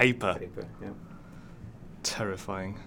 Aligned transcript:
paper. 0.00 0.34
paper. 0.38 0.66
Yeah. 0.80 0.88
Terrifying. 2.02 2.78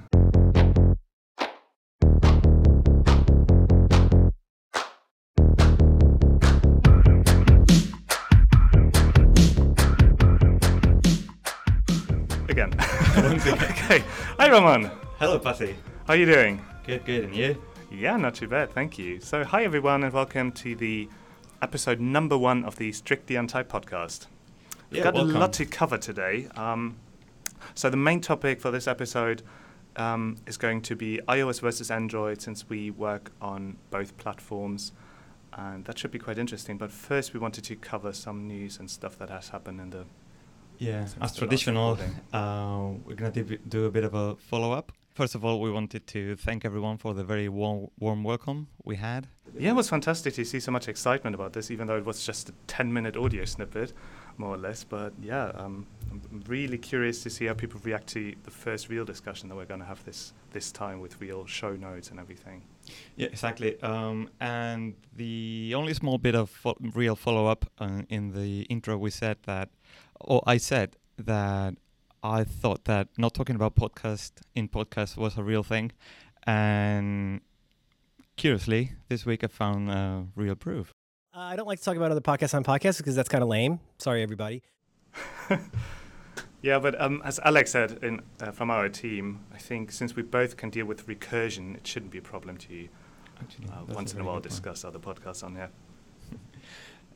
Again. 12.49 12.73
okay. 12.80 14.04
Hi, 14.39 14.50
Roman. 14.50 14.89
Hello, 15.20 15.38
Pasi. 15.38 15.75
How 16.07 16.14
are 16.14 16.16
you 16.16 16.25
doing? 16.25 16.59
Good, 16.84 17.05
good, 17.05 17.25
and 17.25 17.36
you? 17.36 17.61
Yeah, 17.91 18.18
not 18.18 18.34
too 18.34 18.48
bad, 18.48 18.71
thank 18.71 18.98
you. 18.98 19.20
So, 19.20 19.43
hi 19.43 19.64
everyone, 19.64 20.04
and 20.04 20.11
welcome 20.11 20.52
to 20.54 20.75
the 20.75 21.07
episode 21.61 22.00
number 22.00 22.39
one 22.39 22.66
of 22.66 22.77
the 22.77 22.91
Strictly 22.91 23.36
Untyped 23.36 23.70
podcast. 23.70 24.25
We've 24.94 25.00
Yeah, 25.00 25.05
got 25.05 25.16
welcome. 25.16 25.36
a 25.36 25.39
lot 25.39 25.54
to 25.54 25.66
cover 25.66 25.98
today. 25.98 26.48
Um, 26.55 26.98
so, 27.73 27.90
the 27.90 27.98
main 27.98 28.22
topic 28.22 28.62
for 28.62 28.70
this 28.70 28.88
episode 28.88 29.41
um, 29.95 30.38
is 30.45 30.55
going 30.55 30.81
to 30.84 30.95
be 30.95 31.20
iOS 31.27 31.62
versus 31.62 31.90
Android, 31.90 32.44
since 32.44 32.70
we 32.70 32.91
work 32.91 33.31
on 33.41 33.77
both 33.90 34.16
platforms, 34.20 34.91
and 35.53 35.84
that 35.86 35.98
should 35.98 36.12
be 36.12 36.20
quite 36.20 36.38
interesting. 36.38 36.77
But 36.77 36.91
first, 36.91 37.34
we 37.34 37.40
wanted 37.40 37.64
to 37.64 37.76
cover 37.76 38.14
some 38.14 38.48
news 38.48 38.77
and 38.77 38.88
stuff 38.88 39.17
that 39.17 39.31
has 39.31 39.50
happened 39.50 39.81
in 39.81 39.90
the. 39.90 40.05
Yeah, 40.77 41.08
as 41.22 41.36
traditional, 41.36 41.98
uh, 42.31 42.89
we're 43.03 43.16
gonna 43.16 43.31
do, 43.31 43.58
do 43.67 43.86
a 43.86 43.91
bit 43.91 44.03
of 44.03 44.14
a 44.14 44.36
follow 44.36 44.73
up. 44.73 44.91
First 45.16 45.34
of 45.34 45.44
all, 45.44 45.59
we 45.59 45.72
wanted 45.72 46.05
to 46.08 46.36
thank 46.36 46.66
everyone 46.66 46.98
for 46.98 47.16
the 47.16 47.23
very 47.23 47.50
warm, 47.50 47.88
warm 48.00 48.23
welcome 48.23 48.67
we 48.84 48.98
had. 48.98 49.28
Yeah, 49.58 49.72
it 49.72 49.75
was 49.75 49.89
fantastic 49.89 50.36
to 50.36 50.45
see 50.45 50.59
so 50.59 50.72
much 50.72 50.88
excitement 50.88 51.36
about 51.36 51.53
this, 51.53 51.72
even 51.72 51.88
though 51.88 51.98
it 51.98 52.05
was 52.05 52.23
just 52.23 52.50
a 52.50 52.53
10 52.67 52.91
minute 52.94 53.16
audio 53.16 53.45
snippet, 53.45 53.94
more 54.38 54.55
or 54.55 54.58
less. 54.58 54.84
But 54.84 55.14
yeah, 55.22 55.52
um, 55.55 55.86
I'm 56.12 56.44
really 56.48 56.78
curious 56.78 57.23
to 57.23 57.30
see 57.30 57.46
how 57.46 57.54
people 57.54 57.80
react 57.84 58.08
to 58.08 58.34
the 58.44 58.52
first 58.52 58.90
real 58.90 59.06
discussion 59.06 59.50
that 59.50 59.56
we're 59.56 59.66
going 59.66 59.80
to 59.80 59.86
have 59.86 60.03
this, 60.06 60.34
this 60.52 60.72
time 60.72 61.00
with 61.00 61.20
real 61.20 61.45
show 61.45 61.75
notes 61.75 62.09
and 62.12 62.20
everything. 62.20 62.64
Yeah, 63.16 63.28
exactly. 63.28 63.81
Um, 63.81 64.30
and 64.40 64.95
the 65.16 65.73
only 65.75 65.94
small 65.94 66.17
bit 66.17 66.36
of 66.36 66.50
fo- 66.50 66.78
real 66.80 67.16
follow 67.16 67.45
up 67.48 67.66
uh, 67.80 68.02
in 68.09 68.34
the 68.34 68.62
intro, 68.64 68.98
we 68.98 69.09
said 69.09 69.38
that, 69.45 69.70
or 70.20 70.44
I 70.45 70.58
said 70.58 70.97
that 71.18 71.75
I 72.23 72.44
thought 72.44 72.86
that 72.86 73.08
not 73.18 73.34
talking 73.34 73.56
about 73.56 73.75
podcast 73.75 74.31
in 74.56 74.68
podcast 74.68 75.18
was 75.18 75.38
a 75.38 75.44
real 75.44 75.64
thing, 75.64 75.92
and 76.45 77.42
curiously, 78.36 78.94
this 79.09 79.25
week 79.25 79.44
I 79.44 79.47
found 79.47 79.90
uh, 79.90 80.22
real 80.36 80.56
proof. 80.56 80.92
Uh, 81.36 81.39
I 81.39 81.56
don't 81.56 81.67
like 81.67 81.80
to 81.80 81.86
talk 81.86 81.95
about 81.98 82.12
other 82.12 82.22
podcasts 82.22 82.53
on 82.53 82.64
podcasts 82.64 82.98
because 82.98 83.16
that's 83.16 83.30
kind 83.30 83.42
of 83.44 83.50
lame. 83.50 83.80
Sorry, 83.98 84.22
everybody. 84.22 84.64
Yeah, 86.62 86.80
but 86.80 87.00
um, 87.00 87.22
as 87.25 87.42
Alex 87.44 87.72
said 87.72 88.00
in, 88.02 88.22
uh, 88.40 88.52
from 88.52 88.72
our 88.72 88.88
team, 88.88 89.42
I 89.53 89.58
think 89.58 89.92
since 89.92 90.16
we 90.16 90.23
both 90.23 90.56
can 90.56 90.70
deal 90.70 90.86
with 90.86 91.06
recursion, 91.08 91.75
it 91.75 91.86
shouldn't 91.86 92.09
be 92.09 92.20
a 92.20 92.22
problem 92.22 92.56
to 92.59 92.88
Actually, 93.42 93.67
uh, 93.67 93.84
once 93.90 94.14
in 94.14 94.22
a 94.22 94.23
while 94.23 94.36
good 94.36 94.44
point. 94.44 94.50
discuss 94.50 94.86
other 94.86 94.98
podcasts 95.00 95.44
on 95.44 95.56
here. 95.56 95.70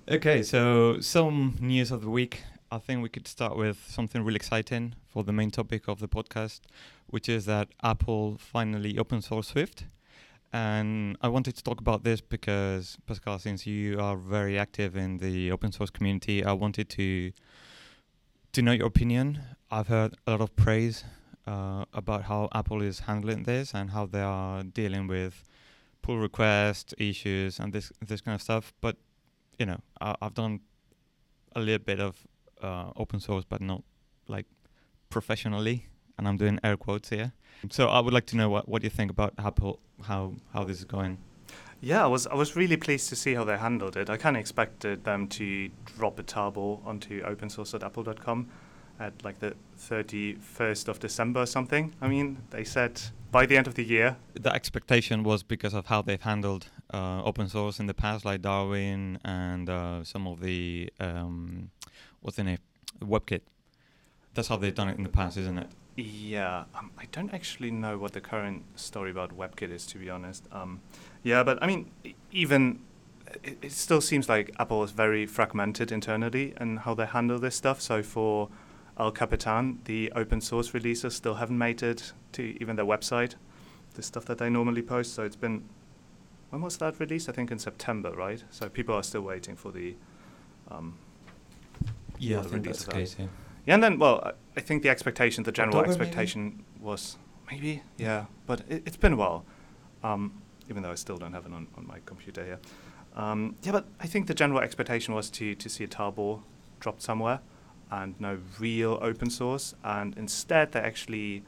Okay, 0.09 0.41
so 0.43 0.99
some 1.01 1.57
news 1.61 1.91
of 1.91 2.01
the 2.01 2.09
week. 2.09 2.43
I 2.71 2.77
think 2.77 3.01
we 3.03 3.09
could 3.09 3.27
start 3.27 3.55
with 3.57 3.85
something 3.89 4.21
really 4.23 4.35
exciting 4.37 4.95
for 5.07 5.23
the 5.23 5.33
main 5.33 5.51
topic 5.51 5.87
of 5.87 5.99
the 5.99 6.07
podcast, 6.09 6.61
which 7.07 7.27
is 7.29 7.45
that 7.45 7.69
Apple 7.83 8.37
finally 8.37 8.97
open 8.97 9.21
source 9.21 9.47
Swift. 9.47 9.85
And 10.53 11.17
I 11.21 11.27
wanted 11.27 11.55
to 11.57 11.63
talk 11.63 11.81
about 11.81 12.03
this 12.03 12.21
because, 12.21 12.97
Pascal, 13.05 13.37
since 13.39 13.67
you 13.67 13.99
are 13.99 14.15
very 14.15 14.57
active 14.57 14.95
in 14.95 15.17
the 15.17 15.51
open 15.51 15.71
source 15.71 15.89
community, 15.89 16.43
I 16.43 16.53
wanted 16.53 16.89
to 16.89 17.31
to 18.53 18.61
know 18.61 18.71
your 18.71 18.87
opinion. 18.87 19.41
I've 19.69 19.87
heard 19.87 20.15
a 20.25 20.31
lot 20.31 20.41
of 20.41 20.55
praise 20.55 21.03
uh, 21.45 21.85
about 21.93 22.23
how 22.23 22.49
Apple 22.53 22.81
is 22.81 23.01
handling 23.01 23.43
this 23.43 23.73
and 23.73 23.91
how 23.91 24.05
they 24.05 24.21
are 24.21 24.63
dealing 24.63 25.07
with 25.07 25.43
pull 26.01 26.17
request 26.17 26.93
issues 26.97 27.59
and 27.59 27.73
this 27.73 27.91
this 28.05 28.21
kind 28.21 28.35
of 28.35 28.41
stuff. 28.41 28.73
But 28.81 28.95
you 29.59 29.65
know, 29.65 29.79
I, 29.99 30.15
I've 30.21 30.33
done 30.33 30.61
a 31.55 31.59
little 31.59 31.83
bit 31.83 31.99
of 31.99 32.25
uh, 32.61 32.91
open 32.95 33.19
source, 33.19 33.43
but 33.43 33.61
not 33.61 33.83
like 34.27 34.45
professionally, 35.09 35.87
and 36.17 36.27
I'm 36.27 36.37
doing 36.37 36.59
air 36.63 36.77
quotes 36.77 37.09
here. 37.09 37.33
So 37.69 37.87
I 37.87 37.99
would 37.99 38.13
like 38.13 38.25
to 38.27 38.37
know 38.37 38.49
what, 38.49 38.67
what 38.67 38.83
you 38.83 38.89
think 38.89 39.11
about 39.11 39.33
Apple, 39.37 39.79
how 40.03 40.33
how 40.53 40.63
this 40.63 40.77
is 40.79 40.85
going. 40.85 41.17
Yeah, 41.81 42.03
I 42.03 42.07
was 42.07 42.27
I 42.27 42.35
was 42.35 42.55
really 42.55 42.77
pleased 42.77 43.09
to 43.09 43.15
see 43.15 43.33
how 43.35 43.43
they 43.43 43.57
handled 43.57 43.97
it. 43.97 44.09
I 44.09 44.17
kind 44.17 44.35
of 44.35 44.39
expected 44.39 45.03
them 45.03 45.27
to 45.29 45.69
drop 45.85 46.19
a 46.19 46.23
tarball 46.23 46.85
onto 46.85 47.21
open 47.23 47.49
source 47.49 47.73
at 47.73 47.83
apple.com 47.83 48.47
at 48.99 49.23
like 49.23 49.39
the 49.39 49.53
31st 49.79 50.87
of 50.87 50.99
December 50.99 51.41
or 51.41 51.45
something. 51.45 51.93
I 52.01 52.07
mean, 52.07 52.37
they 52.49 52.63
said 52.63 52.99
by 53.31 53.45
the 53.45 53.57
end 53.57 53.67
of 53.67 53.75
the 53.75 53.83
year. 53.83 54.17
The 54.33 54.51
expectation 54.51 55.23
was 55.23 55.43
because 55.43 55.73
of 55.73 55.85
how 55.87 56.01
they've 56.01 56.21
handled 56.21 56.69
uh, 56.93 57.21
open 57.23 57.47
source 57.47 57.79
in 57.79 57.85
the 57.85 57.93
past, 57.93 58.25
like 58.25 58.41
Darwin 58.41 59.19
and 59.23 59.69
uh, 59.69 60.03
some 60.03 60.25
of 60.27 60.39
the 60.41 60.91
um, 60.99 61.69
what's 62.21 62.37
the 62.37 62.43
name, 62.43 62.59
WebKit. 63.01 63.41
That's 64.33 64.47
how 64.47 64.57
they've 64.57 64.73
done 64.73 64.89
it 64.89 64.97
in 64.97 65.03
the 65.03 65.09
past, 65.09 65.37
isn't 65.37 65.57
it? 65.57 65.69
Yeah, 65.97 66.65
um, 66.75 66.91
I 66.99 67.05
don't 67.11 67.33
actually 67.33 67.71
know 67.71 67.97
what 67.97 68.13
the 68.13 68.21
current 68.21 68.63
story 68.75 69.09
about 69.09 69.35
WebKit 69.35 69.71
is, 69.71 69.87
to 69.87 69.97
be 69.97 70.11
honest. 70.11 70.45
Um, 70.51 70.81
yeah, 71.23 71.41
but 71.43 71.61
I 71.61 71.65
mean, 71.65 71.89
even 72.31 72.81
it, 73.43 73.57
it 73.63 73.71
still 73.71 73.99
seems 73.99 74.29
like 74.29 74.51
Apple 74.59 74.83
is 74.83 74.91
very 74.91 75.25
fragmented 75.25 75.91
internally 75.91 76.53
and 76.57 76.79
how 76.79 76.93
they 76.93 77.07
handle 77.07 77.39
this 77.39 77.55
stuff. 77.55 77.81
So 77.81 78.03
for 78.03 78.49
El 78.99 79.11
Capitan, 79.11 79.79
the 79.85 80.11
open 80.15 80.39
source 80.39 80.75
releases 80.75 81.15
still 81.15 81.33
haven't 81.33 81.57
made 81.57 81.81
it 81.81 82.13
to 82.33 82.55
even 82.61 82.75
their 82.75 82.85
website, 82.85 83.33
the 83.95 84.03
stuff 84.03 84.23
that 84.25 84.37
they 84.37 84.51
normally 84.51 84.83
post. 84.83 85.15
So 85.15 85.23
it's 85.23 85.35
been 85.35 85.63
when 86.51 86.61
was 86.61 86.77
that 86.77 86.99
released? 86.99 87.27
I 87.27 87.31
think 87.31 87.49
in 87.49 87.57
September, 87.57 88.11
right? 88.11 88.43
So 88.51 88.69
people 88.69 88.93
are 88.93 89.03
still 89.03 89.21
waiting 89.21 89.55
for 89.55 89.71
the. 89.71 89.95
Um, 90.69 90.99
Yeah, 92.19 92.39
I 92.39 92.43
think 92.43 92.65
that's 92.65 92.85
the 92.85 92.91
case, 92.91 93.15
Yeah. 93.17 93.27
Yeah, 93.67 93.75
and 93.75 93.83
then, 93.83 93.99
well, 93.99 94.33
I- 94.55 94.61
think 94.61 94.81
the 94.81 94.89
expectation, 94.89 95.43
the 95.43 95.51
general 95.51 95.77
October, 95.77 95.91
maybe? 95.99 96.07
expectation 96.09 96.63
was 96.79 97.17
maybe, 97.51 97.83
yeah, 97.97 98.25
but 98.47 98.61
it, 98.67 98.81
it's 98.87 98.97
been 98.97 99.13
a 99.13 99.15
while, 99.15 99.45
um, 100.03 100.41
even 100.69 100.81
though 100.81 100.91
I 100.91 100.95
still 100.95 101.17
don't 101.17 101.33
have 101.33 101.45
it 101.45 101.53
on, 101.53 101.67
on 101.77 101.85
my 101.85 101.99
computer 102.05 102.43
here. 102.43 102.59
Um, 103.15 103.55
yeah, 103.63 103.71
but 103.73 103.85
I 103.99 104.07
think 104.07 104.27
the 104.27 104.33
general 104.33 104.61
expectation 104.61 105.13
was 105.13 105.29
to, 105.31 105.53
to 105.55 105.69
see 105.69 105.83
a 105.83 105.87
tarball 105.87 106.41
dropped 106.79 107.01
somewhere 107.01 107.39
and 107.91 108.15
no 108.19 108.39
real 108.59 108.97
open 109.01 109.29
source, 109.29 109.75
and 109.83 110.17
instead 110.17 110.71
they 110.71 110.79
actually 110.79 111.43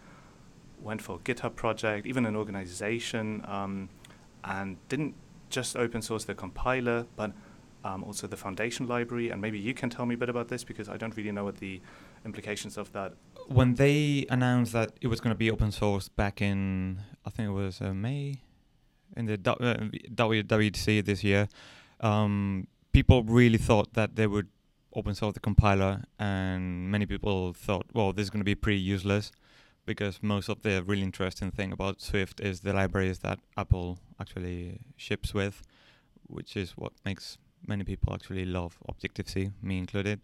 went 0.82 1.02
for 1.02 1.16
a 1.16 1.20
GitHub 1.20 1.56
project, 1.56 2.06
even 2.06 2.26
an 2.26 2.36
organization, 2.36 3.44
um, 3.48 3.90
and 4.44 4.78
didn't 4.88 5.16
just 5.50 5.76
open 5.76 6.02
source 6.02 6.24
the 6.26 6.36
compiler, 6.36 7.06
but 7.16 7.32
um, 7.84 8.04
also 8.04 8.28
the 8.28 8.38
foundation 8.38 8.88
library. 8.88 9.30
And 9.30 9.42
maybe 9.42 9.60
you 9.60 9.74
can 9.74 9.90
tell 9.90 10.06
me 10.06 10.16
a 10.16 10.18
bit 10.18 10.30
about 10.30 10.48
this 10.48 10.64
because 10.64 10.90
I 10.90 10.98
don't 10.98 11.16
really 11.16 11.32
know 11.32 11.46
what 11.46 11.58
the 11.58 11.82
implications 12.26 12.78
of 12.78 12.92
that. 12.94 13.14
when 13.48 13.76
they 13.76 14.26
announced 14.30 14.74
that 14.74 14.92
it 15.02 15.08
was 15.08 15.20
going 15.22 15.34
to 15.34 15.38
be 15.38 15.50
open 15.50 15.72
source 15.72 16.08
back 16.08 16.42
in 16.42 17.00
I 17.26 17.30
think 17.30 17.50
it 17.50 17.52
was 17.52 17.82
uh, 17.82 17.94
May 17.94 18.42
in 19.16 19.26
the 19.26 19.38
W- 19.38 19.70
uh, 19.70 19.76
WWDC 20.14 21.04
this 21.06 21.24
year, 21.24 21.48
um, 22.00 22.68
people 22.92 23.24
really 23.24 23.58
thought 23.58 23.94
that 23.94 24.16
they 24.16 24.28
would 24.28 24.48
open 24.94 25.14
source 25.16 25.34
the 25.34 25.40
compiler, 25.40 26.04
and 26.20 26.92
many 26.92 27.06
people 27.06 27.54
thought, 27.54 27.86
well, 27.94 28.14
this 28.14 28.24
is 28.24 28.30
going 28.30 28.40
to 28.40 28.46
be 28.46 28.56
pretty 28.56 28.80
useless 28.80 29.32
because 29.86 30.22
most 30.22 30.50
of 30.50 30.62
the 30.62 30.84
really 30.84 31.02
interesting 31.04 31.52
thing 31.52 31.72
about 31.72 32.02
Swift 32.02 32.40
is 32.40 32.62
the 32.62 32.74
libraries 32.74 33.20
that 33.20 33.40
Apple 33.58 33.98
actually 34.20 34.82
ships 34.98 35.34
with, 35.34 35.64
which 36.28 36.56
is 36.56 36.72
what 36.72 36.94
makes 37.06 37.38
many 37.66 37.84
people 37.84 38.14
actually 38.14 38.46
love 38.46 38.78
Objective 38.88 39.30
C, 39.30 39.52
me 39.62 39.78
included 39.78 40.22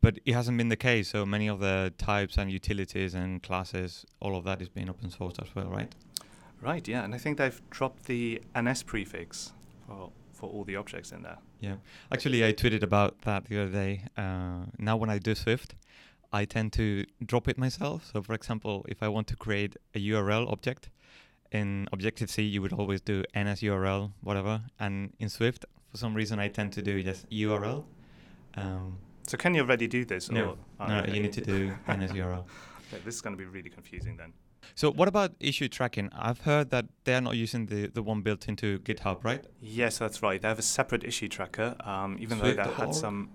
but 0.00 0.18
it 0.24 0.32
hasn't 0.32 0.56
been 0.56 0.68
the 0.68 0.76
case. 0.76 1.10
So 1.10 1.26
many 1.26 1.48
of 1.48 1.60
the 1.60 1.92
types 1.98 2.36
and 2.36 2.50
utilities 2.50 3.14
and 3.14 3.42
classes, 3.42 4.06
all 4.20 4.36
of 4.36 4.44
that 4.44 4.62
is 4.62 4.68
being 4.68 4.88
open 4.88 5.10
sourced 5.10 5.42
as 5.42 5.54
well, 5.54 5.66
right? 5.66 5.92
Right, 6.60 6.86
yeah, 6.88 7.04
and 7.04 7.14
I 7.14 7.18
think 7.18 7.38
they've 7.38 7.60
dropped 7.70 8.04
the 8.04 8.42
NS 8.58 8.82
prefix 8.82 9.52
for, 9.86 10.10
for 10.32 10.50
all 10.50 10.64
the 10.64 10.76
objects 10.76 11.12
in 11.12 11.22
there. 11.22 11.38
Yeah. 11.60 11.76
Actually, 12.12 12.44
I 12.44 12.52
tweeted 12.52 12.82
about 12.82 13.22
that 13.22 13.46
the 13.46 13.62
other 13.62 13.72
day. 13.72 14.04
Uh, 14.16 14.66
now, 14.78 14.96
when 14.96 15.10
I 15.10 15.18
do 15.18 15.34
Swift, 15.34 15.74
I 16.32 16.44
tend 16.44 16.72
to 16.74 17.04
drop 17.24 17.48
it 17.48 17.58
myself. 17.58 18.10
So, 18.12 18.22
for 18.22 18.34
example, 18.34 18.84
if 18.88 19.02
I 19.02 19.08
want 19.08 19.26
to 19.28 19.36
create 19.36 19.76
a 19.94 19.98
URL 19.98 20.50
object 20.50 20.90
in 21.50 21.88
Objective 21.92 22.30
C, 22.30 22.42
you 22.42 22.60
would 22.60 22.72
always 22.72 23.00
do 23.00 23.24
NS 23.36 23.62
URL, 23.62 24.12
whatever. 24.20 24.62
And 24.78 25.14
in 25.18 25.28
Swift, 25.28 25.64
for 25.90 25.96
some 25.96 26.14
reason, 26.14 26.38
I 26.38 26.48
tend 26.48 26.72
to 26.74 26.82
do 26.82 27.02
just 27.02 27.28
URL. 27.30 27.84
Um, 28.54 28.98
So 29.26 29.36
can 29.36 29.54
you 29.54 29.62
already 29.62 29.86
do 29.88 30.04
this? 30.04 30.30
no, 30.30 30.40
Or, 30.50 30.56
oh, 30.80 30.86
no, 30.86 30.98
okay. 31.00 31.14
you 31.14 31.20
need 31.22 31.32
to 31.34 31.40
do 31.42 31.72
NS 31.88 32.12
URL. 32.12 32.44
Okay, 32.90 33.02
this 33.04 33.16
is 33.16 33.20
going 33.20 33.36
to 33.36 33.38
be 33.38 33.44
really 33.44 33.68
confusing 33.68 34.16
then. 34.16 34.32
So 34.74 34.90
what 34.90 35.08
about 35.08 35.32
issue 35.40 35.68
tracking? 35.68 36.08
I've 36.14 36.40
heard 36.40 36.70
that 36.70 36.86
they're 37.04 37.20
not 37.20 37.36
using 37.36 37.66
the, 37.66 37.88
the 37.88 38.02
one 38.02 38.22
built 38.22 38.48
into 38.48 38.78
GitHub, 38.78 39.22
right? 39.24 39.44
Yes, 39.60 39.98
that's 39.98 40.22
right. 40.22 40.40
They 40.40 40.48
have 40.48 40.58
a 40.58 40.62
separate 40.62 41.04
issue 41.04 41.28
tracker, 41.28 41.76
um, 41.84 42.16
even 42.18 42.38
though 42.38 42.54
they 42.54 42.62
had 42.62 42.94
some. 42.94 43.28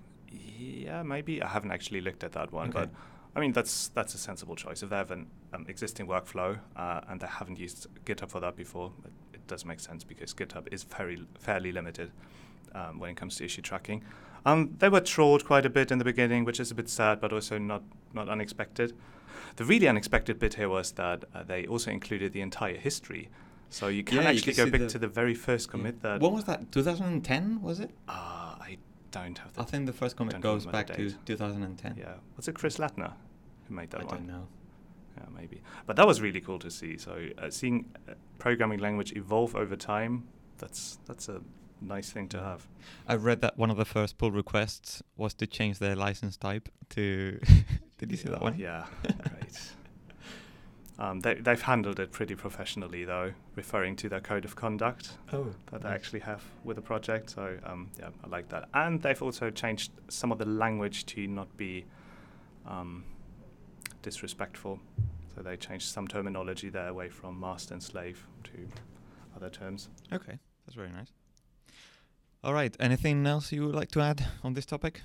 Yeah, 0.57 1.03
maybe 1.03 1.39
I 1.43 1.47
haven't 1.49 1.71
actually 1.71 2.01
looked 2.01 2.23
at 2.23 2.31
that 2.31 2.51
one, 2.51 2.69
Okay. 2.69 2.79
but 2.79 2.89
I 3.35 3.39
mean, 3.41 3.51
that's 3.51 3.89
that's 3.89 4.15
a 4.15 4.17
sensible 4.17 4.55
choice. 4.55 4.81
If 4.81 4.89
they 4.89 4.95
have 4.95 5.11
an 5.11 5.27
um, 5.53 5.65
existing 5.67 6.07
workflow 6.07 6.59
uh, 6.75 7.01
and 7.07 7.19
they 7.21 7.27
haven't 7.27 7.59
used 7.59 7.85
GitHub 8.05 8.29
for 8.31 8.39
that 8.39 8.55
before, 8.55 8.91
does 9.47 9.65
make 9.65 9.79
sense 9.79 10.03
because 10.03 10.33
GitHub 10.33 10.67
is 10.71 10.83
very 10.83 11.25
fairly 11.39 11.71
limited 11.71 12.11
um, 12.73 12.99
when 12.99 13.09
it 13.11 13.17
comes 13.17 13.35
to 13.37 13.45
issue 13.45 13.61
tracking. 13.61 14.03
Um, 14.45 14.75
they 14.79 14.89
were 14.89 14.99
trolled 15.01 15.45
quite 15.45 15.65
a 15.65 15.69
bit 15.69 15.91
in 15.91 15.99
the 15.99 16.05
beginning, 16.05 16.43
which 16.45 16.59
is 16.59 16.71
a 16.71 16.75
bit 16.75 16.89
sad, 16.89 17.21
but 17.21 17.31
also 17.31 17.57
not 17.57 17.83
not 18.13 18.27
unexpected. 18.29 18.93
The 19.55 19.65
really 19.65 19.87
unexpected 19.87 20.39
bit 20.39 20.55
here 20.55 20.67
was 20.69 20.91
that 20.93 21.25
uh, 21.33 21.43
they 21.43 21.65
also 21.67 21.91
included 21.91 22.33
the 22.33 22.41
entire 22.41 22.75
history. 22.77 23.29
So 23.69 23.87
you 23.87 24.03
can 24.03 24.17
Yeah, 24.17 24.23
you 24.23 24.27
actually 24.29 24.53
can 24.53 24.65
go 24.65 24.71
back 24.71 24.81
the- 24.81 24.89
to 24.89 24.99
the 24.99 25.07
very 25.07 25.33
first 25.35 25.69
commit 25.69 26.01
that. 26.01 26.21
When 26.21 26.33
was 26.33 26.43
that? 26.45 26.71
2010 26.71 27.61
was 27.61 27.79
it? 27.79 27.91
Uh, 28.07 28.55
I 28.59 28.77
don't 29.11 29.37
have 29.37 29.53
the. 29.53 29.61
I 29.61 29.65
think 29.65 29.85
the 29.85 29.93
first 29.93 30.15
commit 30.17 30.41
goes 30.41 30.65
back 30.65 30.87
to 30.87 31.11
2010. 31.25 31.95
Yeah, 31.97 32.15
was 32.35 32.47
it 32.47 32.53
Chris 32.55 32.77
Lattner 32.77 33.13
who 33.67 33.75
made 33.75 33.89
that 33.91 34.01
I 34.01 34.05
one? 34.05 34.15
don't 34.17 34.27
know. 34.27 34.47
Yeah, 35.17 35.23
maybe. 35.35 35.61
But 35.85 35.95
that 35.97 36.07
was 36.07 36.21
really 36.21 36.41
cool 36.41 36.59
to 36.59 36.71
see. 36.71 36.97
So 36.97 37.27
uh, 37.37 37.49
seeing 37.49 37.85
a 38.07 38.13
programming 38.39 38.79
language 38.79 39.13
evolve 39.15 39.55
over 39.55 39.75
time, 39.75 40.23
that's 40.57 40.97
that's 41.05 41.29
a 41.29 41.41
nice 41.81 42.09
thing 42.11 42.27
to 42.29 42.39
have. 42.39 42.67
I 43.07 43.15
read 43.15 43.41
that 43.41 43.57
one 43.57 43.69
of 43.69 43.77
the 43.77 43.85
first 43.85 44.17
pull 44.17 44.31
requests 44.31 45.03
was 45.17 45.33
to 45.35 45.47
change 45.47 45.79
their 45.79 45.95
license 45.95 46.37
type 46.37 46.69
to. 46.91 47.39
Did 47.99 48.11
you 48.11 48.17
see 48.17 48.29
that 48.29 48.41
one? 48.41 48.57
Yeah, 48.57 48.85
great. 49.03 49.71
Um, 50.99 51.21
they, 51.21 51.33
they've 51.35 51.61
handled 51.61 51.99
it 51.99 52.11
pretty 52.11 52.35
professionally, 52.35 53.03
though, 53.03 53.33
referring 53.55 53.95
to 53.97 54.09
their 54.09 54.19
code 54.19 54.45
of 54.45 54.55
conduct 54.55 55.13
Oh. 55.31 55.47
that 55.71 55.81
they 55.81 55.89
actually 55.89 56.19
have 56.19 56.43
with 56.63 56.75
the 56.75 56.81
project. 56.83 57.31
So 57.31 57.57
um, 57.65 57.89
yeah, 57.99 58.09
I 58.23 58.27
like 58.27 58.49
that. 58.49 58.69
And 58.73 59.01
they've 59.01 59.21
also 59.21 59.49
changed 59.49 59.91
some 60.09 60.31
of 60.31 60.37
the 60.37 60.45
language 60.45 61.05
to 61.07 61.25
not 61.27 61.55
be 61.57 61.85
um, 62.67 63.03
disrespectful. 64.03 64.79
So 65.35 65.41
they 65.41 65.57
changed 65.57 65.87
some 65.87 66.07
terminology 66.07 66.69
there 66.69 66.89
away 66.89 67.09
from 67.09 67.39
master 67.39 67.73
and 67.73 67.81
slave 67.81 68.27
to 68.43 68.67
other 69.35 69.49
terms. 69.49 69.89
Okay, 70.11 70.37
that's 70.65 70.75
very 70.75 70.91
nice. 70.91 71.11
All 72.43 72.53
right. 72.53 72.75
Anything 72.79 73.25
else 73.25 73.51
you 73.51 73.65
would 73.65 73.75
like 73.75 73.89
to 73.91 74.01
add 74.01 74.27
on 74.43 74.53
this 74.53 74.65
topic? 74.65 75.01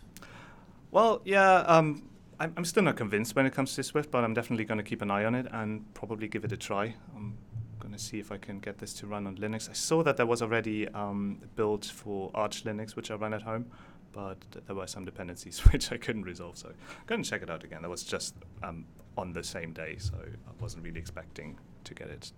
Well, 0.90 1.22
yeah, 1.24 1.60
um, 1.60 2.02
I'm, 2.40 2.52
I'm 2.56 2.64
still 2.64 2.82
not 2.82 2.96
convinced 2.96 3.36
when 3.36 3.46
it 3.46 3.54
comes 3.54 3.74
to 3.76 3.82
Swift, 3.82 4.10
but 4.10 4.24
I'm 4.24 4.34
definitely 4.34 4.64
going 4.64 4.78
to 4.78 4.84
keep 4.84 5.02
an 5.02 5.10
eye 5.10 5.24
on 5.24 5.34
it 5.34 5.46
and 5.52 5.92
probably 5.94 6.28
give 6.28 6.44
it 6.44 6.52
a 6.52 6.56
try. 6.56 6.94
I'm 7.14 7.38
going 7.78 7.92
to 7.92 7.98
see 7.98 8.18
if 8.18 8.32
I 8.32 8.38
can 8.38 8.58
get 8.58 8.78
this 8.78 8.92
to 8.94 9.06
run 9.06 9.26
on 9.26 9.36
Linux. 9.36 9.70
I 9.70 9.72
saw 9.72 10.02
that 10.02 10.16
there 10.16 10.26
was 10.26 10.42
already 10.42 10.88
um, 10.88 11.38
a 11.44 11.46
build 11.46 11.84
for 11.86 12.30
Arch 12.34 12.64
Linux, 12.64 12.96
which 12.96 13.10
I 13.10 13.14
run 13.14 13.32
at 13.32 13.42
home, 13.42 13.66
but 14.12 14.40
th- 14.52 14.64
there 14.66 14.76
were 14.76 14.86
some 14.86 15.04
dependencies 15.04 15.58
which 15.72 15.92
I 15.92 15.96
couldn't 15.96 16.24
resolve. 16.24 16.58
So 16.58 16.72
going 17.06 17.22
to 17.22 17.28
check 17.28 17.42
it 17.42 17.50
out 17.50 17.64
again. 17.64 17.82
That 17.82 17.90
was 17.90 18.02
just 18.02 18.34
um, 18.62 18.86
on 19.16 19.32
the 19.32 19.44
same 19.44 19.72
day, 19.72 19.96
so 19.98 20.14
I 20.16 20.62
wasn't 20.62 20.84
really 20.84 21.00
expecting 21.00 21.58
to 21.84 21.94
get 21.94 22.08
it 22.08 22.32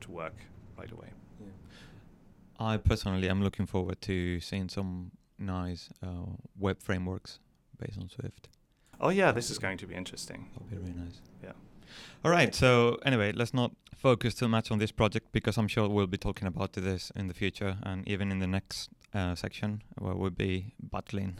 to 0.00 0.10
work 0.10 0.34
right 0.78 0.90
away. 0.90 1.08
I 2.58 2.76
personally 2.76 3.28
am 3.28 3.42
looking 3.42 3.66
forward 3.66 4.00
to 4.02 4.38
seeing 4.38 4.68
some 4.68 5.10
nice 5.38 5.88
uh, 6.02 6.30
web 6.58 6.80
frameworks 6.80 7.40
based 7.78 7.98
on 7.98 8.08
Swift. 8.08 8.48
Oh, 9.00 9.08
yeah, 9.08 9.32
this 9.32 9.50
is 9.50 9.58
going 9.58 9.78
to 9.78 9.86
be 9.86 9.94
interesting. 9.94 10.48
That'll 10.52 10.68
be 10.68 10.76
really 10.76 10.98
nice. 10.98 11.20
Yeah. 11.42 11.52
All 12.24 12.30
right. 12.30 12.54
So 12.54 12.98
anyway, 13.04 13.32
let's 13.32 13.54
not 13.54 13.72
focus 13.96 14.34
too 14.34 14.48
much 14.48 14.70
on 14.70 14.78
this 14.78 14.92
project 14.92 15.26
because 15.32 15.56
I'm 15.56 15.68
sure 15.68 15.88
we'll 15.88 16.06
be 16.06 16.18
talking 16.18 16.48
about 16.48 16.72
this 16.72 17.12
in 17.14 17.28
the 17.28 17.34
future 17.34 17.76
and 17.82 18.06
even 18.08 18.32
in 18.32 18.38
the 18.40 18.46
next 18.46 18.90
uh, 19.14 19.34
section 19.34 19.82
where 19.98 20.14
we'll 20.14 20.30
be 20.30 20.74
battling 20.82 21.38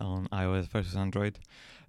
on 0.00 0.28
iOS 0.32 0.68
versus 0.68 0.96
Android. 0.96 1.38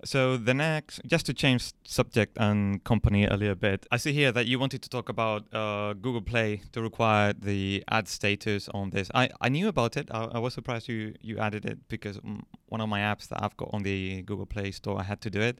So 0.05 0.37
the 0.37 0.53
next, 0.53 1.01
just 1.05 1.25
to 1.25 1.33
change 1.33 1.73
subject 1.83 2.37
and 2.39 2.81
company 2.83 3.25
a 3.25 3.35
little 3.35 3.55
bit, 3.55 3.85
I 3.91 3.97
see 3.97 4.13
here 4.13 4.31
that 4.31 4.45
you 4.45 4.57
wanted 4.57 4.81
to 4.83 4.89
talk 4.89 5.09
about 5.09 5.53
uh, 5.53 5.93
Google 5.93 6.21
Play 6.21 6.61
to 6.71 6.81
require 6.81 7.33
the 7.33 7.83
ad 7.89 8.07
status 8.07 8.69
on 8.69 8.91
this. 8.91 9.11
I, 9.13 9.29
I 9.41 9.49
knew 9.49 9.67
about 9.67 9.97
it. 9.97 10.09
I, 10.11 10.25
I 10.35 10.39
was 10.39 10.53
surprised 10.53 10.87
you 10.87 11.15
you 11.21 11.37
added 11.37 11.65
it 11.65 11.79
because 11.89 12.19
one 12.67 12.79
of 12.79 12.87
my 12.87 13.01
apps 13.01 13.27
that 13.27 13.43
I've 13.43 13.57
got 13.57 13.69
on 13.73 13.83
the 13.83 14.21
Google 14.21 14.45
Play 14.45 14.71
Store, 14.71 14.99
I 14.99 15.03
had 15.03 15.19
to 15.21 15.29
do 15.29 15.41
it. 15.41 15.59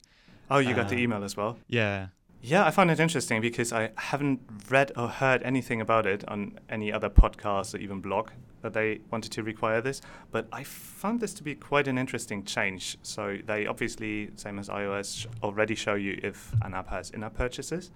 Oh, 0.50 0.58
you 0.60 0.74
got 0.74 0.90
the 0.90 0.96
Uh, 0.96 1.00
email 1.00 1.24
as 1.24 1.38
well? 1.38 1.58
Yeah. 1.68 2.08
Yeah, 2.42 2.66
I 2.66 2.72
found 2.72 2.90
it 2.90 3.00
interesting 3.00 3.42
because 3.42 3.74
I 3.74 3.92
haven't 3.98 4.40
read 4.70 4.94
or 4.96 5.10
heard 5.10 5.44
anything 5.44 5.82
about 5.82 6.06
it 6.06 6.26
on 6.30 6.58
any 6.70 6.92
other 6.92 7.10
podcast 7.10 7.76
or 7.76 7.80
even 7.80 8.00
blog 8.00 8.30
that 8.62 8.74
they 8.74 9.02
wanted 9.12 9.32
to 9.34 9.44
require 9.44 9.82
this. 9.82 10.02
But 10.32 10.48
I 10.52 10.64
found 10.64 11.20
this 11.20 11.34
to 11.36 11.44
be 11.44 11.54
quite 11.56 11.88
an 11.88 11.98
interesting 11.98 12.44
change. 12.46 12.98
So 13.02 13.38
they 13.46 13.68
obviously, 13.68 14.32
same 14.36 14.58
as 14.58 14.70
iOS, 14.70 15.28
already 15.44 15.76
show 15.76 15.96
you 15.96 16.20
if 16.24 16.54
an 16.62 16.74
app 16.74 16.90
has 16.90 17.10
in-app 17.10 17.36
purchases. 17.36 17.92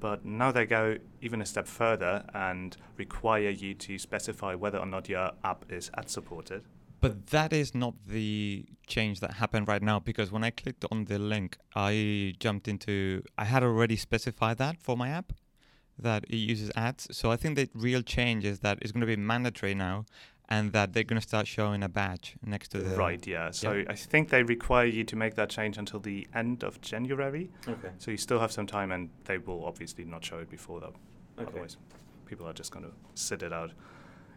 But 0.00 0.24
now 0.24 0.50
they 0.52 0.66
go 0.66 0.96
even 1.20 1.40
a 1.42 1.46
step 1.46 1.66
further 1.66 2.24
and 2.34 2.76
require 2.96 3.50
you 3.50 3.74
to 3.74 3.98
specify 3.98 4.54
whether 4.54 4.78
or 4.78 4.86
not 4.86 5.08
your 5.08 5.32
app 5.44 5.64
is 5.70 5.90
ad 5.96 6.08
supported. 6.08 6.62
But 7.02 7.26
that 7.26 7.52
is 7.52 7.74
not 7.74 7.94
the 8.06 8.64
change 8.86 9.20
that 9.20 9.34
happened 9.34 9.66
right 9.66 9.82
now 9.82 9.98
because 9.98 10.30
when 10.30 10.44
I 10.44 10.50
clicked 10.50 10.84
on 10.92 11.04
the 11.06 11.18
link, 11.18 11.58
I 11.74 12.34
jumped 12.38 12.68
into. 12.68 13.22
I 13.36 13.44
had 13.44 13.62
already 13.62 13.96
specified 13.96 14.58
that 14.58 14.80
for 14.80 14.96
my 14.96 15.08
app 15.08 15.32
that 15.98 16.24
it 16.24 16.36
uses 16.36 16.70
ads. 16.76 17.08
So 17.10 17.30
I 17.30 17.36
think 17.36 17.56
the 17.56 17.68
real 17.74 18.02
change 18.02 18.44
is 18.44 18.60
that 18.60 18.78
it's 18.80 18.92
going 18.92 19.02
to 19.02 19.06
be 19.06 19.16
mandatory 19.16 19.74
now 19.74 20.06
and 20.48 20.72
that 20.72 20.92
they're 20.92 21.02
going 21.02 21.20
to 21.20 21.26
start 21.26 21.46
showing 21.46 21.82
a 21.82 21.88
badge 21.88 22.36
next 22.44 22.68
to 22.68 22.78
the. 22.78 22.96
Right, 22.96 23.26
yeah. 23.26 23.50
So 23.50 23.72
yeah. 23.72 23.84
I 23.88 23.94
think 23.94 24.28
they 24.28 24.42
require 24.42 24.86
you 24.86 25.02
to 25.04 25.16
make 25.16 25.34
that 25.34 25.50
change 25.50 25.78
until 25.78 25.98
the 25.98 26.28
end 26.34 26.62
of 26.62 26.80
January. 26.80 27.50
Okay. 27.66 27.90
So 27.98 28.10
you 28.10 28.16
still 28.16 28.38
have 28.38 28.52
some 28.52 28.66
time, 28.66 28.92
and 28.92 29.10
they 29.24 29.38
will 29.38 29.64
obviously 29.64 30.04
not 30.04 30.24
show 30.24 30.38
it 30.38 30.50
before 30.50 30.80
that. 30.80 30.92
Otherwise, 31.38 31.78
people 32.26 32.46
are 32.46 32.52
just 32.52 32.70
going 32.70 32.84
to 32.84 32.92
sit 33.14 33.42
it 33.42 33.52
out. 33.52 33.72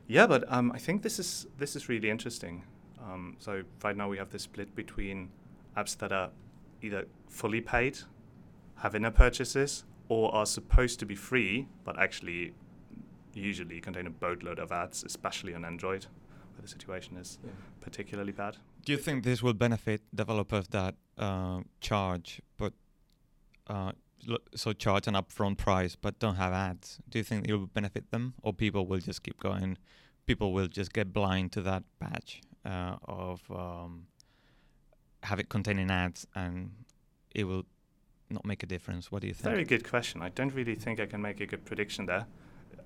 Yeah, 0.08 0.28
but 0.28 0.44
um, 0.52 0.72
I 0.72 0.78
think 0.78 1.02
this 1.02 1.20
is 1.20 1.48
this 1.58 1.76
is 1.76 1.90
really 1.90 2.10
interesting. 2.10 2.64
Um, 3.02 3.36
so 3.40 3.64
right 3.84 3.96
now 3.96 4.08
we 4.10 4.18
have 4.18 4.30
this 4.30 4.44
split 4.44 4.76
between 4.76 5.30
apps 5.76 5.98
that 5.98 6.12
are 6.12 6.30
either 6.82 7.06
fully 7.30 7.62
paid, 7.62 8.00
have 8.78 8.96
in-app 8.96 9.16
purchases, 9.16 9.84
or 10.10 10.34
are 10.34 10.46
supposed 10.46 11.00
to 11.00 11.06
be 11.06 11.16
free, 11.16 11.68
but 11.84 12.00
actually 12.00 12.54
usually 13.34 13.82
contain 13.82 14.08
a 14.08 14.10
boatload 14.10 14.60
of 14.60 14.72
ads, 14.72 15.04
especially 15.04 15.54
on 15.54 15.66
Android, 15.66 16.06
where 16.54 16.62
the 16.62 16.68
situation 16.68 17.18
is 17.18 17.38
particularly 17.82 18.32
bad. 18.32 18.58
Do 18.86 18.92
you 18.92 18.98
think 18.98 19.24
this 19.24 19.42
will 19.44 19.54
benefit 19.54 20.02
developers 20.14 20.68
that 20.70 20.96
uh, 21.18 21.62
charge, 21.82 22.42
but 22.58 22.74
uh, 23.68 23.92
so 24.56 24.74
charge 24.74 25.08
an 25.08 25.14
upfront 25.14 25.58
price 25.58 25.96
but 25.96 26.20
don't 26.20 26.36
have 26.36 26.54
ads? 26.54 27.00
Do 27.10 27.18
you 27.20 27.24
think 27.24 27.48
it 27.48 27.56
will 27.56 27.68
benefit 27.68 28.12
them, 28.12 28.34
or 28.42 28.54
people 28.54 28.88
will 28.88 29.00
just 29.00 29.24
keep 29.24 29.40
going? 29.40 29.78
People 30.26 30.54
will 30.54 30.68
just 30.68 30.94
get 30.94 31.14
blind 31.14 31.52
to 31.54 31.62
that 31.62 31.84
batch 32.00 32.42
uh, 32.66 32.96
of 33.04 33.42
um, 33.52 34.08
have 35.24 35.40
it 35.40 35.50
containing 35.50 35.92
ads, 35.92 36.26
and 36.36 36.72
it 37.34 37.44
will 37.44 37.66
not 38.30 38.46
make 38.46 38.64
a 38.64 38.66
difference. 38.66 39.12
What 39.12 39.22
do 39.22 39.28
you 39.28 39.34
think? 39.34 39.54
Very 39.54 39.66
good 39.66 39.88
question. 39.88 40.22
I 40.22 40.30
don't 40.30 40.54
really 40.54 40.76
think 40.76 41.00
I 41.00 41.06
can 41.06 41.22
make 41.22 41.40
a 41.42 41.46
good 41.46 41.66
prediction 41.66 42.06
there. 42.06 42.26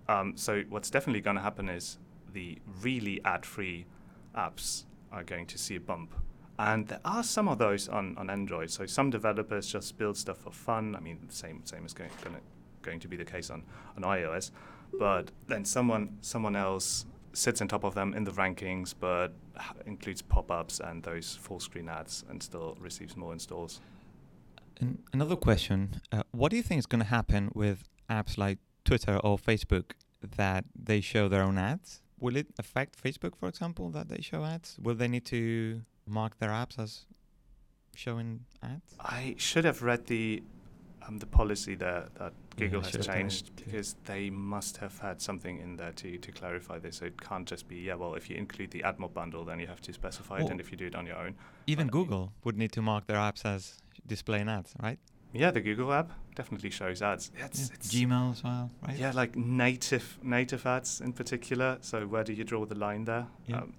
Um, 0.07 0.35
so 0.35 0.63
what's 0.69 0.89
definitely 0.89 1.21
going 1.21 1.35
to 1.35 1.41
happen 1.41 1.69
is 1.69 1.97
the 2.33 2.59
really 2.81 3.21
ad-free 3.23 3.85
apps 4.35 4.85
are 5.11 5.23
going 5.23 5.45
to 5.47 5.57
see 5.57 5.75
a 5.75 5.79
bump. 5.79 6.13
And 6.59 6.89
there 6.89 6.99
are 7.05 7.23
some 7.23 7.47
of 7.47 7.57
those 7.57 7.87
on, 7.87 8.17
on 8.17 8.29
Android. 8.29 8.69
So 8.69 8.85
some 8.85 9.09
developers 9.09 9.65
just 9.71 9.97
build 9.97 10.17
stuff 10.17 10.39
for 10.39 10.51
fun. 10.51 10.93
I 10.93 10.99
mean, 10.99 11.19
the 11.25 11.33
same 11.33 11.61
same 11.63 11.85
is 11.85 11.93
going 11.93 12.09
going 12.21 12.35
to, 12.35 12.41
going 12.81 12.99
to 12.99 13.07
be 13.07 13.15
the 13.15 13.23
case 13.23 13.49
on, 13.49 13.63
on 13.95 14.03
iOS. 14.03 14.51
But 14.99 15.31
then 15.47 15.63
someone 15.63 16.17
someone 16.19 16.57
else 16.57 17.05
sits 17.31 17.61
on 17.61 17.69
top 17.69 17.85
of 17.85 17.95
them 17.95 18.13
in 18.13 18.25
the 18.25 18.31
rankings, 18.31 18.93
but 18.99 19.31
includes 19.85 20.21
pop-ups 20.21 20.81
and 20.81 21.01
those 21.03 21.37
full-screen 21.41 21.87
ads, 21.87 22.25
and 22.29 22.43
still 22.43 22.75
receives 22.79 23.15
more 23.15 23.31
installs. 23.31 23.79
And 24.81 24.99
another 25.13 25.37
question: 25.37 26.01
uh, 26.11 26.23
What 26.31 26.51
do 26.51 26.57
you 26.57 26.63
think 26.63 26.79
is 26.79 26.85
going 26.85 27.03
to 27.03 27.09
happen 27.09 27.51
with 27.55 27.87
apps 28.09 28.37
like 28.37 28.57
Twitter 28.83 29.17
or 29.23 29.37
Facebook 29.37 29.91
that 30.35 30.65
they 30.75 30.99
show 30.99 31.29
their 31.29 31.43
own 31.43 31.57
ads? 31.57 32.01
Will 32.19 32.35
it 32.35 32.47
affect 32.59 33.01
Facebook, 33.01 33.37
for 33.37 33.47
example, 33.47 33.89
that 33.91 34.09
they 34.09 34.21
show 34.21 34.43
ads? 34.43 34.77
Will 34.81 34.95
they 34.95 35.07
need 35.07 35.25
to 35.27 35.83
mark 36.09 36.37
their 36.39 36.49
apps 36.49 36.77
as 36.79 37.05
showing 37.95 38.45
ads? 38.63 38.93
I 38.99 39.35
should 39.37 39.65
have 39.65 39.81
read 39.81 40.05
the 40.07 40.43
um, 41.07 41.17
the 41.17 41.25
policy 41.25 41.75
there 41.75 42.07
that 42.19 42.33
Google 42.57 42.81
I 42.81 42.83
has 42.83 42.91
should 42.91 42.97
have 42.99 43.05
done 43.07 43.15
changed 43.15 43.55
because 43.55 43.95
they 44.05 44.29
must 44.29 44.77
have 44.77 44.97
had 44.99 45.21
something 45.21 45.59
in 45.59 45.77
there 45.77 45.93
to, 45.93 46.17
to 46.17 46.31
clarify 46.31 46.77
this. 46.77 46.97
So 46.97 47.05
it 47.05 47.19
can't 47.21 47.47
just 47.47 47.67
be 47.67 47.77
yeah. 47.77 47.95
Well, 47.95 48.15
if 48.15 48.29
you 48.29 48.35
include 48.35 48.71
the 48.71 48.81
AdMob 48.81 49.13
bundle, 49.13 49.43
then 49.45 49.59
you 49.59 49.67
have 49.67 49.81
to 49.81 49.93
specify 49.93 50.39
it, 50.39 50.49
and 50.49 50.59
if 50.59 50.71
you 50.71 50.77
do 50.77 50.85
it 50.87 50.95
on 50.95 51.05
your 51.07 51.17
own, 51.17 51.35
Even 51.67 51.87
But 51.87 51.95
I 51.95 51.97
mean- 51.97 52.05
Google 52.05 52.33
would 52.43 52.57
need 52.57 52.71
to 52.73 52.81
mark 52.81 53.07
their 53.07 53.17
apps 53.17 53.45
as 53.45 53.77
displaying 54.05 54.49
ads, 54.49 54.73
right? 54.81 54.99
yeah, 55.31 55.51
the 55.51 55.61
Google 55.61 55.93
app 55.93 56.11
definitely 56.35 56.71
shows 56.71 57.01
ads. 57.03 57.31
It's, 57.37 57.69
Yeah. 57.69 57.75
it's 57.75 57.93
Gmail 57.93 58.31
as 58.31 58.43
well, 58.43 58.71
right? 58.87 58.97
yeah, 58.97 59.11
like 59.11 59.35
native 59.35 60.17
native 60.23 60.65
ads 60.65 61.01
in 61.01 61.13
particular. 61.13 61.77
So 61.81 62.07
where 62.07 62.23
do 62.23 62.33
you 62.33 62.43
draw 62.43 62.65
the 62.65 62.75
line 62.75 63.05
there? 63.05 63.27
Yeah. 63.45 63.57
Um, 63.61 63.73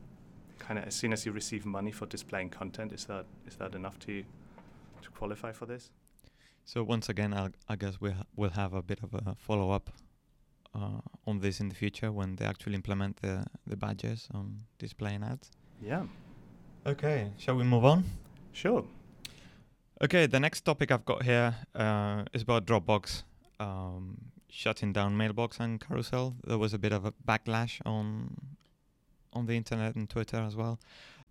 kind 0.60 0.78
of 0.78 0.84
as 0.86 0.94
soon 0.94 1.12
as 1.12 1.26
you 1.26 1.32
receive 1.32 1.66
money 1.66 1.90
for 1.90 2.06
displaying 2.06 2.50
content, 2.50 2.92
is 2.92 3.04
that 3.06 3.24
is 3.48 3.56
that 3.56 3.74
enough 3.74 3.98
to 4.06 4.22
to 5.02 5.10
qualify 5.18 5.52
for 5.52 5.66
this? 5.66 5.90
So 6.64 6.84
once 6.84 7.08
again, 7.08 7.34
I'll, 7.34 7.50
I 7.68 7.74
guess 7.76 8.00
we'll, 8.00 8.12
ha- 8.12 8.26
we'll 8.36 8.50
have 8.62 8.74
a 8.74 8.82
bit 8.82 9.00
of 9.02 9.12
a 9.14 9.34
follow 9.36 9.70
up 9.72 9.90
uh, 10.74 11.00
on 11.26 11.40
this 11.40 11.58
in 11.60 11.68
the 11.68 11.74
future 11.74 12.12
when 12.12 12.36
they 12.36 12.44
actually 12.44 12.74
implement 12.76 13.16
the, 13.22 13.44
the 13.66 13.76
badges 13.76 14.28
on 14.32 14.60
displaying 14.78 15.24
ads. 15.24 15.50
Yeah, 15.82 16.04
Okay, 16.86 17.30
shall 17.38 17.56
we 17.56 17.64
move 17.64 17.84
on? 17.84 18.04
sure. 18.52 18.84
Okay, 20.02 20.26
the 20.26 20.38
next 20.40 20.60
topic 20.62 20.90
I've 20.92 21.04
got 21.04 21.22
here 21.24 21.54
uh, 21.74 22.24
is 22.32 22.42
about 22.42 22.66
Dropbox 22.66 23.24
um, 23.58 24.16
shutting 24.48 24.92
down 24.92 25.16
Mailbox 25.16 25.58
and 25.60 25.80
Carousel. 25.80 26.36
There 26.46 26.58
was 26.58 26.72
a 26.72 26.78
bit 26.78 26.92
of 26.92 27.04
a 27.04 27.12
backlash 27.28 27.80
on 27.84 28.36
on 29.32 29.46
the 29.46 29.56
internet 29.56 29.94
and 29.96 30.08
Twitter 30.08 30.36
as 30.38 30.56
well. 30.56 30.78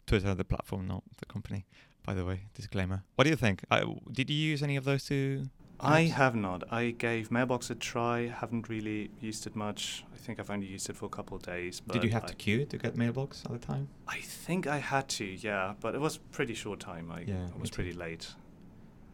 Twitter, 0.07 0.33
the 0.33 0.45
platform, 0.45 0.87
not 0.87 1.03
the 1.17 1.25
company. 1.25 1.65
By 2.05 2.13
the 2.13 2.25
way, 2.25 2.41
disclaimer. 2.55 3.03
What 3.15 3.25
do 3.25 3.29
you 3.29 3.35
think? 3.35 3.63
I, 3.69 3.83
did 4.11 4.29
you 4.29 4.35
use 4.35 4.63
any 4.63 4.75
of 4.77 4.83
those 4.85 5.03
two? 5.05 5.49
I 5.79 6.03
apps? 6.05 6.11
have 6.11 6.35
not. 6.35 6.63
I 6.73 6.91
gave 6.91 7.29
Mailbox 7.31 7.69
a 7.69 7.75
try. 7.75 8.27
Haven't 8.27 8.67
really 8.67 9.11
used 9.21 9.45
it 9.47 9.55
much. 9.55 10.03
I 10.13 10.17
think 10.17 10.39
I've 10.39 10.49
only 10.49 10.65
used 10.67 10.89
it 10.89 10.95
for 10.97 11.05
a 11.05 11.09
couple 11.09 11.37
of 11.37 11.43
days. 11.43 11.79
But 11.79 11.93
Did 11.93 12.03
you 12.03 12.09
have 12.09 12.23
I, 12.23 12.27
to 12.27 12.35
queue 12.35 12.65
to 12.65 12.77
get 12.77 12.97
Mailbox 12.97 13.43
at 13.45 13.51
the 13.51 13.59
time? 13.59 13.87
I 14.07 14.17
think 14.19 14.65
I 14.67 14.77
had 14.77 15.07
to. 15.09 15.25
Yeah, 15.25 15.73
but 15.79 15.93
it 15.95 16.01
was 16.01 16.17
pretty 16.17 16.53
short 16.53 16.79
time. 16.79 17.11
I, 17.11 17.21
Yeah, 17.21 17.47
I 17.55 17.59
was 17.59 17.69
pretty 17.69 17.93
too. 17.93 17.99
late. 17.99 18.27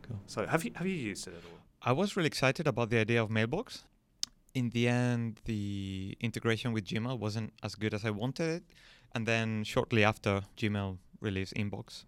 Cool. 0.03 0.19
So 0.27 0.45
have 0.47 0.63
you 0.63 0.71
have 0.75 0.87
you 0.87 0.93
used 0.95 1.27
it 1.27 1.33
at 1.37 1.43
all? 1.45 1.59
I 1.81 1.91
was 1.91 2.15
really 2.15 2.27
excited 2.27 2.65
about 2.67 2.89
the 2.89 2.97
idea 2.99 3.21
of 3.21 3.29
Mailbox. 3.29 3.83
In 4.55 4.69
the 4.69 4.87
end, 4.87 5.41
the 5.45 6.17
integration 6.21 6.71
with 6.73 6.85
Gmail 6.85 7.19
wasn't 7.19 7.51
as 7.61 7.75
good 7.75 7.93
as 7.93 8.05
I 8.05 8.09
wanted 8.11 8.49
it. 8.57 8.63
And 9.13 9.27
then 9.27 9.63
shortly 9.65 10.03
after, 10.03 10.41
Gmail 10.57 10.97
released 11.19 11.53
Inbox, 11.55 12.05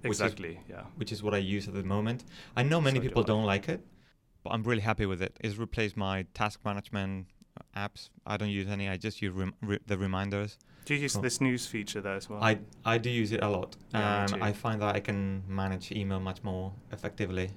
Which 0.00 0.12
is- 0.12 0.20
Exactly. 0.20 0.60
yeah. 0.68 0.84
which 0.96 1.10
is 1.12 1.22
what 1.24 1.34
I 1.34 1.38
use 1.38 1.66
at 1.68 1.74
the 1.74 1.82
moment. 1.82 2.24
I 2.56 2.62
know 2.62 2.80
many 2.80 2.98
So 2.98 3.02
people 3.02 3.22
I. 3.24 3.26
don't 3.26 3.44
like 3.44 3.68
it, 3.68 3.80
but 4.44 4.50
I'm 4.54 4.62
really 4.62 4.82
happy 4.82 5.06
with 5.06 5.20
it. 5.20 5.36
It's 5.40 5.56
replaced 5.56 5.96
my 5.96 6.24
task 6.34 6.60
management 6.64 7.26
uh, 7.60 7.64
apps. 7.88 8.10
I 8.24 8.36
don't 8.36 8.50
use 8.60 8.68
any. 8.68 8.88
I 8.88 8.96
just 8.96 9.20
use 9.20 9.32
rem- 9.34 9.54
re- 9.60 9.80
the 9.86 9.98
reminders. 9.98 10.56
Do 10.84 10.94
you 10.94 11.00
use 11.00 11.14
Cool. 11.14 11.22
this 11.22 11.34
snooze 11.34 11.66
feature 11.66 12.00
there 12.00 12.14
as 12.14 12.28
well? 12.30 12.40
I 12.42 12.52
I 12.84 12.98
do 12.98 13.10
use 13.10 13.32
it 13.32 13.42
a 13.42 13.48
lot, 13.48 13.76
Yeah, 13.92 14.22
and. 14.32 14.42
I 14.48 14.52
find 14.52 14.80
that 14.82 14.94
I 14.94 15.00
can 15.00 15.42
manage 15.48 15.90
email 15.90 16.20
much 16.20 16.40
more 16.44 16.72
effectively 16.92 17.50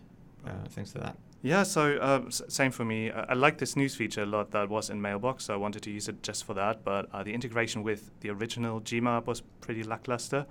uh, 0.45 0.65
thanks 0.69 0.91
to 0.93 0.99
that. 0.99 1.15
Yeah, 1.43 1.63
so 1.63 1.97
uh, 1.97 2.29
same 2.29 2.71
for 2.71 2.85
me. 2.85 3.09
I, 3.11 3.21
I 3.29 3.33
like 3.33 3.57
this 3.57 3.71
snooze 3.71 3.95
feature 3.95 4.23
a 4.23 4.25
lot 4.25 4.51
that 4.51 4.69
was 4.69 4.89
in 4.89 5.01
Mailbox, 5.01 5.45
so 5.45 5.53
I 5.53 5.57
wanted 5.57 5.81
to 5.83 5.91
use 5.91 6.07
it 6.07 6.21
just 6.21 6.43
for 6.43 6.53
that. 6.53 6.83
But 6.83 7.09
uh, 7.13 7.23
the 7.23 7.33
integration 7.33 7.83
with 7.83 8.11
the 8.19 8.29
original 8.29 8.79
Gmail 8.81 9.17
app 9.17 9.27
was 9.27 9.41
pretty 9.59 9.83
lackluster. 9.83 10.45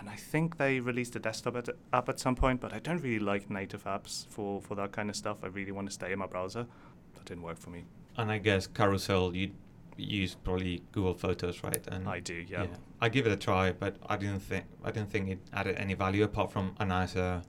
And 0.00 0.10
I 0.10 0.16
think 0.16 0.56
they 0.56 0.80
released 0.80 1.14
a 1.14 1.20
desktop 1.20 1.56
at, 1.56 1.68
app 1.92 2.08
at 2.08 2.18
some 2.18 2.34
point, 2.34 2.60
but 2.60 2.72
I 2.72 2.80
don't 2.80 3.00
really 3.02 3.20
like 3.20 3.50
native 3.50 3.84
apps 3.84 4.26
for, 4.26 4.60
for 4.60 4.74
that 4.74 4.90
kind 4.90 5.08
of 5.08 5.14
stuff. 5.14 5.38
I 5.44 5.46
really 5.46 5.70
want 5.70 5.86
to 5.88 5.92
stay 5.92 6.10
in 6.12 6.18
my 6.18 6.26
browser. 6.26 6.66
That 7.14 7.24
didn't 7.24 7.42
work 7.42 7.58
for 7.58 7.70
me. 7.70 7.84
And 8.16 8.32
I 8.32 8.38
guess 8.38 8.66
Carousel, 8.66 9.36
you 9.36 9.52
use 9.96 10.34
probably 10.34 10.82
Google 10.90 11.14
Photos, 11.14 11.62
right? 11.62 11.86
And 11.86 12.08
I 12.08 12.18
do, 12.18 12.34
yeah. 12.34 12.66
I 13.00 13.08
give 13.08 13.26
it 13.26 13.32
a 13.32 13.36
try, 13.36 13.70
but 13.70 13.96
I 14.06 14.16
didn't 14.16 14.40
think 14.40 14.64
I 14.82 14.90
didn't 14.90 15.10
think 15.10 15.28
it 15.28 15.38
added 15.52 15.76
any 15.76 15.94
value 15.94 16.24
apart 16.24 16.50
from 16.50 16.74
a 16.80 16.84
nicer 16.84 17.42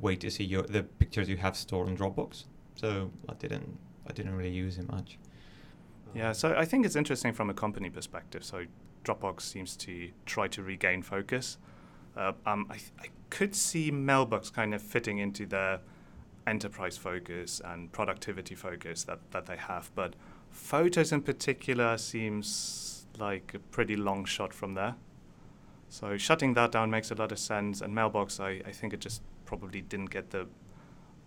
way 0.00 0.16
to 0.16 0.30
see 0.30 0.44
your 0.44 0.62
the 0.62 0.82
pictures 0.82 1.28
you 1.28 1.36
have 1.36 1.56
stored 1.56 1.88
in 1.88 1.96
Dropbox. 1.96 2.44
So 2.74 3.10
I 3.28 3.34
didn't 3.34 3.78
I 4.08 4.12
didn't 4.12 4.34
really 4.34 4.50
use 4.50 4.78
it 4.78 4.90
much. 4.90 5.18
Yeah, 6.14 6.32
so 6.32 6.54
I 6.56 6.64
think 6.64 6.86
it's 6.86 6.96
interesting 6.96 7.32
from 7.32 7.50
a 7.50 7.54
company 7.54 7.90
perspective. 7.90 8.44
So 8.44 8.66
Dropbox 9.04 9.40
seems 9.42 9.76
to 9.78 10.10
try 10.26 10.46
to 10.48 10.62
regain 10.62 11.02
focus. 11.02 11.58
Uh, 12.16 12.32
um, 12.46 12.66
I, 12.70 12.76
I 13.00 13.08
could 13.30 13.56
see 13.56 13.90
Mailbox 13.90 14.48
kind 14.50 14.72
of 14.74 14.80
fitting 14.80 15.18
into 15.18 15.44
their 15.44 15.80
enterprise 16.46 16.96
focus 16.96 17.60
and 17.64 17.90
productivity 17.90 18.54
focus 18.54 19.02
that, 19.04 19.18
that 19.32 19.46
they 19.46 19.56
have, 19.56 19.90
but 19.96 20.14
Photos 20.54 21.10
in 21.10 21.20
particular 21.20 21.98
seems 21.98 23.06
like 23.18 23.52
a 23.54 23.58
pretty 23.58 23.96
long 23.96 24.24
shot 24.24 24.54
from 24.54 24.74
there. 24.74 24.94
So 25.88 26.16
shutting 26.16 26.54
that 26.54 26.70
down 26.70 26.90
makes 26.90 27.10
a 27.10 27.16
lot 27.16 27.32
of 27.32 27.40
sense. 27.40 27.80
And 27.80 27.92
Mailbox, 27.92 28.38
I, 28.38 28.62
I 28.64 28.70
think 28.70 28.94
it 28.94 29.00
just 29.00 29.20
probably 29.44 29.80
didn't 29.82 30.10
get 30.10 30.30
the, 30.30 30.46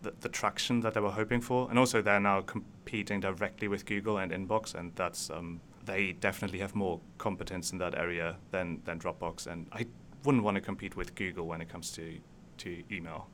the 0.02 0.14
the 0.22 0.30
traction 0.30 0.82
that 0.82 0.94
they 0.94 1.00
were 1.00 1.12
hoping 1.12 1.42
for. 1.42 1.70
And 1.70 1.80
also 1.80 2.02
they're 2.02 2.20
now 2.20 2.42
competing 2.42 3.20
directly 3.20 3.68
with 3.68 3.86
Google 3.86 4.18
and 4.18 4.32
Inbox, 4.32 4.76
and 4.76 4.92
that's 4.96 5.30
um, 5.30 5.62
they 5.86 6.14
definitely 6.14 6.60
have 6.60 6.76
more 6.76 7.00
competence 7.18 7.72
in 7.72 7.78
that 7.80 7.96
area 7.96 8.38
than 8.52 8.82
than 8.86 9.00
Dropbox. 9.00 9.48
And 9.48 9.68
I 9.72 9.86
wouldn't 10.24 10.44
want 10.44 10.56
to 10.56 10.62
compete 10.62 10.96
with 10.96 11.16
Google 11.16 11.48
when 11.48 11.62
it 11.62 11.70
comes 11.70 11.92
to 11.92 12.20
to 12.58 12.84
email. 12.92 13.30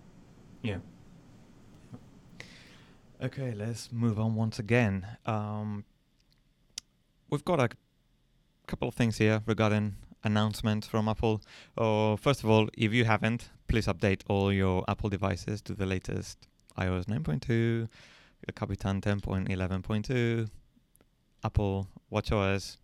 Yeah. 0.62 0.78
Okay, 3.22 3.54
let's 3.54 3.92
move 3.92 4.20
on 4.20 4.36
once 4.36 4.60
again. 4.60 5.06
Um, 5.26 5.86
we've 7.30 7.46
got 7.46 7.60
a 7.60 7.70
couple 8.68 8.88
of 8.88 8.96
things 8.96 9.18
here 9.18 9.42
regarding 9.46 9.96
announcements 10.24 10.88
from 10.88 11.08
Apple. 11.08 11.42
Oh, 11.78 12.18
first 12.18 12.44
of 12.44 12.50
all, 12.50 12.70
if 12.78 12.94
you 12.94 13.06
haven't, 13.06 13.50
please 13.68 13.88
update 13.88 14.22
all 14.28 14.52
your 14.52 14.84
Apple 14.88 15.10
devices 15.10 15.62
to 15.64 15.74
the 15.74 15.86
latest 15.86 16.48
iOS 16.78 17.06
9.2, 17.06 17.88
Capitan 18.56 19.02
10.11.2, 19.02 20.50
Apple 21.44 21.88
WatchOS 22.12 22.78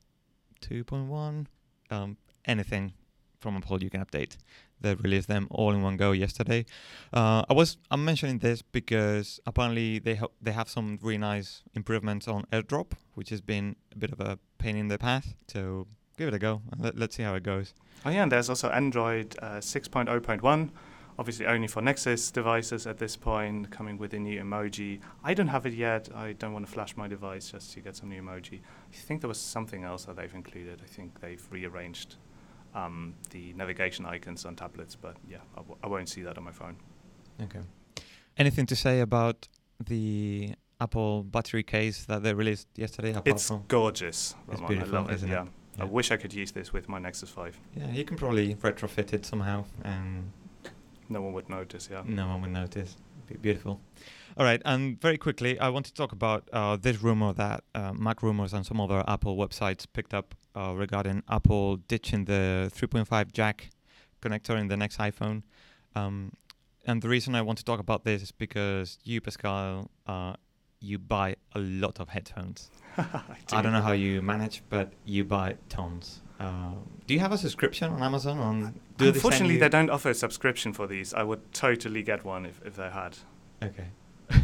2.1, 0.62 1.46
um, 1.90 2.18
anything 2.46 2.94
from 3.40 3.58
Apple 3.58 3.82
you 3.82 3.90
can 3.90 4.04
update. 4.04 4.38
They 4.82 4.96
released 4.96 5.28
them 5.28 5.48
all 5.52 5.74
in 5.74 5.82
one 5.82 5.98
go 5.98 6.12
yesterday. 6.12 6.66
Uh, 7.12 7.44
I 7.50 7.54
was 7.54 7.78
I'm 7.92 8.06
mentioning 8.06 8.40
this 8.40 8.62
because 8.62 9.40
apparently 9.46 10.00
they 10.00 10.16
ha- 10.16 10.28
they 10.42 10.52
have 10.52 10.70
some 10.70 11.00
really 11.02 11.18
nice 11.18 11.64
improvements 11.74 12.28
on 12.28 12.46
AirDrop, 12.52 12.94
which 13.14 13.30
has 13.30 13.42
been 13.42 13.76
a 13.94 13.98
bit 13.98 14.12
of 14.12 14.20
a 14.22 14.40
pain 14.58 14.78
in 14.78 14.88
the 14.88 14.98
past. 14.98 15.36
So 15.48 15.88
give 16.20 16.28
it 16.28 16.34
a 16.34 16.40
go. 16.40 16.62
Let, 16.78 16.98
let's 16.98 17.16
see 17.16 17.24
how 17.24 17.34
it 17.36 17.44
goes. 17.44 17.74
Oh 18.06 18.10
yeah, 18.10 18.24
and 18.24 18.32
there's 18.32 18.50
also 18.50 18.70
Android 18.70 19.36
uh, 19.42 19.58
6.0.1, 19.58 20.70
obviously 21.18 21.46
only 21.46 21.68
for 21.68 21.82
Nexus 21.82 22.30
devices 22.30 22.86
at 22.86 22.98
this 22.98 23.16
point, 23.16 23.72
coming 23.72 23.98
with 23.98 24.14
a 24.14 24.20
new 24.20 24.40
emoji. 24.42 25.00
I 25.24 25.34
don't 25.34 25.48
have 25.48 25.66
it 25.66 25.74
yet. 25.74 26.10
I 26.14 26.34
don't 26.34 26.52
want 26.54 26.66
to 26.66 26.72
flash 26.72 26.96
my 26.98 27.08
device 27.08 27.52
just 27.52 27.72
to 27.74 27.80
get 27.80 27.96
some 27.96 28.10
new 28.10 28.22
emoji. 28.22 28.60
I 28.94 28.96
think 28.96 29.22
there 29.22 29.28
was 29.30 29.40
something 29.40 29.84
else 29.86 30.06
that 30.06 30.18
they've 30.18 30.34
included. 30.34 30.82
I 30.84 30.88
think 30.88 31.22
they've 31.22 31.46
rearranged 31.50 32.18
um, 32.76 33.16
the 33.32 33.54
navigation 33.54 34.06
icons 34.06 34.46
on 34.46 34.56
tablets, 34.56 34.96
but 34.96 35.16
yeah, 35.28 35.38
I, 35.56 35.58
w- 35.58 35.78
I 35.84 35.88
won't 35.88 36.10
see 36.10 36.22
that 36.24 36.38
on 36.38 36.44
my 36.44 36.52
phone. 36.52 36.76
Okay. 37.42 37.62
Anything 38.38 38.66
to 38.68 38.76
say 38.76 39.00
about 39.00 39.48
the 39.84 40.54
Apple 40.82 41.24
battery 41.24 41.64
case 41.64 42.06
that 42.06 42.24
they 42.24 42.34
released 42.34 42.68
yesterday? 42.76 43.12
Apart 43.12 43.28
It's 43.28 43.48
from 43.48 43.64
gorgeous. 43.70 44.36
It's 44.52 44.62
beautiful, 44.62 44.96
I 44.96 45.00
love 45.00 45.10
it. 45.10 45.16
isn't 45.16 45.32
it? 45.32 45.48
Yeah. 45.80 45.86
I 45.86 45.88
wish 45.88 46.12
I 46.12 46.18
could 46.18 46.34
use 46.34 46.52
this 46.52 46.72
with 46.74 46.88
my 46.90 47.00
Nexus 47.00 47.30
5. 47.30 47.60
yeah, 47.76 47.92
you 47.92 48.04
can 48.06 48.18
probably 48.18 48.56
retrofit 48.56 49.14
it 49.14 49.26
somehow, 49.26 49.66
and 49.84 50.32
No 51.10 51.22
one 51.22 51.34
would 51.34 51.50
notice. 51.50 51.90
Yeah. 51.92 52.04
no 52.06 52.28
one 52.28 52.42
would 52.42 52.52
notice. 52.52 52.96
Be 53.28 53.36
beautiful. 53.38 53.80
All 54.38 54.46
right, 54.46 54.62
and 54.66 55.00
very 55.02 55.18
quickly, 55.18 55.60
I 55.60 55.70
want 55.70 55.86
to 55.88 55.94
talk 55.94 56.12
about 56.12 56.48
uh, 56.54 56.78
this 56.78 57.02
rumor 57.04 57.34
that 57.34 57.64
uh, 57.76 57.94
MacRumors 57.94 58.54
and 58.54 58.66
some 58.66 58.80
other 58.80 59.04
Apple 59.08 59.36
websites 59.38 59.86
picked 59.92 60.14
up 60.14 60.36
uh, 60.56 60.74
regarding 60.76 61.24
Apple 61.30 61.78
ditching 61.78 62.26
the 62.26 62.72
3.5 62.76 63.32
jack 63.34 63.70
connector 64.22 64.58
in 64.60 64.68
the 64.68 64.78
next 64.78 64.98
iPhone. 65.00 65.44
Um, 65.96 66.34
and 66.86 67.02
the 67.02 67.10
reason 67.10 67.36
I 67.36 67.42
want 67.42 67.58
to 67.60 67.66
talk 67.66 67.80
about 67.80 68.04
this 68.04 68.22
is 68.22 68.32
because 68.32 68.98
you, 69.04 69.20
Pascal, 69.22 69.90
uh, 70.08 70.34
you 70.82 70.98
buy 70.98 71.36
a 71.56 71.60
lot 71.60 72.00
of 72.00 72.10
headphones. 72.10 72.70
I 72.98 73.62
don't 73.62 73.74
know 73.74 73.82
how 73.82 73.92
you 73.92 74.22
manage, 74.22 74.62
but 74.70 74.94
you 75.06 75.24
buy 75.26 75.56
tons. 75.70 76.22
Uh, 76.40 76.72
do 77.06 77.14
you 77.14 77.20
have 77.20 77.32
a 77.34 77.38
subscription 77.38 77.92
on 77.92 78.02
Amazon? 78.02 78.40
On 78.40 78.80
do 78.98 79.08
Unfortunately, 79.10 79.56
you- 79.56 79.60
they 79.60 79.70
don't 79.70 79.90
offer 79.90 80.10
a 80.10 80.14
subscription 80.14 80.72
for 80.74 80.88
these. 80.88 81.14
I 81.14 81.24
would 81.24 81.52
totally 81.54 82.02
get 82.02 82.24
one 82.24 82.46
if, 82.46 82.62
if 82.66 82.76
they 82.76 82.90
had. 82.90 83.18
Okay. 83.64 83.88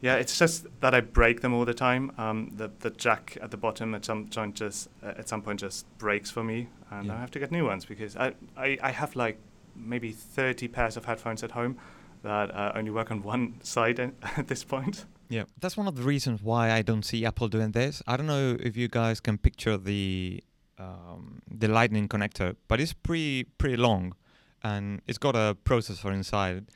Yeah, 0.00 0.16
it's 0.16 0.36
just 0.36 0.66
that 0.80 0.94
I 0.94 1.00
break 1.00 1.42
them 1.42 1.54
all 1.54 1.64
the 1.64 1.74
time. 1.74 2.10
Um, 2.18 2.50
the 2.56 2.70
the 2.80 2.90
jack 2.90 3.38
at 3.40 3.52
the 3.52 3.56
bottom 3.56 3.94
at 3.94 4.04
some 4.04 4.28
joint 4.28 4.56
just 4.56 4.88
uh, 5.02 5.12
at 5.16 5.28
some 5.28 5.42
point 5.42 5.60
just 5.60 5.86
breaks 5.98 6.28
for 6.28 6.42
me, 6.42 6.68
and 6.90 7.06
Yeah. 7.06 7.14
I 7.14 7.20
have 7.20 7.30
to 7.30 7.38
get 7.38 7.52
new 7.52 7.64
ones 7.64 7.84
because 7.84 8.16
I, 8.16 8.32
I, 8.56 8.78
I 8.82 8.90
have 8.90 9.14
like 9.14 9.38
maybe 9.76 10.10
thirty 10.10 10.66
pairs 10.66 10.96
of 10.96 11.04
headphones 11.04 11.44
at 11.44 11.52
home 11.52 11.78
that 12.22 12.52
uh, 12.52 12.72
only 12.74 12.90
work 12.90 13.12
on 13.12 13.22
one 13.22 13.54
side 13.62 14.00
at 14.00 14.48
this 14.48 14.64
point. 14.64 15.06
Yeah, 15.32 15.44
that's 15.58 15.78
one 15.78 15.88
of 15.88 15.96
the 15.96 16.02
reasons 16.02 16.42
why 16.42 16.72
I 16.72 16.82
don't 16.82 17.06
see 17.06 17.24
Apple 17.24 17.48
doing 17.48 17.72
this. 17.72 18.02
I 18.06 18.18
don't 18.18 18.26
know 18.26 18.54
if 18.60 18.76
you 18.76 18.86
guys 18.86 19.18
can 19.18 19.38
picture 19.38 19.78
the 19.78 20.44
um, 20.78 21.40
the 21.50 21.68
Lightning 21.68 22.06
connector, 22.06 22.54
but 22.68 22.80
it's 22.80 22.92
pretty 22.92 23.44
pretty 23.56 23.78
long, 23.78 24.14
and 24.62 25.00
it's 25.06 25.16
got 25.16 25.34
a 25.34 25.56
processor 25.64 26.12
inside. 26.12 26.66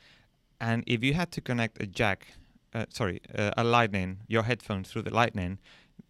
And 0.59 0.83
if 0.87 1.03
you 1.03 1.13
had 1.13 1.31
to 1.33 1.41
connect 1.41 1.79
a 1.83 1.85
jack, 1.85 2.29
uh, 2.73 2.85
sorry, 2.89 3.21
uh, 3.37 3.51
a 3.55 3.63
Lightning, 3.63 4.21
your 4.27 4.41
headphones 4.41 4.89
through 4.89 5.03
the 5.03 5.13
Lightning, 5.13 5.59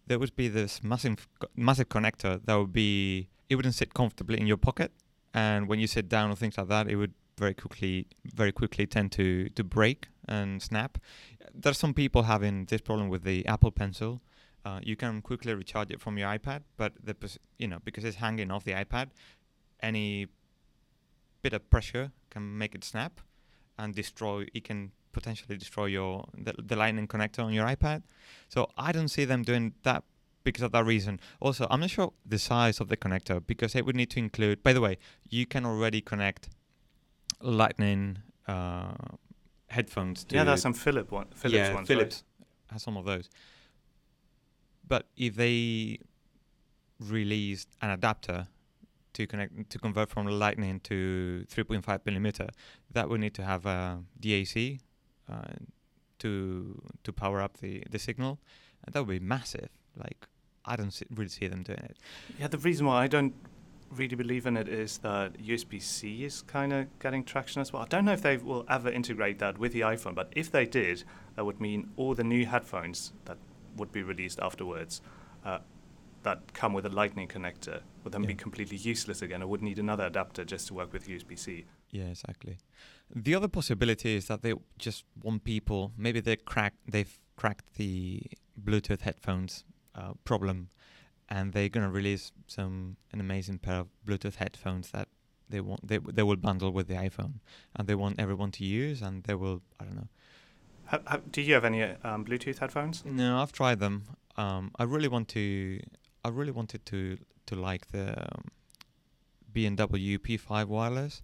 there 0.06 0.18
would 0.18 0.34
be 0.34 0.48
this 0.48 0.82
massive 0.82 1.28
massive 1.54 1.90
connector 1.90 2.40
that 2.46 2.54
would 2.54 2.72
be 2.72 3.28
it 3.50 3.56
wouldn't 3.56 3.74
sit 3.74 3.92
comfortably 3.92 4.40
in 4.40 4.46
your 4.46 4.56
pocket, 4.56 4.90
and 5.34 5.68
when 5.68 5.80
you 5.80 5.86
sit 5.86 6.08
down 6.08 6.30
or 6.30 6.34
things 6.34 6.56
like 6.56 6.68
that, 6.68 6.88
it 6.88 6.96
would 6.96 7.12
very 7.36 7.52
quickly 7.52 8.06
very 8.24 8.52
quickly 8.52 8.86
tend 8.86 9.12
to 9.12 9.50
to 9.50 9.62
break 9.62 10.08
and 10.26 10.62
snap 10.62 10.98
there's 11.58 11.78
some 11.78 11.94
people 11.94 12.22
having 12.22 12.66
this 12.66 12.80
problem 12.80 13.08
with 13.08 13.24
the 13.24 13.46
Apple 13.46 13.70
Pencil. 13.70 14.20
Uh, 14.64 14.80
you 14.82 14.96
can 14.96 15.22
quickly 15.22 15.54
recharge 15.54 15.90
it 15.90 16.00
from 16.00 16.18
your 16.18 16.28
iPad, 16.28 16.62
but 16.76 16.92
the 17.02 17.14
you 17.58 17.68
know 17.68 17.78
because 17.84 18.04
it's 18.04 18.16
hanging 18.16 18.50
off 18.50 18.64
the 18.64 18.72
iPad, 18.72 19.08
any 19.82 20.28
bit 21.42 21.52
of 21.52 21.68
pressure 21.70 22.10
can 22.30 22.58
make 22.58 22.74
it 22.74 22.84
snap 22.84 23.20
and 23.78 23.94
destroy. 23.94 24.46
It 24.52 24.64
can 24.64 24.92
potentially 25.12 25.56
destroy 25.56 25.86
your 25.86 26.28
the, 26.36 26.54
the 26.58 26.76
Lightning 26.76 27.08
connector 27.08 27.44
on 27.44 27.52
your 27.52 27.66
iPad. 27.66 28.02
So 28.48 28.70
I 28.76 28.92
don't 28.92 29.08
see 29.08 29.24
them 29.24 29.42
doing 29.42 29.74
that 29.82 30.04
because 30.44 30.62
of 30.62 30.72
that 30.72 30.84
reason. 30.84 31.20
Also, 31.40 31.66
I'm 31.70 31.80
not 31.80 31.90
sure 31.90 32.12
the 32.26 32.38
size 32.38 32.80
of 32.80 32.88
the 32.88 32.96
connector 32.96 33.44
because 33.44 33.74
it 33.74 33.84
would 33.86 33.96
need 33.96 34.10
to 34.10 34.18
include. 34.18 34.62
By 34.62 34.72
the 34.72 34.80
way, 34.80 34.98
you 35.28 35.46
can 35.46 35.64
already 35.64 36.00
connect 36.00 36.48
Lightning 37.40 38.18
uh, 38.48 38.94
headphones 39.68 40.24
to 40.24 40.36
yeah, 40.36 40.44
there's 40.44 40.62
some 40.62 40.74
Philip 40.74 41.10
one, 41.12 41.26
Philips 41.34 41.68
yeah, 41.68 41.74
ones. 41.74 41.88
Philips 41.88 42.24
has 42.70 42.82
some 42.82 42.96
of 42.96 43.04
those. 43.04 43.28
But 44.86 45.06
if 45.16 45.36
they 45.36 45.98
released 46.98 47.68
an 47.82 47.90
adapter 47.90 48.48
to 49.12 49.26
connect 49.26 49.70
to 49.70 49.78
convert 49.78 50.08
from 50.10 50.26
Lightning 50.26 50.80
to 50.80 51.44
3.5 51.50 52.06
millimeter, 52.06 52.48
that 52.92 53.08
would 53.08 53.20
need 53.20 53.34
to 53.34 53.42
have 53.42 53.66
a 53.66 54.02
DAC 54.20 54.80
uh, 55.30 55.42
to 56.20 56.82
to 57.04 57.12
power 57.12 57.40
up 57.40 57.58
the 57.58 57.84
the 57.90 57.98
signal, 57.98 58.38
and 58.84 58.94
that 58.94 59.00
would 59.00 59.20
be 59.20 59.24
massive. 59.24 59.68
Like 59.96 60.26
I 60.64 60.76
don't 60.76 60.92
see, 60.92 61.06
really 61.14 61.28
see 61.28 61.48
them 61.48 61.62
doing 61.62 61.80
it. 61.80 61.96
Yeah, 62.38 62.48
the 62.48 62.58
reason 62.58 62.86
why 62.86 63.02
I 63.02 63.06
don't 63.06 63.34
really 63.90 64.16
believe 64.16 64.46
in 64.46 64.56
it 64.56 64.68
is 64.68 64.98
that 64.98 65.38
USB-C 65.38 66.24
is 66.24 66.42
kind 66.42 66.72
of 66.72 66.86
getting 66.98 67.24
traction 67.24 67.60
as 67.60 67.72
well. 67.72 67.82
I 67.82 67.86
don't 67.86 68.04
know 68.04 68.12
if 68.12 68.22
they 68.22 68.36
will 68.36 68.64
ever 68.68 68.90
integrate 68.90 69.38
that 69.38 69.58
with 69.58 69.72
the 69.72 69.80
iPhone, 69.80 70.14
but 70.14 70.32
if 70.36 70.50
they 70.50 70.66
did, 70.66 71.04
that 71.36 71.44
would 71.44 71.60
mean 71.60 71.90
all 71.96 72.14
the 72.14 72.24
new 72.24 72.44
headphones 72.46 73.12
that 73.24 73.38
would 73.76 73.92
be 73.92 74.02
released 74.02 74.38
afterwards 74.40 75.00
uh, 75.44 75.58
that 76.22 76.52
come 76.52 76.72
with 76.72 76.84
a 76.84 76.88
Lightning 76.90 77.28
connector 77.28 77.80
would 78.04 78.12
then 78.12 78.22
Yeah. 78.22 78.28
be 78.28 78.34
completely 78.34 78.76
useless 78.76 79.22
again. 79.22 79.40
I 79.40 79.44
would 79.46 79.62
need 79.62 79.78
another 79.78 80.04
adapter 80.06 80.44
just 80.44 80.66
to 80.68 80.74
work 80.74 80.92
with 80.92 81.08
USB-C. 81.08 81.64
Yeah, 81.90 82.06
exactly. 82.06 82.58
The 83.14 83.34
other 83.34 83.48
possibility 83.48 84.16
is 84.16 84.26
that 84.26 84.42
they 84.42 84.52
just 84.78 85.04
want 85.22 85.44
people. 85.44 85.92
Maybe 85.96 86.20
they 86.20 86.36
crack. 86.36 86.74
They've 86.86 87.18
cracked 87.36 87.74
the 87.76 88.22
Bluetooth 88.62 89.00
headphones 89.02 89.64
uh, 89.94 90.12
problem, 90.24 90.68
and 91.28 91.52
they're 91.52 91.68
gonna 91.68 91.90
release 91.90 92.32
some 92.46 92.96
an 93.12 93.20
amazing 93.20 93.58
pair 93.58 93.80
of 93.80 93.88
Bluetooth 94.06 94.36
headphones 94.36 94.90
that 94.90 95.08
they 95.48 95.60
want. 95.60 95.86
They 95.86 95.98
they 95.98 96.22
will 96.22 96.36
bundle 96.36 96.70
with 96.70 96.88
the 96.88 96.94
iPhone, 96.94 97.34
and 97.76 97.86
they 97.88 97.94
want 97.94 98.18
everyone 98.18 98.50
to 98.52 98.64
use, 98.64 99.02
and 99.02 99.24
they 99.24 99.34
will. 99.34 99.62
I 99.80 99.84
don't 99.84 99.96
know. 99.96 100.08
Do 101.32 101.42
you 101.42 101.54
have 101.54 101.64
any 101.64 101.82
um, 101.82 102.24
Bluetooth 102.24 102.58
headphones? 102.58 103.04
No, 103.04 103.38
I've 103.38 103.52
tried 103.52 103.78
them. 103.78 104.04
Um, 104.36 104.70
I 104.78 104.84
really 104.84 105.08
want 105.08 105.28
to. 105.28 105.80
I 106.24 106.28
really 106.30 106.52
wanted 106.52 106.86
to 106.86 107.18
to 107.46 107.54
like 107.56 107.88
the 107.88 108.20
um, 108.20 108.44
B&W 109.52 110.18
P5 110.18 110.66
wireless. 110.66 111.22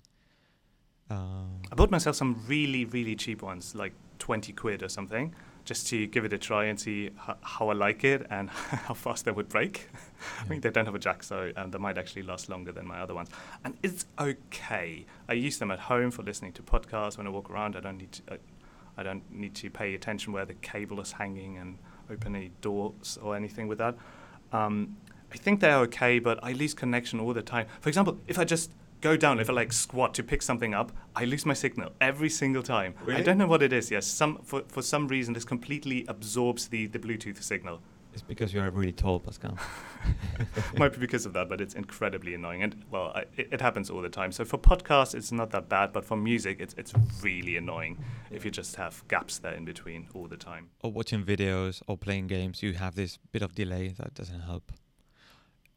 Um, 1.10 1.60
I 1.70 1.74
bought 1.74 1.90
myself 1.90 2.16
some 2.16 2.42
really, 2.46 2.86
really 2.86 3.14
cheap 3.14 3.42
ones, 3.42 3.74
like 3.74 3.92
20 4.18 4.52
quid 4.54 4.82
or 4.82 4.88
something, 4.88 5.34
just 5.64 5.86
to 5.88 6.06
give 6.06 6.24
it 6.24 6.32
a 6.32 6.38
try 6.38 6.64
and 6.64 6.78
see 6.78 7.06
h- 7.06 7.36
how 7.40 7.68
I 7.68 7.72
like 7.72 8.04
it 8.04 8.26
and 8.30 8.50
how 8.86 8.94
fast 8.94 9.24
they 9.24 9.30
would 9.30 9.48
break. 9.48 9.88
I 10.40 10.48
mean, 10.48 10.60
they 10.60 10.70
don't 10.70 10.84
have 10.84 10.94
a 10.94 10.98
jack, 10.98 11.22
so 11.22 11.52
um, 11.56 11.70
they 11.70 11.78
might 11.78 11.98
actually 11.98 12.22
last 12.22 12.48
longer 12.48 12.72
than 12.72 12.86
my 12.86 13.00
other 13.00 13.14
ones. 13.14 13.30
And 13.64 13.76
it's 13.82 14.06
okay. 14.18 15.06
I 15.28 15.32
use 15.32 15.58
them 15.58 15.70
at 15.70 15.80
home 15.80 16.10
for 16.10 16.22
listening 16.22 16.52
to 16.52 16.62
podcasts 16.62 17.16
when 17.16 17.26
I 17.26 17.30
walk 17.30 17.50
around. 17.50 17.76
I 17.76 17.80
don't 17.80 17.98
need 17.98 18.12
to, 18.12 18.22
I, 18.32 18.38
I 18.98 19.02
don't 19.02 19.22
need 19.32 19.54
to 19.56 19.70
pay 19.70 19.94
attention 19.94 20.32
where 20.32 20.44
the 20.44 20.54
cable 20.54 21.00
is 21.00 21.12
hanging 21.12 21.56
and 21.56 21.78
open 22.10 22.36
any 22.36 22.50
doors 22.60 23.18
or 23.22 23.34
anything 23.34 23.66
with 23.68 23.78
that. 23.78 23.96
Um, 24.52 24.96
I 25.32 25.36
think 25.36 25.60
they're 25.60 25.78
okay, 25.78 26.20
but 26.20 26.38
I 26.42 26.52
lose 26.52 26.74
connection 26.74 27.18
all 27.18 27.32
the 27.32 27.42
time. 27.42 27.66
For 27.80 27.88
example, 27.88 28.18
if 28.28 28.38
I 28.38 28.44
just 28.44 28.70
go 29.04 29.18
down, 29.18 29.38
if 29.38 29.50
I 29.50 29.52
like 29.52 29.70
squat 29.70 30.14
to 30.14 30.22
pick 30.22 30.40
something 30.40 30.72
up, 30.72 30.90
I 31.14 31.26
lose 31.26 31.44
my 31.44 31.52
signal 31.52 31.92
every 32.00 32.30
single 32.30 32.62
time. 32.62 32.94
I 33.06 33.20
don't 33.20 33.36
know 33.36 33.46
what 33.46 33.62
it 33.62 33.70
is. 33.70 33.90
Yes, 33.90 34.06
some 34.06 34.38
for, 34.42 34.62
for 34.66 34.80
some 34.80 35.08
reason 35.08 35.34
this 35.34 35.44
completely 35.44 36.06
absorbs 36.08 36.68
the, 36.68 36.86
the 36.86 36.98
Bluetooth 36.98 37.42
signal. 37.42 37.82
it's 38.14 38.22
because 38.22 38.54
you're 38.54 38.70
really 38.70 38.92
tall, 38.92 39.20
Pascal. 39.20 39.58
Might 40.78 40.92
be 40.94 40.98
because 40.98 41.26
of 41.26 41.34
that, 41.34 41.50
but 41.50 41.60
it's 41.60 41.74
incredibly 41.74 42.32
annoying. 42.32 42.62
And 42.62 42.82
well, 42.90 43.12
I, 43.14 43.24
it, 43.36 43.48
it 43.52 43.60
happens 43.60 43.90
all 43.90 44.00
the 44.00 44.08
time. 44.08 44.32
So 44.32 44.42
for 44.42 44.56
podcasts, 44.56 45.14
it's 45.14 45.30
not 45.30 45.50
that 45.50 45.68
bad, 45.68 45.92
but 45.92 46.06
for 46.06 46.16
music, 46.16 46.56
it's 46.58 46.74
it's 46.78 46.94
really 47.20 47.58
annoying 47.58 48.02
if 48.30 48.42
you 48.42 48.50
just 48.50 48.76
have 48.76 49.06
gaps 49.08 49.38
there 49.38 49.52
in 49.52 49.66
between 49.66 50.08
all 50.14 50.28
the 50.28 50.38
time. 50.38 50.70
or 50.82 50.90
watching 50.90 51.22
videos 51.22 51.82
or 51.86 51.98
playing 51.98 52.28
games, 52.28 52.62
you 52.62 52.72
have 52.72 52.94
this 52.94 53.18
bit 53.32 53.42
of 53.42 53.54
delay 53.54 53.88
that 53.98 54.14
doesn't 54.14 54.40
help. 54.40 54.72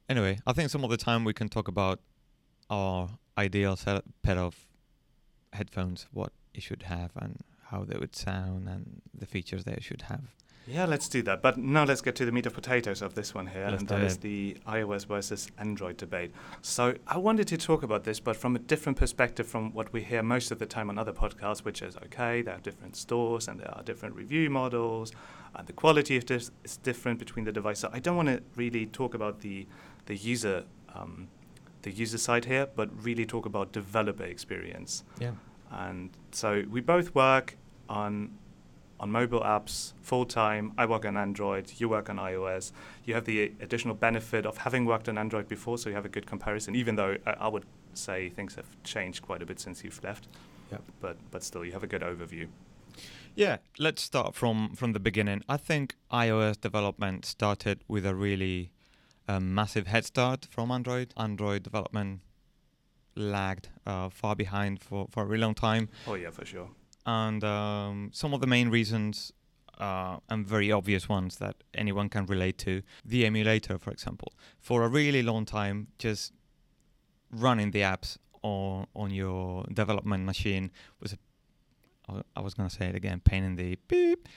Anyway, 0.07 0.39
I 0.47 0.53
think 0.53 0.69
some 0.69 0.85
of 0.85 0.89
the 0.89 1.01
time 1.09 1.25
we 1.25 1.33
can 1.33 1.49
talk 1.49 1.67
about 1.67 1.99
our 2.69 3.09
ideal 3.37 3.75
set 3.75 4.03
pair 4.23 4.37
of 4.37 4.67
headphones, 5.53 6.07
what 6.11 6.31
it 6.53 6.63
should 6.63 6.83
have, 6.83 7.11
and 7.15 7.41
how 7.69 7.83
they 7.83 7.97
would 7.97 8.15
sound, 8.15 8.67
and 8.67 9.01
the 9.13 9.25
features 9.25 9.63
they 9.63 9.77
should 9.81 10.03
have. 10.03 10.33
Yeah, 10.67 10.85
let's 10.85 11.07
do 11.07 11.21
that. 11.23 11.41
But 11.41 11.57
now 11.57 11.85
let's 11.85 12.01
get 12.01 12.15
to 12.15 12.25
the 12.25 12.31
meat 12.31 12.45
of 12.45 12.53
potatoes 12.53 13.01
of 13.01 13.13
this 13.13 13.33
one 13.33 13.47
here, 13.47 13.67
Let's 13.69 13.79
and 13.79 13.87
that 13.87 14.01
is 14.01 14.17
the 14.17 14.57
iOS 14.67 15.05
versus 15.05 15.49
Android 15.57 15.95
debate. 15.95 16.33
So 16.61 16.95
I 17.07 17.17
wanted 17.17 17.47
to 17.47 17.57
talk 17.57 17.83
about 17.83 18.03
this, 18.03 18.19
but 18.19 18.35
from 18.35 18.55
a 18.57 18.59
different 18.59 18.97
perspective 18.97 19.47
from 19.47 19.71
what 19.73 19.93
we 19.93 20.03
hear 20.03 20.21
most 20.21 20.51
of 20.51 20.59
the 20.59 20.65
time 20.65 20.89
on 20.89 20.97
other 20.97 21.13
podcasts, 21.13 21.59
which 21.63 21.81
is 21.81 21.95
okay, 21.97 22.41
there 22.41 22.55
are 22.55 22.59
different 22.59 22.97
stores 22.97 23.47
and 23.47 23.61
there 23.61 23.73
are 23.73 23.83
different 23.83 24.15
review 24.15 24.49
models, 24.49 25.13
and 25.55 25.65
the 25.67 25.73
quality 25.73 26.17
of 26.17 26.25
this 26.25 26.51
is 26.65 26.75
different 26.77 27.17
between 27.17 27.45
the 27.45 27.53
devices. 27.53 27.81
So 27.81 27.89
I 27.93 27.99
don't 27.99 28.17
want 28.17 28.27
to 28.27 28.43
really 28.57 28.87
talk 28.87 29.13
about 29.13 29.39
the 29.39 29.65
the 30.07 30.17
user 30.17 30.65
um, 30.93 31.29
the 31.87 31.95
user 31.97 32.17
side 32.17 32.45
here, 32.45 32.67
but 32.75 32.89
really 33.03 33.25
talk 33.25 33.45
about 33.45 33.71
developer 33.71 34.23
experience. 34.23 35.03
Yeah. 35.19 35.31
And 35.71 36.09
so 36.31 36.63
we 36.69 36.81
both 36.81 37.15
work 37.15 37.57
on 37.89 38.37
on 38.99 39.11
mobile 39.11 39.41
apps 39.41 39.93
full 40.01 40.25
time. 40.25 40.73
I 40.75 40.87
work 40.87 41.05
on 41.05 41.17
Android, 41.17 41.71
you 41.77 41.87
work 41.87 42.09
on 42.09 42.17
iOS. 42.17 42.71
You 43.05 43.13
have 43.13 43.25
the 43.25 43.53
additional 43.61 43.93
benefit 43.93 44.43
of 44.45 44.57
having 44.57 44.85
worked 44.85 45.07
on 45.07 45.19
Android 45.19 45.47
before, 45.47 45.77
so 45.77 45.89
you 45.89 45.95
have 45.95 46.05
a 46.05 46.09
good 46.09 46.25
comparison, 46.25 46.75
even 46.75 46.95
though 46.95 47.15
I, 47.27 47.31
I 47.45 47.47
would 47.47 47.65
say 47.93 48.29
things 48.29 48.55
have 48.55 48.65
changed 48.83 49.21
quite 49.21 49.43
a 49.43 49.45
bit 49.45 49.59
since 49.59 49.83
you've 49.83 50.03
left. 50.03 50.27
Yep. 50.71 50.81
But 50.99 51.17
but 51.31 51.43
still 51.43 51.63
you 51.63 51.71
have 51.73 51.83
a 51.83 51.87
good 51.87 52.01
overview. 52.01 52.47
Yeah, 53.35 53.57
let's 53.77 54.01
start 54.01 54.35
from 54.35 54.75
from 54.75 54.93
the 54.93 54.99
beginning. 54.99 55.43
I 55.47 55.57
think 55.57 55.95
iOS 56.11 56.59
development 56.59 57.25
started 57.25 57.83
with 57.87 58.05
a 58.05 58.15
really 58.15 58.71
um, 59.27 59.53
massive 59.53 59.87
head 59.87 60.05
start 60.05 60.47
from 60.49 60.71
Android. 60.71 61.13
Android 61.17 61.63
development 61.63 62.21
lagged 63.15 63.69
uh, 63.85 64.09
far 64.09 64.35
behind 64.35 64.81
for, 64.81 65.07
for 65.09 65.23
a 65.23 65.25
really 65.25 65.41
long 65.41 65.55
time. 65.55 65.89
Oh 66.07 66.15
yeah, 66.15 66.29
for 66.31 66.45
sure. 66.45 66.69
and 67.05 67.43
um, 67.43 68.09
some 68.13 68.33
of 68.33 68.41
the 68.41 68.47
main 68.47 68.69
reasons 68.69 69.31
uh, 69.79 70.17
and 70.29 70.45
very 70.47 70.71
obvious 70.71 71.07
ones 71.07 71.37
that 71.37 71.55
anyone 71.73 72.09
can 72.09 72.25
relate 72.25 72.57
to 72.57 72.81
the 73.05 73.25
emulator 73.25 73.77
for 73.77 73.91
example 73.91 74.33
for 74.59 74.83
a 74.83 74.87
really 74.89 75.21
long 75.23 75.45
time 75.45 75.87
just 75.99 76.33
running 77.31 77.71
the 77.71 77.81
apps 77.81 78.17
on 78.41 78.87
on 78.95 79.11
your 79.11 79.63
development 79.73 80.25
machine 80.25 80.71
was 80.99 81.13
a 81.13 81.17
I- 82.11 82.23
I 82.37 82.41
was 82.41 82.53
gonna 82.55 82.69
say 82.69 82.85
it 82.87 82.95
again 82.95 83.19
pain 83.23 83.43
in 83.43 83.55
the 83.55 83.77
beep 83.87 84.27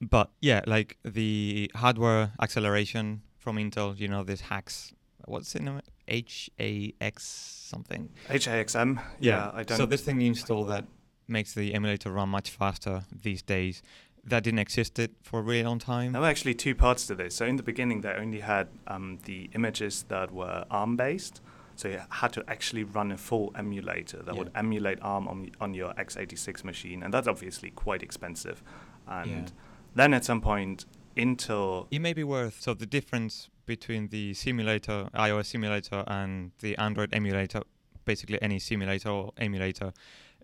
but 0.00 0.30
yeah 0.40 0.60
like 0.66 0.98
the 1.04 1.70
hardware 1.74 2.32
acceleration 2.40 3.22
from 3.44 3.56
Intel 3.56 3.88
you 4.02 4.08
know 4.08 4.22
these 4.24 4.40
hacks 4.52 4.92
what's 5.26 5.54
it 5.54 5.60
in 5.62 5.80
H 6.08 6.50
A 6.58 6.92
X 7.00 7.24
something 7.70 8.08
HAXM. 8.28 8.90
Yeah, 9.20 9.50
I 9.54 9.62
don't. 9.62 9.76
so 9.78 9.86
this 9.86 10.02
thing 10.02 10.20
you 10.20 10.28
install 10.28 10.64
that 10.64 10.84
makes 11.28 11.54
the 11.54 11.74
emulator 11.74 12.10
run 12.10 12.28
much 12.28 12.50
faster 12.50 13.04
these 13.26 13.42
days. 13.42 13.82
That 14.26 14.42
didn't 14.42 14.60
exist 14.60 14.98
it 14.98 15.12
for 15.22 15.40
a 15.40 15.42
really 15.42 15.64
long 15.64 15.78
time. 15.78 16.12
There 16.12 16.20
were 16.22 16.28
actually 16.28 16.54
two 16.54 16.74
parts 16.74 17.06
to 17.08 17.14
this. 17.14 17.34
So 17.36 17.44
in 17.46 17.56
the 17.56 17.62
beginning, 17.62 18.00
they 18.00 18.12
only 18.24 18.40
had 18.40 18.68
um, 18.86 19.18
the 19.24 19.50
images 19.54 20.04
that 20.08 20.30
were 20.32 20.64
ARM 20.70 20.96
based. 20.96 21.42
So 21.76 21.88
you 21.88 22.00
had 22.08 22.32
to 22.34 22.44
actually 22.48 22.84
run 22.84 23.12
a 23.12 23.18
full 23.18 23.52
emulator 23.56 24.22
that 24.22 24.34
would 24.36 24.50
emulate 24.54 24.98
ARM 25.02 25.26
on, 25.28 25.50
on 25.60 25.74
your 25.74 25.92
x86 25.94 26.64
machine, 26.64 27.02
and 27.02 27.12
that's 27.12 27.28
obviously 27.28 27.70
quite 27.70 28.02
expensive. 28.02 28.62
And 29.06 29.30
Yeah. 29.30 29.54
then 29.94 30.14
at 30.14 30.24
some 30.24 30.40
point, 30.40 30.86
Intel. 31.16 31.86
It 31.90 32.00
may 32.00 32.12
be 32.12 32.24
worth 32.24 32.60
so 32.60 32.74
the 32.74 32.86
difference 32.86 33.48
between 33.66 34.08
the 34.08 34.34
simulator, 34.34 35.08
iOS 35.14 35.46
simulator, 35.46 36.04
and 36.06 36.52
the 36.60 36.76
Android 36.76 37.12
emulator, 37.12 37.62
basically 38.04 38.40
any 38.42 38.58
simulator 38.58 39.08
or 39.08 39.32
emulator, 39.38 39.92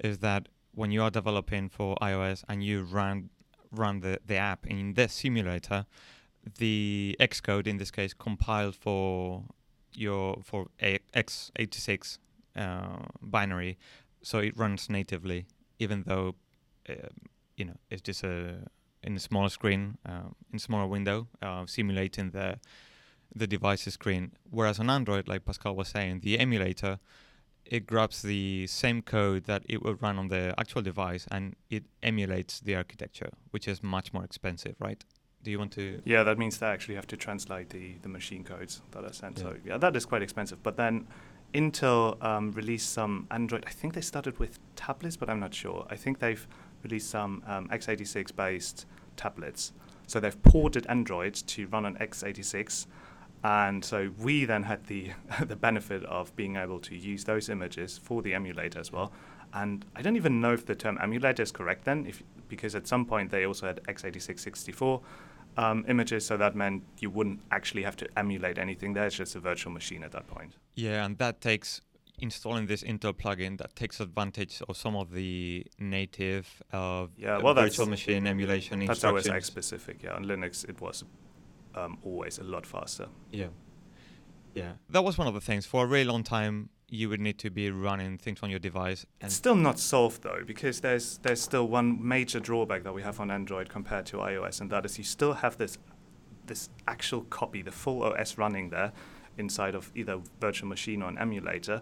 is 0.03 0.19
that 0.19 0.49
when 0.75 0.91
you 0.91 1.03
are 1.03 1.11
developing 1.11 1.69
for 1.69 1.97
iOS 2.01 2.45
and 2.49 2.63
you 2.65 2.83
run 2.83 3.31
run 3.73 4.01
the, 4.01 4.19
the 4.27 4.37
app 4.37 4.67
in 4.67 4.95
the 4.95 5.09
simulator, 5.09 5.87
the 6.59 7.17
Xcode 7.21 7.67
in 7.67 7.77
this 7.77 7.91
case 7.91 8.15
compiled 8.15 8.75
for 8.75 9.45
your 9.95 10.39
for 10.43 10.69
a 10.81 10.99
x86 11.15 12.19
uh, 12.57 12.99
binary, 13.21 13.79
so 14.23 14.39
it 14.39 14.57
runs 14.57 14.89
natively, 14.89 15.47
even 15.79 16.05
though 16.07 16.35
um, 16.89 16.97
you 17.57 17.65
know 17.65 17.77
it's 17.91 18.03
just 18.03 18.25
a 18.25 18.67
in 19.03 19.17
a 19.17 19.21
smaller 19.21 19.49
screen, 19.49 19.99
uh, 20.07 20.31
in 20.51 20.57
a 20.57 20.59
smaller 20.59 20.87
window, 20.87 21.29
uh, 21.43 21.67
simulating 21.67 22.31
the 22.31 22.59
the 23.35 23.47
device's 23.47 23.95
screen. 23.95 24.33
Whereas 24.51 24.81
on 24.81 24.91
Android, 24.91 25.29
like 25.29 25.45
Pascal 25.45 25.77
was 25.77 25.89
saying, 25.89 26.21
the 26.21 26.39
emulator 26.39 26.99
it 27.71 27.87
grabs 27.87 28.23
the 28.23 28.67
same 28.67 29.01
code 29.01 29.45
that 29.45 29.63
it 29.69 29.83
would 29.83 30.03
run 30.03 30.19
on 30.19 30.29
the 30.29 30.55
actual 30.59 30.83
device 30.83 31.27
and 31.31 31.55
it 31.71 31.85
emulates 32.03 32.61
the 32.61 32.75
architecture, 32.75 33.31
which 33.51 33.69
is 33.69 33.83
much 33.83 34.13
more 34.13 34.25
expensive, 34.25 34.75
right? 34.81 35.05
Do 35.43 35.51
you 35.51 35.59
want 35.59 35.73
to? 35.73 36.03
Yeah, 36.05 36.23
that 36.25 36.37
means 36.37 36.59
they 36.59 36.67
actually 36.67 36.97
have 36.97 37.07
to 37.07 37.17
translate 37.17 37.71
the, 37.71 37.95
the 38.03 38.09
machine 38.09 38.45
codes 38.45 38.83
that 38.91 39.05
are 39.05 39.13
sent. 39.13 39.39
Yeah. 39.39 39.45
So 39.45 39.57
yeah, 39.65 39.79
that 39.79 39.97
is 39.97 40.05
quite 40.05 40.21
expensive. 40.21 40.63
But 40.63 40.77
then 40.77 41.07
Intel 41.55 42.23
um, 42.23 42.53
released 42.53 42.93
some 42.93 43.27
Android. 43.31 43.65
I 43.67 43.71
think 43.71 43.95
they 43.95 44.03
started 44.03 44.39
with 44.39 44.59
tablets, 44.77 45.17
but 45.17 45.31
I'm 45.31 45.41
not 45.41 45.55
sure. 45.55 45.87
I 45.89 45.97
think 45.97 46.19
they've 46.19 46.47
released 46.83 47.11
some 47.11 47.43
um, 47.47 47.69
x86 47.69 48.35
based 48.35 48.87
tablets. 49.17 49.73
So 50.07 50.19
they've 50.19 50.43
ported 50.43 50.87
Android 50.89 51.35
to 51.35 51.67
run 51.69 51.85
on 51.85 51.97
x86, 51.97 52.87
and 53.45 53.85
so 53.85 54.11
we 54.19 54.45
then 54.45 54.65
had 54.65 54.87
the 54.87 55.13
the 55.47 55.57
benefit 55.57 56.05
of 56.05 56.35
being 56.37 56.57
able 56.57 56.81
to 56.81 56.97
use 56.97 57.25
those 57.25 57.49
images 57.49 57.99
for 57.99 58.23
the 58.23 58.35
emulator 58.35 58.79
as 58.79 58.93
well. 58.93 59.13
And 59.53 59.85
I 59.97 60.03
don't 60.03 60.17
even 60.17 60.41
know 60.41 60.53
if 60.53 60.67
the 60.67 60.75
term 60.75 60.99
emulator 61.03 61.43
is 61.43 61.53
correct 61.53 61.85
then, 61.85 62.07
if 62.07 62.23
because 62.49 62.75
at 62.75 62.87
some 62.87 63.05
point 63.05 63.31
they 63.31 63.47
also 63.47 63.67
had 63.67 63.83
x86 63.85 64.41
64 64.41 65.01
um, 65.57 65.85
images, 65.89 66.25
so 66.27 66.37
that 66.37 66.55
meant 66.55 66.83
you 66.99 67.11
wouldn't 67.11 67.41
actually 67.51 67.83
have 67.83 67.97
to 67.97 68.09
emulate 68.17 68.59
anything 68.59 68.93
there. 68.95 69.07
It's 69.07 69.17
just 69.17 69.35
a 69.37 69.41
virtual 69.41 69.73
machine 69.73 70.03
at 70.03 70.13
that 70.13 70.27
point. 70.27 70.57
Yeah, 70.75 71.05
and 71.05 71.19
that 71.19 71.41
takes 71.41 71.81
installing 72.21 72.67
this 72.67 72.83
Intel 72.83 73.13
plugin 73.13 73.59
that 73.59 73.75
takes 73.77 74.01
advantage 74.01 74.63
of 74.69 74.77
some 74.77 74.97
of 74.97 75.13
the 75.13 75.67
native 75.79 76.63
uh, 76.73 77.07
Yeah, 77.17 77.39
well, 77.39 77.55
virtual 77.55 77.87
machine 77.87 78.27
emulation 78.27 78.79
That's 78.81 79.05
OS 79.05 79.05
instructions. 79.05 79.37
X 79.37 79.47
specific, 79.47 80.03
yeah. 80.03 80.15
On 80.15 80.25
Linux, 80.25 80.69
it 80.69 80.81
was 80.81 81.05
um, 81.75 81.99
always 82.03 82.39
a 82.39 82.45
lot 82.45 82.67
faster. 82.67 83.09
Yeah. 83.31 83.49
Yeah. 84.55 84.73
That 84.89 85.05
was 85.05 85.17
one 85.19 85.27
of 85.29 85.35
the 85.35 85.41
things. 85.41 85.67
For 85.67 85.85
a 85.85 85.87
really 85.87 86.05
long 86.05 86.25
time, 86.25 86.71
you 86.89 87.09
would 87.09 87.21
need 87.21 87.39
to 87.39 87.51
be 87.51 87.71
running 87.71 88.19
things 88.19 88.41
on 88.43 88.51
your 88.51 88.59
device. 88.59 89.07
And 89.21 89.29
It's 89.29 89.37
still 89.37 89.55
not 89.55 89.79
solved 89.79 90.23
though, 90.23 90.43
because 90.45 90.81
there's 90.81 91.19
there's 91.19 91.41
still 91.41 91.69
one 91.69 92.07
major 92.07 92.41
drawback 92.41 92.83
that 92.83 92.93
we 92.93 93.03
have 93.03 93.21
on 93.21 93.31
Android 93.31 93.69
compared 93.69 94.07
to 94.07 94.17
iOS, 94.19 94.61
and 94.61 94.71
that 94.71 94.85
is 94.85 94.99
you 94.99 95.05
still 95.05 95.35
have 95.35 95.57
this 95.57 95.79
this 96.47 96.69
actual 96.89 97.23
copy, 97.23 97.63
the 97.63 97.71
full 97.71 98.03
OS 98.03 98.37
running 98.37 98.71
there 98.71 98.93
inside 99.39 99.77
of 99.77 99.93
either 99.95 100.21
virtual 100.41 100.69
machine 100.69 101.01
or 101.03 101.09
an 101.09 101.19
emulator. 101.19 101.81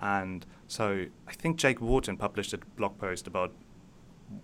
And 0.00 0.46
so 0.66 1.06
I 1.26 1.32
think 1.32 1.56
Jake 1.56 1.80
Wharton 1.80 2.16
published 2.16 2.52
a 2.52 2.58
blog 2.76 2.98
post 2.98 3.26
about 3.26 3.52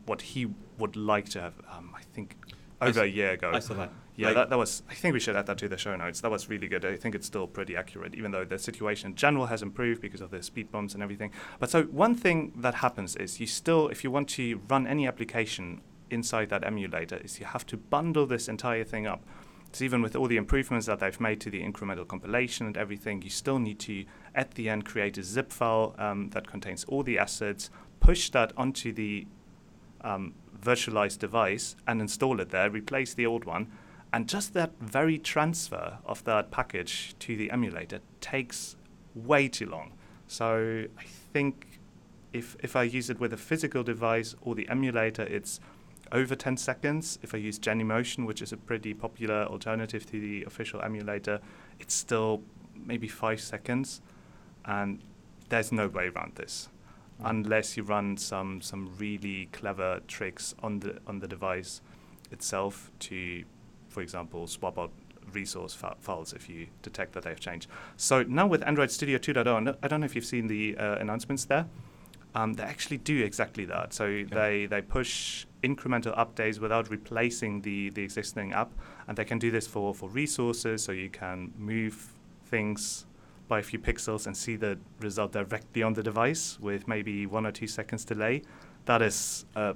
what 0.07 0.23
he 0.23 0.47
would 0.79 0.97
like 0.97 1.29
to 1.31 1.41
have. 1.41 1.55
Um, 1.71 1.93
I 1.97 2.03
think 2.15 2.37
over 2.81 3.03
a 3.03 3.07
year 3.07 3.33
ago. 3.33 3.51
I 3.55 3.59
saw 3.61 3.75
that. 3.75 3.93
Yeah, 4.17 4.29
Like- 4.29 4.35
that, 4.37 4.51
that 4.51 4.59
was. 4.59 4.83
I 4.89 4.95
think 4.95 5.13
we 5.15 5.21
should 5.21 5.35
add 5.37 5.47
that 5.47 5.59
to 5.59 5.69
the 5.69 5.77
show 5.77 5.97
notes. 5.97 6.21
That 6.21 6.31
was 6.31 6.49
really 6.49 6.69
good. 6.69 6.85
I 6.85 6.97
think 6.97 7.15
it's 7.15 7.27
still 7.27 7.47
pretty 7.47 7.77
accurate, 7.77 8.15
even 8.15 8.31
though 8.31 8.45
the 8.45 8.59
situation 8.59 9.11
in 9.11 9.17
general 9.17 9.47
has 9.47 9.63
improved 9.63 10.01
because 10.01 10.21
of 10.21 10.31
the 10.31 10.43
speed 10.43 10.71
bumps 10.71 10.95
and 10.95 11.03
everything. 11.03 11.33
But 11.59 11.71
so 11.71 11.85
one 11.85 12.15
thing 12.15 12.53
that 12.57 12.77
happens 12.77 13.17
is 13.17 13.41
you 13.41 13.47
still, 13.47 13.89
if 13.89 14.05
you 14.05 14.11
want 14.11 14.29
to 14.31 14.61
run 14.69 14.87
any 14.87 15.07
application 15.07 15.81
inside 16.11 16.49
that 16.51 16.65
emulator, 16.65 17.17
is 17.17 17.41
you 17.41 17.47
have 17.47 17.67
to 17.67 17.77
bundle 17.77 18.27
this 18.27 18.49
entire 18.49 18.85
thing 18.85 19.07
up. 19.07 19.25
So 19.75 19.85
even 19.85 20.03
with 20.03 20.15
all 20.15 20.29
the 20.29 20.37
improvements 20.37 20.87
that 20.87 21.01
they've 21.01 21.21
made 21.21 21.41
to 21.41 21.51
the 21.51 21.61
incremental 21.61 22.07
compilation 22.07 22.67
and 22.67 22.77
everything, 22.77 23.23
you 23.23 23.31
still 23.31 23.59
need 23.59 23.81
to, 23.81 24.05
at 24.33 24.53
the 24.53 24.69
end, 24.69 24.85
create 24.85 25.19
a 25.19 25.25
zip 25.25 25.51
file 25.51 25.97
um, 25.99 26.31
that 26.31 26.47
contains 26.47 26.85
all 26.85 27.03
the 27.03 27.19
assets, 27.19 27.71
push 27.99 28.31
that 28.31 28.53
onto 28.57 28.93
the 28.93 29.27
um, 30.03 30.35
virtualized 30.63 31.19
device 31.19 31.75
and 31.89 32.01
install 32.01 32.41
it 32.41 32.51
there, 32.51 32.71
replace 32.71 33.15
the 33.15 33.27
old 33.27 33.45
one. 33.47 33.67
And 34.13 34.29
just 34.29 34.55
that 34.55 34.71
very 34.81 35.19
transfer 35.19 35.99
of 36.07 36.23
that 36.23 36.53
package 36.53 37.17
to 37.19 37.37
the 37.37 37.51
emulator 37.51 37.99
takes 38.21 38.77
way 39.13 39.49
too 39.49 39.67
long. 39.67 39.95
So 40.29 40.85
I 40.97 41.03
think 41.33 41.81
if, 42.33 42.57
if 42.61 42.77
I 42.77 42.85
use 42.85 43.11
it 43.11 43.19
with 43.19 43.33
a 43.33 43.37
physical 43.37 43.83
device 43.83 44.37
or 44.41 44.55
the 44.55 44.69
emulator, 44.69 45.25
it's 45.25 45.59
over 46.15 46.35
10 46.35 46.57
seconds. 46.57 47.19
If 47.23 47.35
I 47.35 47.39
use 47.39 47.59
Genymotion, 47.59 48.25
which 48.27 48.41
is 48.41 48.53
a 48.53 48.57
pretty 48.57 48.95
popular 48.95 49.45
alternative 49.45 50.07
to 50.07 50.21
the 50.21 50.45
official 50.45 50.81
emulator, 50.81 51.41
it's 51.81 51.93
still 51.95 52.41
maybe 52.75 53.09
five 53.09 53.41
seconds. 53.41 54.01
And 54.65 55.01
there's 55.51 55.71
no 55.73 55.89
way 55.89 56.09
around 56.09 56.37
this 56.37 56.69
Mm. 57.21 57.31
unless 57.31 57.77
you 57.77 57.85
run 57.85 58.17
some 58.17 58.61
some 58.61 58.91
really 58.99 59.47
clever 59.53 60.01
tricks 60.09 60.53
on 60.65 60.81
the 60.81 60.99
on 61.07 61.21
the 61.21 61.29
device 61.29 61.81
itself 62.33 62.91
to, 62.99 63.45
for 63.89 64.03
example, 64.03 64.49
swap 64.49 64.77
out 64.79 64.91
resource 65.33 65.75
fi- 65.75 65.95
files 66.01 66.33
if 66.33 66.49
you 66.49 66.67
detect 66.83 67.13
that 67.13 67.23
they've 67.23 67.39
changed. 67.39 67.69
So 67.97 68.25
now 68.25 68.49
with 68.49 68.65
Android 68.65 68.91
Studio 68.91 69.19
2.0, 69.19 69.77
I 69.83 69.87
don't 69.89 70.01
know 70.01 70.07
if 70.07 70.17
you've 70.17 70.25
seen 70.25 70.49
the 70.49 70.77
uh, 70.77 70.97
announcements 70.97 71.45
there. 71.45 71.67
Um, 72.35 72.55
they 72.55 72.65
actually 72.65 72.99
do 72.99 73.23
exactly 73.25 73.65
that. 73.67 73.93
So 73.93 74.25
they, 74.29 74.67
they 74.67 74.83
push 74.83 75.47
incremental 75.63 76.17
updates 76.17 76.59
without 76.59 76.91
replacing 76.91 77.63
the, 77.63 77.91
the 77.91 78.03
existing 78.03 78.53
app, 78.53 78.73
and 79.07 79.17
they 79.17 79.25
can 79.25 79.39
do 79.39 79.51
this 79.51 79.67
for, 79.67 79.95
for 79.95 80.09
resources. 80.09 80.83
So 80.83 80.93
you 80.93 81.11
can 81.11 81.53
move 81.57 82.13
things 82.47 83.07
by 83.47 83.61
a 83.61 83.63
few 83.63 83.79
pixels 83.79 84.27
and 84.27 84.37
see 84.37 84.57
the 84.57 84.79
result 85.01 85.33
directly 85.33 85.83
on 85.83 85.93
the 85.93 86.03
device 86.03 86.59
with 86.61 86.89
maybe 86.89 87.27
one 87.27 87.47
or 87.47 87.53
two 87.53 87.67
seconds 87.67 88.05
delay. 88.05 88.43
That 88.87 89.03
is 89.03 89.45
uh, 89.55 89.75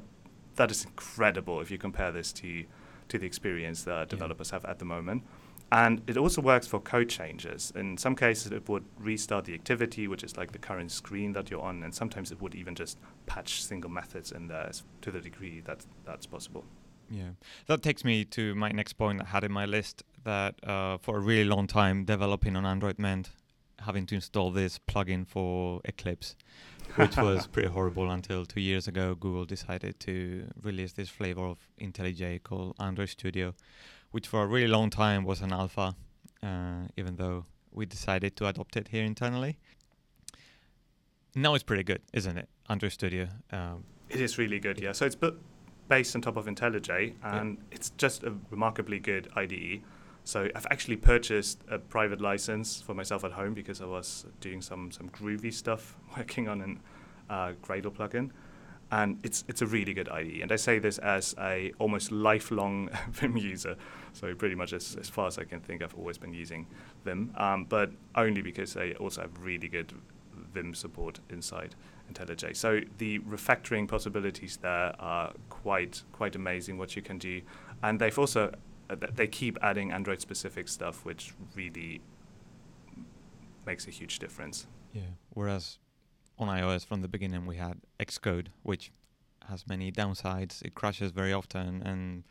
that 0.56 0.70
is 0.70 0.84
incredible 0.84 1.60
if 1.60 1.70
you 1.70 1.78
compare 1.78 2.10
this 2.10 2.32
to 2.34 2.64
to 3.08 3.18
the 3.18 3.26
experience 3.26 3.84
that 3.84 4.08
developers 4.08 4.50
have 4.50 4.64
at 4.64 4.78
the 4.78 4.84
moment. 4.84 5.22
And 5.70 6.00
it 6.07 6.16
also 6.16 6.40
works 6.40 6.66
for 6.66 6.81
code 6.81 7.11
changes. 7.11 7.72
In 7.76 7.98
some 7.98 8.16
cases, 8.16 8.52
it 8.52 8.68
would 8.68 8.85
restart 8.98 9.44
the 9.44 9.54
activity, 9.54 10.09
which 10.09 10.24
is 10.24 10.37
like 10.37 10.52
the 10.52 10.59
current 10.59 10.90
screen 10.90 11.33
that 11.33 11.50
you're 11.50 11.61
on, 11.61 11.83
and 11.83 11.94
sometimes 11.94 12.33
it 12.33 12.40
would 12.40 12.54
even 12.54 12.74
just 12.74 12.98
patch 13.26 13.62
single 13.62 13.90
methods 13.90 14.33
in 14.33 14.48
there 14.48 14.70
to 15.02 15.11
the 15.11 15.20
degree 15.20 15.61
that 15.66 15.85
that's 16.07 16.24
possible. 16.24 16.64
Yeah, 17.11 17.31
that 17.66 17.83
takes 17.83 18.04
me 18.04 18.24
to 18.26 18.54
my 18.54 18.70
next 18.70 18.94
point 18.94 19.22
I 19.22 19.26
had 19.26 19.44
in 19.44 19.52
my 19.52 19.66
list 19.66 20.02
that 20.24 20.54
uh, 20.66 20.98
for 20.98 21.16
a 21.16 21.20
really 21.20 21.44
long 21.44 21.66
time 21.66 22.04
developing 22.04 22.57
on 22.57 22.66
Android 22.66 22.98
meant 22.98 23.31
having 23.81 24.07
to 24.07 24.14
install 24.14 24.50
this 24.50 24.78
plugin 24.88 25.26
for 25.26 25.81
Eclipse, 25.85 26.37
which 26.96 27.16
was 27.28 27.46
pretty 27.46 27.68
horrible 27.68 28.11
until 28.11 28.44
two 28.44 28.61
years 28.61 28.88
ago. 28.88 29.14
Google 29.14 29.44
decided 29.44 30.00
to 30.00 30.48
release 30.62 30.92
this 30.92 31.09
flavor 31.09 31.42
of 31.44 31.59
IntelliJ 31.81 32.42
called 32.42 32.74
Android 32.81 33.09
Studio, 33.09 33.54
which 34.10 34.26
for 34.26 34.42
a 34.42 34.46
really 34.46 34.68
long 34.68 34.90
time 34.90 35.24
was 35.24 35.40
an 35.40 35.52
alpha, 35.52 35.94
uh, 36.42 36.86
even 36.96 37.16
though 37.16 37.44
we 37.72 37.86
decided 37.86 38.36
to 38.36 38.46
adopt 38.46 38.76
it 38.76 38.88
here 38.88 39.04
internally. 39.04 39.58
Now 41.34 41.54
it's 41.54 41.64
pretty 41.64 41.84
good, 41.84 42.00
isn't 42.12 42.36
it? 42.36 42.48
Android 42.68 42.92
Studio. 42.92 43.28
Um, 43.52 43.84
It 44.08 44.20
is 44.20 44.38
really 44.38 44.58
good, 44.58 44.80
yeah. 44.80 44.92
So 44.92 45.04
it's 45.06 45.14
bu- 45.14 45.36
based 45.88 46.14
on 46.16 46.22
top 46.22 46.36
of 46.36 46.46
IntelliJ, 46.46 47.14
and 47.22 47.58
it's 47.70 47.90
just 47.98 48.24
a 48.24 48.34
remarkably 48.50 48.98
good 48.98 49.28
IDE. 49.36 49.82
So 50.24 50.48
I've 50.54 50.66
actually 50.70 50.96
purchased 50.96 51.62
a 51.70 51.78
private 51.78 52.20
license 52.20 52.82
for 52.82 52.94
myself 52.94 53.24
at 53.24 53.32
home 53.32 53.54
because 53.54 53.80
I 53.80 53.86
was 53.86 54.26
doing 54.40 54.60
some 54.62 54.90
some 54.90 55.08
groovy 55.10 55.52
stuff, 55.52 55.96
working 56.16 56.48
on 56.48 56.60
an 56.62 56.80
uh, 57.30 57.52
Gradle 57.62 57.92
plugin, 57.92 58.30
and 58.90 59.18
it's 59.22 59.44
it's 59.48 59.62
a 59.62 59.66
really 59.66 59.92
good 59.92 60.09
IDE. 60.09 60.40
And 60.42 60.53
I 60.53 60.57
say 60.57 60.79
this 60.79 60.98
as 60.98 61.35
a 61.38 61.72
almost 61.79 62.11
lifelong 62.11 62.90
Vim 63.11 63.37
user, 63.37 63.77
so 64.12 64.35
pretty 64.35 64.55
much 64.55 64.72
as, 64.72 64.96
as 65.01 65.09
far 65.09 65.27
as 65.27 65.38
I 65.38 65.44
can 65.44 65.61
think, 65.61 65.83
I've 65.83 65.94
always 65.94 66.18
been 66.18 66.33
using 66.33 66.66
Vim, 67.05 67.33
um, 67.37 67.64
but 67.64 67.90
only 68.14 68.42
because 68.42 68.74
they 68.74 68.94
also 68.94 69.22
have 69.22 69.31
really 69.40 69.68
good 69.68 69.92
Vim 70.53 70.74
support 70.74 71.20
inside 71.29 71.74
IntelliJ. 72.12 72.57
So 72.57 72.81
the 72.98 73.18
refactoring 73.20 73.87
possibilities 73.88 74.57
there 74.59 74.94
are 74.98 75.33
quite 75.51 76.03
quite 76.12 76.35
amazing. 76.35 76.79
What 76.79 76.96
you 76.96 77.03
can 77.03 77.18
do, 77.18 77.42
and 77.83 78.01
they've 78.01 78.18
also 78.18 78.55
uh, 78.88 78.96
they 79.14 79.27
keep 79.27 79.59
adding 79.62 79.92
Android 79.92 80.20
specific 80.20 80.68
stuff, 80.68 81.05
which 81.05 81.35
really 81.55 82.01
makes 83.66 83.87
a 83.87 83.90
huge 83.90 84.18
difference. 84.18 84.66
Yeah. 84.94 85.03
Whereas 85.35 85.79
on 86.38 86.48
iOS 86.48 86.85
from 86.87 87.03
the 87.03 87.09
beginning 87.09 87.46
we 87.46 87.57
had 87.57 87.81
Xcode, 88.01 88.48
which 88.62 88.90
has 89.48 89.66
many 89.66 89.90
downsides. 89.90 90.62
It 90.62 90.74
crashes 90.74 91.11
very 91.11 91.33
often 91.33 91.83
and 91.85 92.24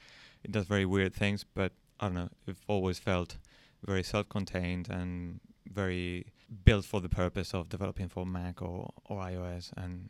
it 0.44 0.52
does 0.52 0.66
very 0.66 0.86
weird 0.86 1.14
things. 1.14 1.44
But 1.44 1.74
I 2.00 2.08
don't 2.08 2.16
know. 2.16 2.30
It 2.46 2.58
always 2.68 3.00
felt 3.00 3.38
very 3.86 4.04
self-contained 4.04 4.90
and 4.90 5.40
very 5.72 6.28
built 6.64 6.86
for 6.86 7.02
the 7.02 7.10
purpose 7.10 7.54
of 7.54 7.70
developing 7.70 8.08
for 8.08 8.26
Mac 8.26 8.62
or, 8.62 8.92
or 9.06 9.22
iOS 9.22 9.72
and 9.76 10.10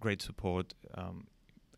great 0.00 0.22
support. 0.22 0.74
Um, 0.94 1.26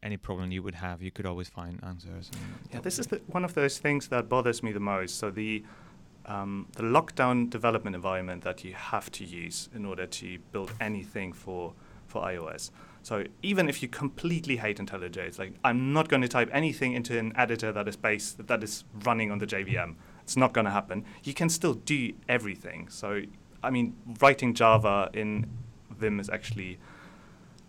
any 0.03 0.16
problem 0.16 0.51
you 0.51 0.62
would 0.62 0.77
have, 0.77 1.03
you 1.03 1.11
could 1.11 1.27
always 1.27 1.49
find 1.49 1.79
answers. 1.85 2.31
Yeah, 2.73 2.81
this 2.81 2.99
is 2.99 3.07
the, 3.09 3.20
one 3.27 3.44
of 3.44 3.53
those 3.53 3.79
things 3.79 4.09
that 4.09 4.29
bothers 4.31 4.62
me 4.62 4.73
the 4.73 4.81
most. 4.81 5.18
So 5.18 5.31
the 5.31 5.62
um, 6.26 6.66
the 6.72 6.83
lockdown 6.83 7.50
development 7.50 7.96
environment 7.96 8.44
that 8.44 8.64
you 8.64 8.74
have 8.74 9.11
to 9.12 9.24
use 9.24 9.68
in 9.74 9.85
order 9.85 10.06
to 10.06 10.38
build 10.52 10.72
anything 10.80 11.33
for 11.33 11.74
for 12.06 12.22
iOS. 12.22 12.70
So 13.02 13.24
even 13.42 13.68
if 13.68 13.83
you 13.83 13.88
completely 13.88 14.56
hate 14.56 14.78
IntelliJ, 14.78 15.16
it's 15.16 15.38
like 15.38 15.54
I'm 15.64 15.92
not 15.92 16.09
going 16.09 16.22
to 16.22 16.28
type 16.28 16.50
anything 16.52 16.92
into 16.92 17.18
an 17.18 17.33
editor 17.37 17.72
that 17.72 17.88
is 17.88 17.96
based 17.96 18.46
that 18.46 18.62
is 18.62 18.85
running 19.04 19.30
on 19.30 19.38
the 19.38 19.46
JVM. 19.46 19.94
It's 20.22 20.37
not 20.37 20.52
going 20.52 20.66
to 20.66 20.70
happen. 20.70 21.04
You 21.24 21.35
can 21.35 21.48
still 21.48 21.74
do 21.74 22.12
everything. 22.28 22.88
So 22.88 23.22
I 23.62 23.70
mean, 23.70 23.96
writing 24.20 24.54
Java 24.54 25.11
in 25.12 25.46
Vim 25.98 26.20
is 26.20 26.28
actually 26.30 26.78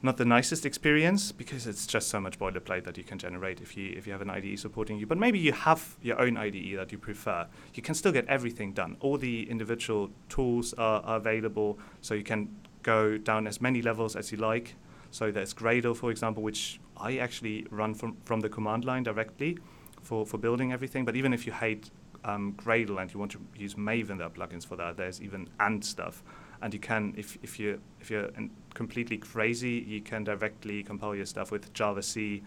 not 0.04 0.18
the 0.18 0.26
nicest 0.26 0.66
experience 0.66 1.32
because 1.32 1.68
it's 1.68 1.86
just 1.86 2.10
so 2.10 2.20
much 2.20 2.40
boilerplate 2.40 2.84
that 2.86 2.98
you 2.98 3.04
can 3.04 3.20
generate 3.20 3.62
if 3.62 3.78
you 3.78 3.94
if 3.96 4.08
you 4.08 4.14
have 4.14 4.22
an 4.22 4.30
IDE 4.30 4.60
supporting 4.60 4.98
you. 4.98 5.06
But 5.06 5.18
maybe 5.18 5.38
you 5.38 5.52
have 5.52 5.98
your 6.02 6.20
own 6.20 6.38
IDE 6.38 6.78
that 6.78 6.92
you 6.92 6.98
prefer. 6.98 7.48
You 7.74 7.84
can 7.84 7.94
still 7.94 8.12
get 8.12 8.26
everything 8.28 8.74
done. 8.74 8.98
All 9.00 9.18
the 9.18 9.50
individual 9.50 10.10
tools 10.30 10.74
are, 10.74 11.02
are 11.02 11.18
available, 11.18 11.78
so 12.02 12.14
you 12.14 12.24
can 12.24 12.50
go 12.84 13.18
down 13.18 13.48
as 13.48 13.62
many 13.62 13.82
levels 13.82 14.16
as 14.16 14.32
you 14.32 14.38
like. 14.38 14.76
So 15.12 15.32
there's 15.32 15.54
Gradle, 15.54 15.96
for 15.96 16.10
example, 16.10 16.42
which 16.42 16.80
I 16.98 17.18
actually 17.18 17.68
run 17.70 17.94
from, 17.94 18.18
from 18.24 18.40
the 18.40 18.50
command 18.50 18.86
line 18.86 19.04
directly 19.04 19.58
for, 20.02 20.26
for 20.26 20.38
building 20.38 20.72
everything. 20.72 21.06
But 21.06 21.16
even 21.16 21.34
if 21.34 21.46
you 21.46 21.52
hate 21.52 21.92
um, 22.24 22.54
Gradle 22.54 23.02
and 23.02 23.14
you 23.14 23.20
want 23.20 23.32
to 23.34 23.42
use 23.56 23.76
Maven, 23.76 24.18
there 24.18 24.28
are 24.28 24.30
plugins 24.30 24.66
for 24.66 24.78
that. 24.78 24.98
There's 24.98 25.22
even 25.22 25.50
Ant 25.60 25.84
stuff 25.84 26.24
and 26.62 26.74
you 26.74 26.80
can 26.80 27.13
if, 27.17 27.38
if 27.41 27.60
you 27.60 27.80
if 28.00 28.10
you're 28.10 28.30
completely 28.74 29.17
crazy 29.17 29.84
you 29.88 30.02
can 30.02 30.24
directly 30.24 30.84
compile 30.84 31.15
your 31.15 31.26
stuff 31.26 31.52
with 31.52 31.74
javac 31.74 32.41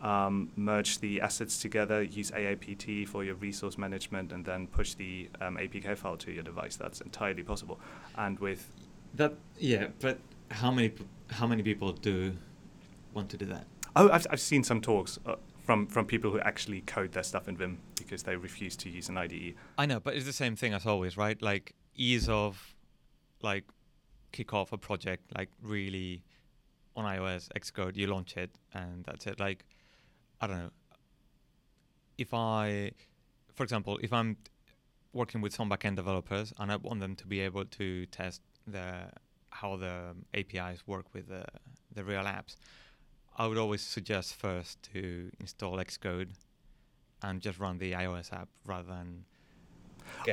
um, 0.00 0.50
merge 0.56 0.98
the 0.98 1.20
assets 1.20 1.58
together 1.58 2.02
use 2.02 2.30
aapt 2.32 3.08
for 3.08 3.24
your 3.24 3.34
resource 3.36 3.78
management 3.78 4.32
and 4.32 4.44
then 4.44 4.66
push 4.66 4.94
the 4.94 5.28
um, 5.40 5.56
apk 5.56 5.96
file 5.96 6.16
to 6.18 6.30
your 6.30 6.42
device. 6.42 6.76
That's 6.76 7.00
entirely 7.00 7.42
possible. 7.42 7.80
And 8.16 8.38
with 8.38 8.70
that 9.14 9.34
yeah 9.58 9.88
but 10.00 10.18
how 10.50 10.70
many 10.70 10.92
how 11.30 11.46
many 11.46 11.62
people 11.62 11.92
do 11.92 12.36
want 13.14 13.30
to 13.30 13.36
do 13.36 13.46
that? 13.46 13.66
Oh 13.94 14.10
i've, 14.10 14.26
I've 14.30 14.40
seen 14.40 14.62
some 14.62 14.82
talks 14.82 15.18
uh, 15.24 15.36
from 15.64 15.86
from 15.86 16.04
people 16.04 16.30
who 16.30 16.40
actually 16.40 16.82
code 16.82 17.12
their 17.12 17.22
stuff 17.22 17.48
in 17.48 17.56
vim 17.56 17.78
because 17.96 18.22
they 18.24 18.36
refuse 18.36 18.76
to 18.76 18.90
use 18.90 19.08
an 19.08 19.16
ide 19.16 19.54
i 19.78 19.86
know 19.86 19.98
but 19.98 20.14
it's 20.14 20.26
the 20.26 20.32
same 20.32 20.54
thing 20.54 20.74
as 20.74 20.84
always 20.84 21.16
right? 21.16 21.40
Like 21.40 21.74
ease 21.96 22.28
of 22.28 22.75
like 23.42 23.64
kick 24.32 24.52
off 24.52 24.72
a 24.72 24.78
project 24.78 25.24
like 25.36 25.50
really 25.62 26.22
on 26.94 27.04
iOS 27.04 27.48
Xcode, 27.58 27.96
you 27.96 28.06
launch 28.06 28.36
it 28.36 28.50
and 28.74 29.04
that's 29.04 29.26
it. 29.26 29.38
Like 29.38 29.64
I 30.40 30.46
don't 30.46 30.58
know. 30.58 30.70
If 32.18 32.32
I, 32.32 32.92
for 33.54 33.62
example, 33.62 33.98
if 34.02 34.12
I'm 34.12 34.36
working 35.12 35.40
with 35.40 35.52
some 35.54 35.70
backend 35.70 35.96
developers 35.96 36.52
and 36.58 36.70
I 36.72 36.76
want 36.76 37.00
them 37.00 37.14
to 37.16 37.26
be 37.26 37.40
able 37.40 37.64
to 37.64 38.06
test 38.06 38.40
the 38.66 39.10
how 39.50 39.76
the 39.76 40.14
APIs 40.34 40.86
work 40.86 41.06
with 41.14 41.28
the 41.28 41.44
the 41.94 42.04
real 42.04 42.24
apps, 42.24 42.56
I 43.36 43.46
would 43.46 43.58
always 43.58 43.82
suggest 43.82 44.34
first 44.34 44.82
to 44.94 45.30
install 45.40 45.76
Xcode 45.76 46.30
and 47.22 47.40
just 47.40 47.58
run 47.58 47.78
the 47.78 47.92
iOS 47.92 48.32
app 48.32 48.48
rather 48.64 48.88
than 48.88 49.24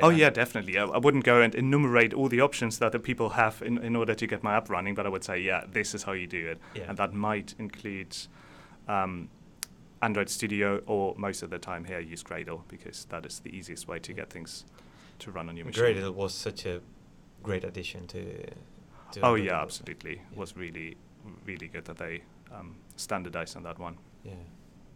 oh 0.02 0.10
yeah, 0.10 0.30
definitely. 0.30 0.78
I, 0.78 0.86
I, 0.86 0.98
wouldn't 0.98 1.24
go 1.24 1.42
and 1.42 1.54
enumerate 1.56 2.14
all 2.14 2.28
the 2.28 2.42
options 2.42 2.80
that 2.80 2.92
the 2.92 3.00
people 3.00 3.30
have 3.30 3.62
in, 3.62 3.78
in 3.80 3.96
order 3.96 4.16
to 4.16 4.28
get 4.28 4.44
my 4.44 4.56
app 4.56 4.70
running, 4.70 4.96
but 4.96 5.06
I 5.06 5.10
would 5.10 5.24
say, 5.24 5.40
yeah, 5.40 5.64
this 5.72 5.94
is 5.94 6.04
how 6.04 6.14
you 6.14 6.28
do 6.28 6.48
it, 6.48 6.60
yeah. 6.76 6.84
and 6.88 6.98
that 6.98 7.14
might 7.14 7.56
include 7.60 8.16
um, 8.88 9.30
Android 10.02 10.30
Studio, 10.30 10.82
or 10.86 11.16
most 11.18 11.44
of 11.44 11.50
the 11.50 11.60
time 11.60 11.86
here 11.86 12.00
use 12.00 12.24
Gradle 12.24 12.62
because 12.68 13.06
that 13.06 13.26
is 13.26 13.40
the 13.40 13.56
easiest 13.56 13.88
way 13.88 14.00
to 14.00 14.14
get 14.14 14.30
things 14.30 14.66
to 15.20 15.32
run 15.32 15.50
on 15.50 15.58
your 15.58 15.66
machine. 15.66 15.84
Gradle 15.84 16.14
was 16.14 16.34
such 16.34 16.66
a 16.66 16.82
great 17.42 17.64
addition 17.64 18.08
to. 18.08 18.46
to 19.14 19.22
oh 19.22 19.36
yeah, 19.36 19.62
absolutely. 19.62 20.16
Yeah. 20.16 20.32
It 20.32 20.38
was 20.38 20.58
really, 20.58 20.98
really 21.46 21.68
good 21.68 21.86
that 21.86 21.98
they 21.98 22.24
um, 22.54 22.76
standardized 22.96 23.56
on 23.56 23.64
that 23.64 23.80
one. 23.80 23.98
Yeah. 24.24 24.34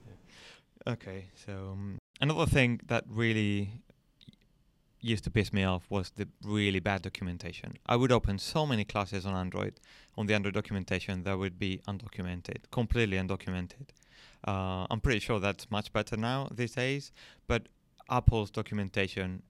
yeah. 0.07 0.93
Okay, 0.93 1.25
so 1.33 1.51
um, 1.71 1.97
another 2.21 2.45
thing 2.45 2.81
that 2.87 3.05
really 3.09 3.69
used 5.07 5.23
to 5.23 5.31
piss 5.31 5.53
me 5.53 5.63
off 5.63 5.85
was 5.89 6.11
the 6.15 6.27
really 6.43 6.79
bad 6.79 7.01
documentation. 7.01 7.77
I 7.85 7.95
would 7.95 8.11
open 8.11 8.39
so 8.39 8.65
many 8.65 8.83
classes 8.83 9.25
on 9.25 9.33
Android, 9.33 9.79
on 10.17 10.27
the 10.27 10.33
Android 10.33 10.53
documentation 10.53 11.23
that 11.23 11.37
would 11.37 11.57
be 11.57 11.81
undocumented, 11.87 12.57
completely 12.71 13.17
undocumented. 13.17 13.89
Uh, 14.47 14.85
I'm 14.89 14.99
pretty 14.99 15.19
sure 15.19 15.39
that's 15.39 15.69
much 15.71 15.91
better 15.93 16.17
now 16.17 16.49
these 16.51 16.73
days, 16.73 17.11
but 17.47 17.67
Apple's 18.09 18.51
documentation 18.51 19.43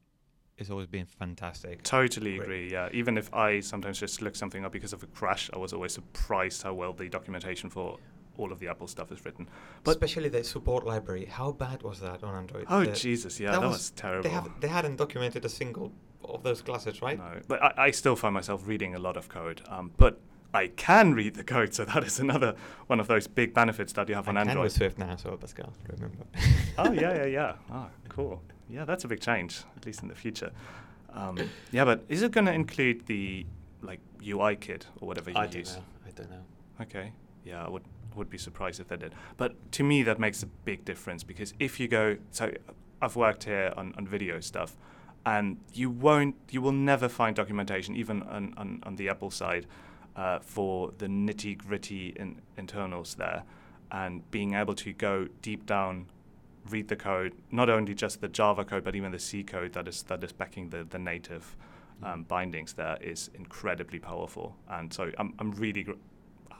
has 0.58 0.72
always 0.72 0.88
been 0.88 1.06
fantastic. 1.06 1.84
Totally 1.84 2.40
agree. 2.40 2.72
Yeah, 2.72 2.90
even 2.92 3.18
if 3.18 3.32
I 3.34 3.60
sometimes 3.60 4.00
just 4.00 4.22
look 4.22 4.36
something 4.36 4.66
up 4.66 4.72
because 4.72 4.94
of 4.94 5.04
a 5.04 5.08
crash, 5.08 5.50
I 5.54 5.58
was 5.58 5.74
always 5.74 5.94
surprised 5.94 6.64
how 6.64 6.74
well 6.74 6.94
the 6.94 7.10
documentation 7.10 7.70
for 7.70 7.98
all 8.38 8.52
of 8.52 8.60
the 8.60 8.68
Apple 8.68 8.88
stuff 8.88 9.12
is 9.12 9.24
written. 9.26 9.48
But 9.84 9.92
especially 9.92 10.30
the 10.30 10.44
support 10.44 10.86
library. 10.86 11.26
How 11.26 11.52
bad 11.52 11.84
was 11.84 12.00
that 12.00 12.24
on 12.24 12.36
Android? 12.36 12.66
Oh 12.70 12.86
the, 12.86 12.92
Jesus, 12.92 13.40
yeah, 13.40 13.52
that, 13.52 13.62
that 13.62 13.68
was, 13.68 13.78
was, 13.78 13.90
terrible. 13.92 14.24
They, 14.24 14.30
have, 14.30 14.50
they 14.62 14.68
hadn't 14.68 14.98
documented 14.98 15.46
a 15.46 15.50
single 15.50 15.92
of 16.24 16.44
those 16.44 16.62
classes, 16.62 17.02
right? 17.02 17.18
No, 17.18 17.40
but 17.48 17.62
I, 17.62 17.74
I 17.78 17.92
still 17.92 18.16
find 18.16 18.34
myself 18.34 18.68
reading 18.68 18.96
a 18.96 19.00
lot 19.00 19.18
of 19.18 19.30
code. 19.30 19.62
Um, 19.68 19.92
but 19.98 20.20
I 20.54 20.68
can 20.68 21.14
read 21.14 21.36
the 21.36 21.44
code, 21.44 21.74
so 21.74 21.86
that 21.86 22.04
is 22.04 22.20
another 22.20 22.56
one 22.88 23.00
of 23.00 23.08
those 23.08 23.28
big 23.28 23.54
benefits 23.54 23.94
that 23.94 24.10
you 24.10 24.16
have 24.16 24.28
I 24.28 24.32
on 24.32 24.38
Android. 24.38 24.64
With 24.64 24.74
Swift 24.74 24.98
now, 24.98 25.16
so 25.16 25.38
Pascal, 25.38 25.74
remember. 25.90 26.26
oh 26.78 26.92
yeah, 26.92 27.16
yeah, 27.16 27.26
yeah. 27.26 27.54
Oh, 27.72 27.88
cool. 28.10 28.42
Yeah, 28.70 28.86
that's 28.86 29.04
a 29.04 29.08
big 29.08 29.22
change, 29.22 29.64
at 29.76 29.86
least 29.86 30.02
in 30.02 30.10
the 30.10 30.16
future. 30.16 30.52
Um, 31.14 31.40
yeah, 31.72 31.86
but 31.86 32.04
is 32.10 32.22
it 32.22 32.32
going 32.32 32.46
to 32.46 32.54
include 32.54 33.06
the 33.08 33.46
like 33.82 34.00
UIKit 34.22 34.84
or 35.00 35.08
whatever 35.08 35.32
you 35.32 35.38
I 35.38 35.46
use? 35.46 35.74
Don't 35.74 35.78
know. 35.78 35.84
I 36.06 36.12
don't 36.12 36.30
know. 36.32 36.44
Okay. 36.82 37.12
Yeah, 37.44 37.66
I 37.66 37.70
would 37.70 37.84
would 38.18 38.30
be 38.30 38.38
surprised 38.38 38.80
if 38.80 38.88
they 38.88 38.98
did. 38.98 39.14
But 39.38 39.72
to 39.74 39.84
me, 39.84 40.04
that 40.04 40.20
makes 40.20 40.44
a 40.44 40.48
big 40.48 40.84
difference 40.86 41.24
because 41.24 41.54
if 41.60 41.80
you 41.80 41.88
go, 41.88 42.18
so 42.32 42.52
I've 43.02 43.16
worked 43.16 43.44
here 43.46 43.74
on, 43.78 43.94
on 43.98 44.08
video 44.08 44.40
stuff, 44.40 44.76
and 45.26 45.58
you 45.74 45.90
won't, 45.90 46.36
you 46.50 46.62
will 46.62 46.72
never 46.72 47.10
find 47.10 47.36
documentation, 47.36 47.96
even 47.96 48.24
on, 48.24 48.54
on, 48.56 48.80
on 48.84 48.96
the 48.96 49.10
Apple 49.10 49.30
side, 49.30 49.68
uh, 50.16 50.40
for 50.40 50.94
the 50.98 51.08
nitty 51.08 51.58
gritty 51.58 52.14
in, 52.16 52.42
internals 52.58 53.16
there, 53.16 53.44
and 53.92 54.30
being 54.32 54.54
able 54.54 54.74
to 54.74 54.94
go 54.94 55.28
deep 55.42 55.66
down, 55.66 56.08
read 56.70 56.88
the 56.88 56.96
code, 56.96 57.34
not 57.52 57.70
only 57.70 57.94
just 57.94 58.22
the 58.22 58.28
Java 58.28 58.64
code, 58.66 58.84
but 58.84 58.96
even 58.96 59.12
the 59.12 59.20
C 59.20 59.44
code 59.44 59.74
that 59.74 59.88
is 59.88 60.04
that 60.04 60.24
is 60.24 60.32
backing 60.32 60.70
the 60.70 60.84
the 60.84 61.00
native. 61.00 61.56
Um, 62.04 62.26
bindings 62.26 62.74
there 62.74 62.96
is 63.02 63.32
incredibly 63.34 63.98
powerful, 63.98 64.56
and 64.70 64.94
so 64.94 65.12
I'm 65.18 65.34
I'm 65.40 65.52
really 65.54 65.82
gr- 65.82 65.94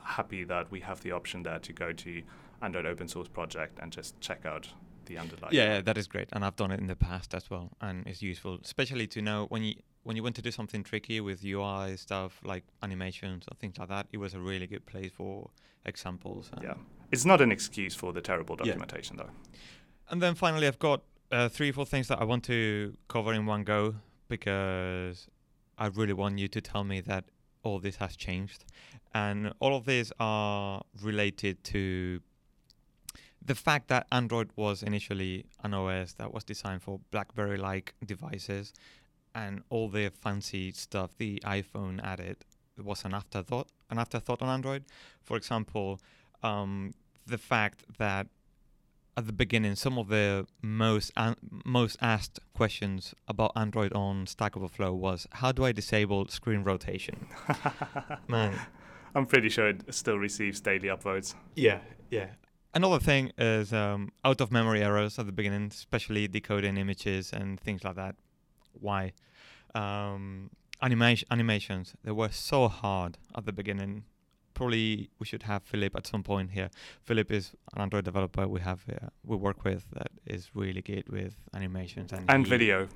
happy 0.08 0.44
that 0.44 0.70
we 0.70 0.80
have 0.80 1.02
the 1.02 1.12
option 1.12 1.42
there 1.42 1.58
to 1.58 1.72
go 1.72 1.92
to 1.92 2.22
Android 2.62 2.86
open 2.86 3.08
source 3.08 3.28
project 3.28 3.78
and 3.80 3.92
just 3.92 4.18
check 4.20 4.44
out 4.44 4.68
the 5.06 5.18
underlying. 5.18 5.54
Yeah, 5.54 5.80
that 5.80 5.96
is 5.96 6.06
great, 6.06 6.28
and 6.32 6.44
I've 6.44 6.56
done 6.56 6.70
it 6.70 6.80
in 6.80 6.86
the 6.86 6.96
past 6.96 7.34
as 7.34 7.50
well, 7.50 7.70
and 7.80 8.06
it's 8.06 8.22
useful, 8.22 8.58
especially 8.64 9.06
to 9.08 9.22
know 9.22 9.46
when 9.48 9.62
you 9.62 9.74
when 10.04 10.16
you 10.16 10.22
want 10.22 10.36
to 10.36 10.42
do 10.42 10.50
something 10.50 10.82
tricky 10.82 11.20
with 11.20 11.44
UI 11.44 11.96
stuff 11.96 12.40
like 12.42 12.64
animations 12.82 13.44
or 13.50 13.54
things 13.56 13.78
like 13.78 13.88
that. 13.88 14.06
It 14.12 14.18
was 14.18 14.32
a 14.34 14.40
really 14.40 14.66
good 14.66 14.86
place 14.86 15.10
for 15.12 15.50
examples. 15.84 16.50
yeah, 16.62 16.74
it's 17.10 17.24
not 17.24 17.40
an 17.40 17.52
excuse 17.52 17.94
for 17.94 18.12
the 18.12 18.20
terrible 18.20 18.56
documentation 18.56 19.16
yeah. 19.16 19.24
though. 19.24 19.32
And 20.10 20.22
then 20.22 20.34
finally, 20.34 20.66
I've 20.66 20.78
got 20.78 21.02
uh, 21.30 21.48
three, 21.48 21.72
four 21.72 21.84
things 21.84 22.08
that 22.08 22.20
I 22.20 22.24
want 22.24 22.44
to 22.44 22.96
cover 23.08 23.32
in 23.34 23.44
one 23.44 23.64
go 23.64 23.96
because 24.28 25.28
I 25.76 25.86
really 25.86 26.14
want 26.14 26.38
you 26.38 26.48
to 26.48 26.60
tell 26.60 26.84
me 26.84 27.00
that 27.02 27.24
all 27.62 27.78
this 27.78 27.96
has 27.96 28.16
changed. 28.16 28.64
And 29.14 29.52
all 29.60 29.76
of 29.76 29.84
these 29.84 30.12
are 30.20 30.82
related 31.02 31.62
to 31.64 32.20
the 33.44 33.54
fact 33.54 33.88
that 33.88 34.06
Android 34.12 34.50
was 34.56 34.82
initially 34.82 35.46
an 35.64 35.72
OS 35.74 36.12
that 36.14 36.32
was 36.32 36.44
designed 36.44 36.82
for 36.82 37.00
BlackBerry 37.10 37.56
like 37.56 37.94
devices, 38.04 38.72
and 39.34 39.62
all 39.70 39.88
the 39.88 40.10
fancy 40.10 40.72
stuff 40.72 41.16
the 41.16 41.40
iPhone 41.44 42.02
added 42.02 42.36
was 42.82 43.04
an 43.04 43.14
afterthought, 43.14 43.68
an 43.90 43.98
afterthought 43.98 44.42
on 44.42 44.48
Android. 44.48 44.84
For 45.22 45.36
example, 45.36 46.00
um, 46.42 46.92
the 47.26 47.38
fact 47.38 47.84
that 47.98 48.26
at 49.18 49.26
the 49.26 49.32
beginning, 49.32 49.74
some 49.74 49.98
of 49.98 50.06
the 50.08 50.46
most 50.62 51.10
an- 51.16 51.34
most 51.64 51.96
asked 52.00 52.38
questions 52.54 53.16
about 53.26 53.50
Android 53.56 53.92
on 53.92 54.28
Stack 54.28 54.56
Overflow 54.56 54.94
was, 54.94 55.26
"How 55.32 55.50
do 55.50 55.64
I 55.64 55.72
disable 55.72 56.28
screen 56.28 56.62
rotation?" 56.62 57.26
Man, 58.28 58.54
I'm 59.16 59.26
pretty 59.26 59.48
sure 59.48 59.70
it 59.70 59.92
still 59.92 60.18
receives 60.18 60.60
daily 60.60 60.88
upvotes. 60.88 61.34
Yeah, 61.56 61.80
yeah. 62.10 62.28
Another 62.72 63.00
thing 63.00 63.32
is 63.36 63.72
um, 63.72 64.12
out 64.24 64.40
of 64.40 64.52
memory 64.52 64.84
errors 64.84 65.18
at 65.18 65.26
the 65.26 65.32
beginning, 65.32 65.66
especially 65.72 66.28
decoding 66.28 66.76
images 66.76 67.32
and 67.32 67.58
things 67.58 67.82
like 67.82 67.96
that. 67.96 68.14
Why? 68.72 69.14
Um, 69.74 70.50
animation 70.80 71.26
animations 71.32 71.94
they 72.04 72.12
were 72.12 72.30
so 72.30 72.68
hard 72.68 73.18
at 73.36 73.44
the 73.46 73.52
beginning 73.52 74.04
probably 74.58 75.08
we 75.20 75.26
should 75.30 75.44
have 75.44 75.62
Philip 75.62 75.92
at 75.96 76.06
some 76.06 76.22
point 76.22 76.50
here. 76.50 76.68
Philip 77.08 77.30
is 77.30 77.44
an 77.74 77.80
Android 77.84 78.04
developer 78.04 78.46
we 78.56 78.60
have 78.60 78.80
uh, 78.90 79.08
we 79.30 79.36
work 79.36 79.64
with 79.64 79.82
that 79.96 80.10
is 80.26 80.50
really 80.54 80.82
good 80.82 81.06
with 81.08 81.34
animations 81.54 82.12
and 82.12 82.24
and 82.34 82.46
video 82.54 82.88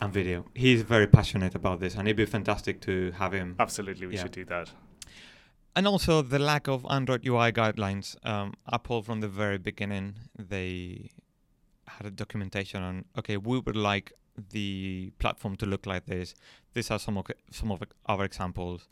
and 0.00 0.12
video. 0.12 0.44
He's 0.54 0.82
very 0.82 1.06
passionate 1.06 1.54
about 1.54 1.78
this, 1.80 1.94
and 1.94 2.08
it'd 2.08 2.16
be 2.16 2.30
fantastic 2.38 2.80
to 2.88 3.12
have 3.22 3.32
him. 3.40 3.48
Absolutely, 3.58 4.06
we 4.06 4.14
yeah. 4.14 4.22
should 4.22 4.36
do 4.42 4.46
that. 4.54 4.68
and 5.76 5.86
also 5.86 6.14
the 6.34 6.38
lack 6.50 6.64
of 6.74 6.84
Android 6.96 7.22
UI 7.32 7.48
guidelines. 7.60 8.06
Um, 8.32 8.48
Apple, 8.76 9.02
from 9.08 9.20
the 9.24 9.28
very 9.42 9.58
beginning, 9.58 10.06
they 10.52 11.10
had 11.94 12.06
a 12.06 12.14
documentation 12.22 12.82
on 12.88 13.04
okay, 13.18 13.36
we 13.36 13.56
would 13.66 13.80
like 13.90 14.12
the 14.56 15.12
platform 15.22 15.54
to 15.62 15.66
look 15.72 15.86
like 15.92 16.04
this. 16.14 16.34
These 16.74 16.90
are 16.90 17.00
some 17.06 17.16
of 17.20 17.26
some 17.60 17.70
of 17.74 17.82
our 18.06 18.24
examples. 18.30 18.88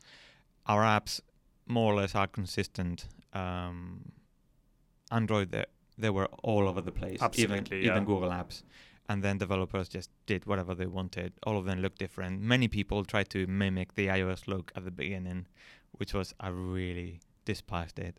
Our 0.66 0.82
apps 0.82 1.20
more 1.68 1.92
or 1.92 1.96
less 1.96 2.14
are 2.14 2.26
consistent. 2.26 3.06
Um, 3.32 4.12
Android, 5.10 5.50
they, 5.50 5.64
they 5.96 6.10
were 6.10 6.28
all 6.42 6.68
over 6.68 6.80
the 6.80 6.92
place. 6.92 7.20
Absolutely, 7.20 7.78
even, 7.78 7.84
yeah. 7.84 7.92
even 7.92 8.04
Google 8.04 8.30
Apps. 8.30 8.62
And 9.08 9.22
then 9.22 9.38
developers 9.38 9.88
just 9.88 10.10
did 10.26 10.44
whatever 10.44 10.74
they 10.74 10.86
wanted. 10.86 11.32
All 11.44 11.56
of 11.56 11.64
them 11.64 11.80
looked 11.80 11.98
different. 11.98 12.42
Many 12.42 12.68
people 12.68 13.04
tried 13.04 13.30
to 13.30 13.46
mimic 13.46 13.94
the 13.94 14.08
iOS 14.08 14.46
look 14.46 14.70
at 14.76 14.84
the 14.84 14.90
beginning, 14.90 15.46
which 15.92 16.12
was 16.12 16.34
I 16.38 16.48
really 16.48 17.20
despised 17.46 17.98
it. 17.98 18.18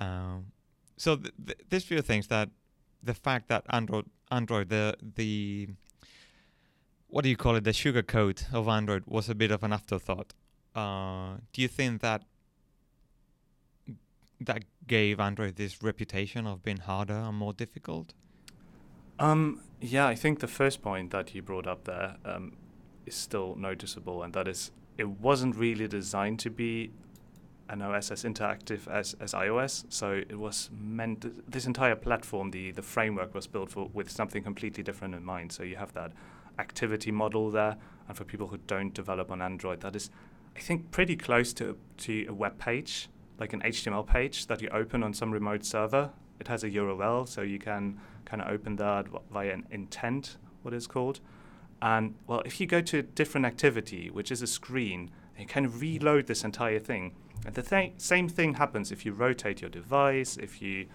Um, 0.00 0.52
so 0.98 1.16
th- 1.16 1.32
th- 1.46 1.58
there's 1.70 1.84
few 1.84 2.02
things 2.02 2.26
that 2.26 2.50
the 3.02 3.14
fact 3.14 3.48
that 3.48 3.64
Android, 3.70 4.06
Android, 4.30 4.68
the 4.68 4.96
the 5.16 5.68
what 7.08 7.22
do 7.24 7.30
you 7.30 7.36
call 7.36 7.56
it, 7.56 7.64
the 7.64 7.72
sugar 7.72 8.02
coat 8.02 8.44
of 8.52 8.68
Android 8.68 9.04
was 9.06 9.30
a 9.30 9.34
bit 9.34 9.50
of 9.50 9.62
an 9.62 9.72
afterthought. 9.72 10.34
Uh, 10.74 11.38
do 11.52 11.62
you 11.62 11.68
think 11.68 12.02
that 12.02 12.24
that 14.40 14.64
gave 14.86 15.20
Android 15.20 15.56
this 15.56 15.82
reputation 15.82 16.46
of 16.46 16.62
being 16.62 16.78
harder 16.78 17.14
and 17.14 17.36
more 17.36 17.52
difficult? 17.52 18.14
Um, 19.18 19.62
yeah, 19.80 20.06
I 20.06 20.14
think 20.14 20.40
the 20.40 20.48
first 20.48 20.82
point 20.82 21.10
that 21.10 21.34
you 21.34 21.42
brought 21.42 21.66
up 21.66 21.84
there 21.84 22.16
um, 22.24 22.56
is 23.06 23.14
still 23.14 23.54
noticeable, 23.56 24.22
and 24.22 24.32
that 24.34 24.46
is 24.48 24.70
it 24.96 25.08
wasn't 25.08 25.56
really 25.56 25.86
designed 25.88 26.38
to 26.40 26.50
be 26.50 26.90
an 27.68 27.82
OS 27.82 28.10
as 28.10 28.24
interactive 28.24 28.88
as, 28.88 29.14
as 29.20 29.32
iOS. 29.32 29.84
So 29.90 30.12
it 30.12 30.38
was 30.38 30.70
meant 30.72 31.50
this 31.50 31.66
entire 31.66 31.96
platform, 31.96 32.50
the 32.50 32.70
the 32.70 32.82
framework 32.82 33.34
was 33.34 33.46
built 33.46 33.70
for 33.70 33.90
with 33.92 34.10
something 34.10 34.42
completely 34.42 34.82
different 34.82 35.14
in 35.14 35.24
mind. 35.24 35.52
So 35.52 35.62
you 35.62 35.76
have 35.76 35.92
that 35.94 36.12
activity 36.58 37.10
model 37.10 37.50
there, 37.50 37.76
and 38.08 38.16
for 38.16 38.24
people 38.24 38.48
who 38.48 38.58
don't 38.66 38.94
develop 38.94 39.30
on 39.30 39.42
Android, 39.42 39.80
that 39.80 39.94
is, 39.94 40.10
I 40.56 40.60
think, 40.60 40.90
pretty 40.90 41.16
close 41.16 41.52
to 41.54 41.76
to 41.98 42.26
a 42.28 42.34
web 42.34 42.58
page, 42.58 43.08
like 43.38 43.52
an 43.52 43.60
HTML 43.60 44.06
page 44.06 44.46
that 44.46 44.60
you 44.60 44.68
open 44.70 45.02
on 45.02 45.12
some 45.14 45.30
remote 45.30 45.64
server. 45.64 46.10
It 46.40 46.48
has 46.48 46.64
a 46.64 46.70
URL, 46.70 47.26
so 47.28 47.42
you 47.42 47.58
can 47.58 47.98
kind 48.24 48.42
of 48.42 48.48
open 48.48 48.76
that 48.76 49.06
via 49.32 49.52
an 49.52 49.66
intent, 49.70 50.36
what 50.62 50.74
is 50.74 50.86
called. 50.86 51.20
And 51.80 52.14
well, 52.26 52.42
if 52.44 52.60
you 52.60 52.66
go 52.66 52.80
to 52.80 52.98
a 52.98 53.02
different 53.02 53.46
activity, 53.46 54.10
which 54.10 54.30
is 54.32 54.42
a 54.42 54.46
screen, 54.46 55.10
you 55.38 55.46
can 55.46 55.78
reload 55.78 56.26
this 56.26 56.44
entire 56.44 56.80
thing. 56.80 57.14
And 57.46 57.54
the 57.54 57.62
th- 57.62 57.92
same 57.98 58.28
thing 58.28 58.54
happens 58.54 58.90
if 58.90 59.06
you 59.06 59.12
rotate 59.12 59.60
your 59.60 59.70
device, 59.70 60.36
if 60.36 60.60
you 60.60 60.86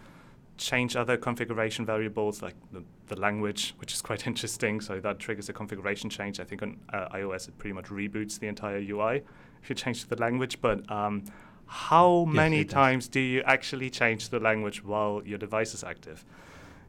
change 0.57 0.95
other 0.95 1.17
configuration 1.17 1.85
variables 1.85 2.41
like 2.41 2.55
the, 2.71 2.83
the 3.07 3.19
language, 3.19 3.73
which 3.77 3.93
is 3.93 4.01
quite 4.01 4.27
interesting. 4.31 4.81
So 4.81 4.99
that 4.99 5.19
triggers 5.19 5.49
a 5.49 5.53
configuration 5.53 6.09
change. 6.09 6.39
I 6.39 6.43
think 6.43 6.61
on 6.61 6.79
uh, 6.91 7.07
iOS 7.09 7.47
it 7.47 7.57
pretty 7.57 7.73
much 7.73 7.85
reboots 7.85 8.39
the 8.39 8.47
entire 8.47 8.79
UI 8.79 9.23
if 9.61 9.69
you 9.69 9.75
change 9.75 10.05
the 10.05 10.17
language. 10.17 10.61
But 10.61 10.89
um, 10.91 11.23
how 11.73 12.25
many 12.25 12.63
times 12.65 13.07
do 13.07 13.19
you 13.19 13.41
actually 13.47 13.89
change 13.89 14.29
the 14.29 14.39
language 14.39 14.83
while 14.83 15.23
your 15.25 15.39
device 15.39 15.73
is 15.73 15.83
active? 15.83 16.23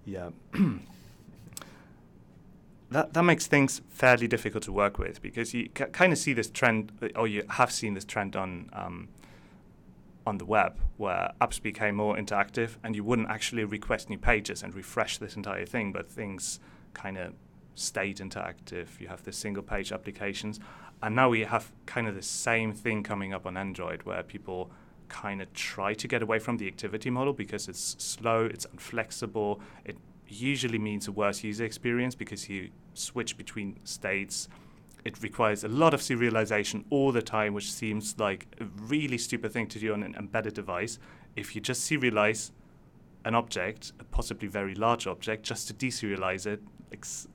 Yeah. 0.05 0.29
that 2.90 3.14
that 3.14 3.23
makes 3.23 3.47
things 3.47 3.81
fairly 3.88 4.29
difficult 4.29 4.62
to 4.64 4.73
work 4.73 4.99
with 4.99 5.23
because 5.23 5.55
you 5.55 5.70
ca 5.75 5.87
kind 5.87 6.12
of 6.12 6.18
see 6.18 6.35
this 6.35 6.51
trend, 6.51 6.92
or 7.16 7.27
you 7.27 7.44
have 7.49 7.73
seen 7.73 7.94
this 7.94 8.05
trend 8.05 8.37
on 8.37 8.68
um, 8.75 9.09
on 10.27 10.37
the 10.37 10.44
web 10.44 10.79
where 10.99 11.33
apps 11.40 11.62
became 11.62 11.97
more 11.97 12.14
interactive, 12.14 12.77
and 12.85 12.94
you 12.94 13.03
wouldn't 13.03 13.31
actually 13.31 13.64
request 13.64 14.11
new 14.11 14.18
pages 14.18 14.62
and 14.62 14.75
refresh 14.75 15.16
this 15.16 15.35
entire 15.35 15.64
thing, 15.64 15.92
but 15.92 16.11
things 16.11 16.61
kind 16.92 17.16
of 17.16 17.33
stayed 17.75 18.19
interactive. 18.19 19.01
You 19.01 19.09
have 19.09 19.23
the 19.25 19.33
single 19.33 19.63
page 19.63 19.93
applications, 19.93 20.61
and 21.03 21.15
now 21.15 21.29
we 21.29 21.41
have 21.45 21.73
kind 21.87 22.07
of 22.07 22.15
the 22.15 22.23
same 22.23 22.73
thing 22.73 23.03
coming 23.03 23.33
up 23.33 23.47
on 23.47 23.57
Android 23.57 24.03
where 24.05 24.23
people 24.23 24.71
kind 25.09 25.43
of 25.43 25.53
try 25.53 25.95
to 25.95 26.09
get 26.09 26.23
away 26.23 26.39
from 26.39 26.57
the 26.57 26.67
activity 26.67 27.11
model 27.11 27.33
because 27.33 27.69
it's 27.69 27.97
slow, 28.03 28.45
it's 28.47 28.65
inflexible, 28.67 29.61
it 29.85 29.97
usually 30.27 30.79
means 30.79 31.07
a 31.07 31.13
worse 31.13 31.45
user 31.45 31.65
experience 31.65 32.15
because 32.15 32.49
you 32.49 32.71
switch 32.95 33.37
between 33.37 33.79
states. 33.85 34.49
It 35.05 35.23
requires 35.23 35.65
a 35.65 35.69
lot 35.69 35.93
of 35.93 36.01
serialization 36.01 36.85
all 36.89 37.13
the 37.13 37.21
time, 37.21 37.53
which 37.53 37.71
seems 37.71 38.19
like 38.19 38.47
a 38.59 38.65
really 38.65 39.19
stupid 39.19 39.53
thing 39.53 39.67
to 39.69 39.79
do 39.79 39.93
on 39.93 40.03
an 40.03 40.15
embedded 40.15 40.55
device. 40.55 40.99
If 41.37 41.55
you 41.55 41.61
just 41.61 41.89
serialize 41.89 42.53
an 43.27 43.35
object, 43.35 43.93
a 44.01 44.05
possibly 44.05 44.49
very 44.49 44.75
large 44.75 45.07
object, 45.07 45.43
just 45.45 45.69
to 45.69 45.75
deserialize 45.75 46.47
it 46.47 46.63
s- 46.93 47.29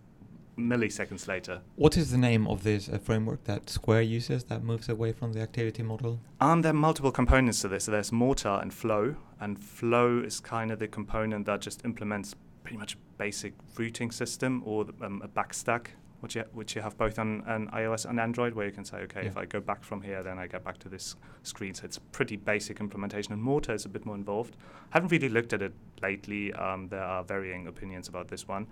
milliseconds 0.59 1.27
later. 1.27 1.61
What 1.75 1.97
is 1.97 2.11
the 2.11 2.17
name 2.17 2.47
of 2.47 2.63
this 2.63 2.89
uh, 2.89 2.97
framework 2.97 3.43
that 3.45 3.69
Square 3.69 4.03
uses 4.03 4.43
that 4.45 4.63
moves 4.63 4.89
away 4.89 5.11
from 5.11 5.33
the 5.33 5.41
activity 5.41 5.83
model? 5.83 6.19
Um, 6.39 6.61
there 6.61 6.71
are 6.71 6.73
multiple 6.73 7.11
components 7.11 7.61
to 7.61 7.67
this. 7.67 7.85
So 7.85 7.91
there's 7.91 8.11
Mortar 8.11 8.59
and 8.61 8.73
Flow, 8.73 9.15
and 9.39 9.57
Flow 9.57 10.19
is 10.19 10.39
kind 10.39 10.71
of 10.71 10.79
the 10.79 10.87
component 10.87 11.45
that 11.45 11.61
just 11.61 11.85
implements 11.85 12.35
pretty 12.63 12.77
much 12.77 12.93
a 12.93 12.97
basic 13.17 13.53
routing 13.77 14.11
system 14.11 14.61
or 14.65 14.85
the, 14.85 14.93
um, 15.01 15.21
a 15.23 15.27
backstack, 15.27 15.87
which 16.19 16.35
you, 16.35 16.43
which 16.53 16.75
you 16.75 16.81
have 16.81 16.97
both 16.97 17.17
on, 17.17 17.41
on 17.47 17.67
iOS 17.69 18.05
and 18.05 18.19
Android, 18.19 18.53
where 18.53 18.65
you 18.65 18.71
can 18.73 18.83
say, 18.83 18.97
okay, 18.97 19.25
if 19.25 19.37
I 19.37 19.45
go 19.45 19.61
back 19.61 19.83
from 19.83 20.01
here, 20.01 20.21
then 20.21 20.37
I 20.37 20.47
get 20.47 20.63
back 20.65 20.77
to 20.79 20.89
this 20.89 21.15
screen. 21.43 21.73
So 21.73 21.85
it's 21.85 21.97
a 21.97 22.01
pretty 22.01 22.35
basic 22.35 22.81
implementation, 22.81 23.31
and 23.31 23.41
Mortar 23.41 23.73
is 23.73 23.85
a 23.85 23.89
bit 23.89 24.05
more 24.05 24.15
involved. 24.15 24.57
I 24.91 24.97
haven't 24.97 25.11
really 25.11 25.29
looked 25.29 25.53
at 25.53 25.61
it 25.61 25.73
lately. 26.01 26.53
Um, 26.53 26.89
there 26.89 27.03
are 27.03 27.23
varying 27.23 27.67
opinions 27.67 28.09
about 28.09 28.27
this 28.27 28.47
one. 28.47 28.67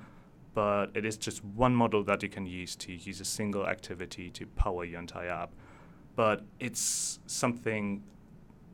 But 0.58 0.86
it 1.00 1.06
is 1.06 1.18
just 1.18 1.40
one 1.44 1.76
model 1.76 2.04
that 2.06 2.24
you 2.24 2.30
can 2.30 2.46
use 2.48 2.76
to 2.78 2.92
use 2.92 3.20
a 3.22 3.30
single 3.40 3.68
activity 3.76 4.30
to 4.32 4.44
power 4.64 4.84
your 4.84 5.00
entire 5.00 5.30
app 5.30 5.52
but 6.18 6.42
it's 6.60 7.20
something 7.28 8.04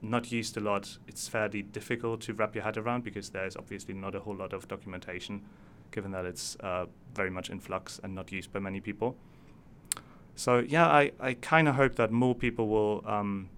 not 0.02 0.32
used 0.32 0.56
a 0.58 0.62
lot. 0.62 0.98
It's 1.08 1.28
fairly 1.28 1.62
difficult 1.62 2.22
to 2.22 2.34
wrap 2.34 2.56
your 2.56 2.63
head 2.63 2.78
around 2.78 3.04
because 3.04 3.30
there's 3.30 3.58
obviously 3.58 3.93
not 3.93 4.15
a 4.15 4.22
whole 4.22 4.36
lot 4.36 4.54
of 4.54 4.67
documentation, 4.67 5.41
given 5.91 6.12
that 6.12 6.26
it's 6.26 6.56
uh, 6.62 6.86
very 7.13 7.30
much 7.30 7.50
in 7.50 7.60
flux 7.60 8.00
and 8.02 8.15
not 8.15 8.32
used 8.32 8.52
by 8.54 8.60
many 8.60 8.80
people. 8.80 9.17
So 10.36 10.60
yeah, 10.60 10.88
I, 10.88 11.12
I 11.19 11.34
kind 11.34 11.67
of 11.67 11.76
hope 11.76 11.96
that 11.96 12.12
more 12.12 12.34
people 12.34 12.69
will 12.69 13.04
um, 13.06 13.50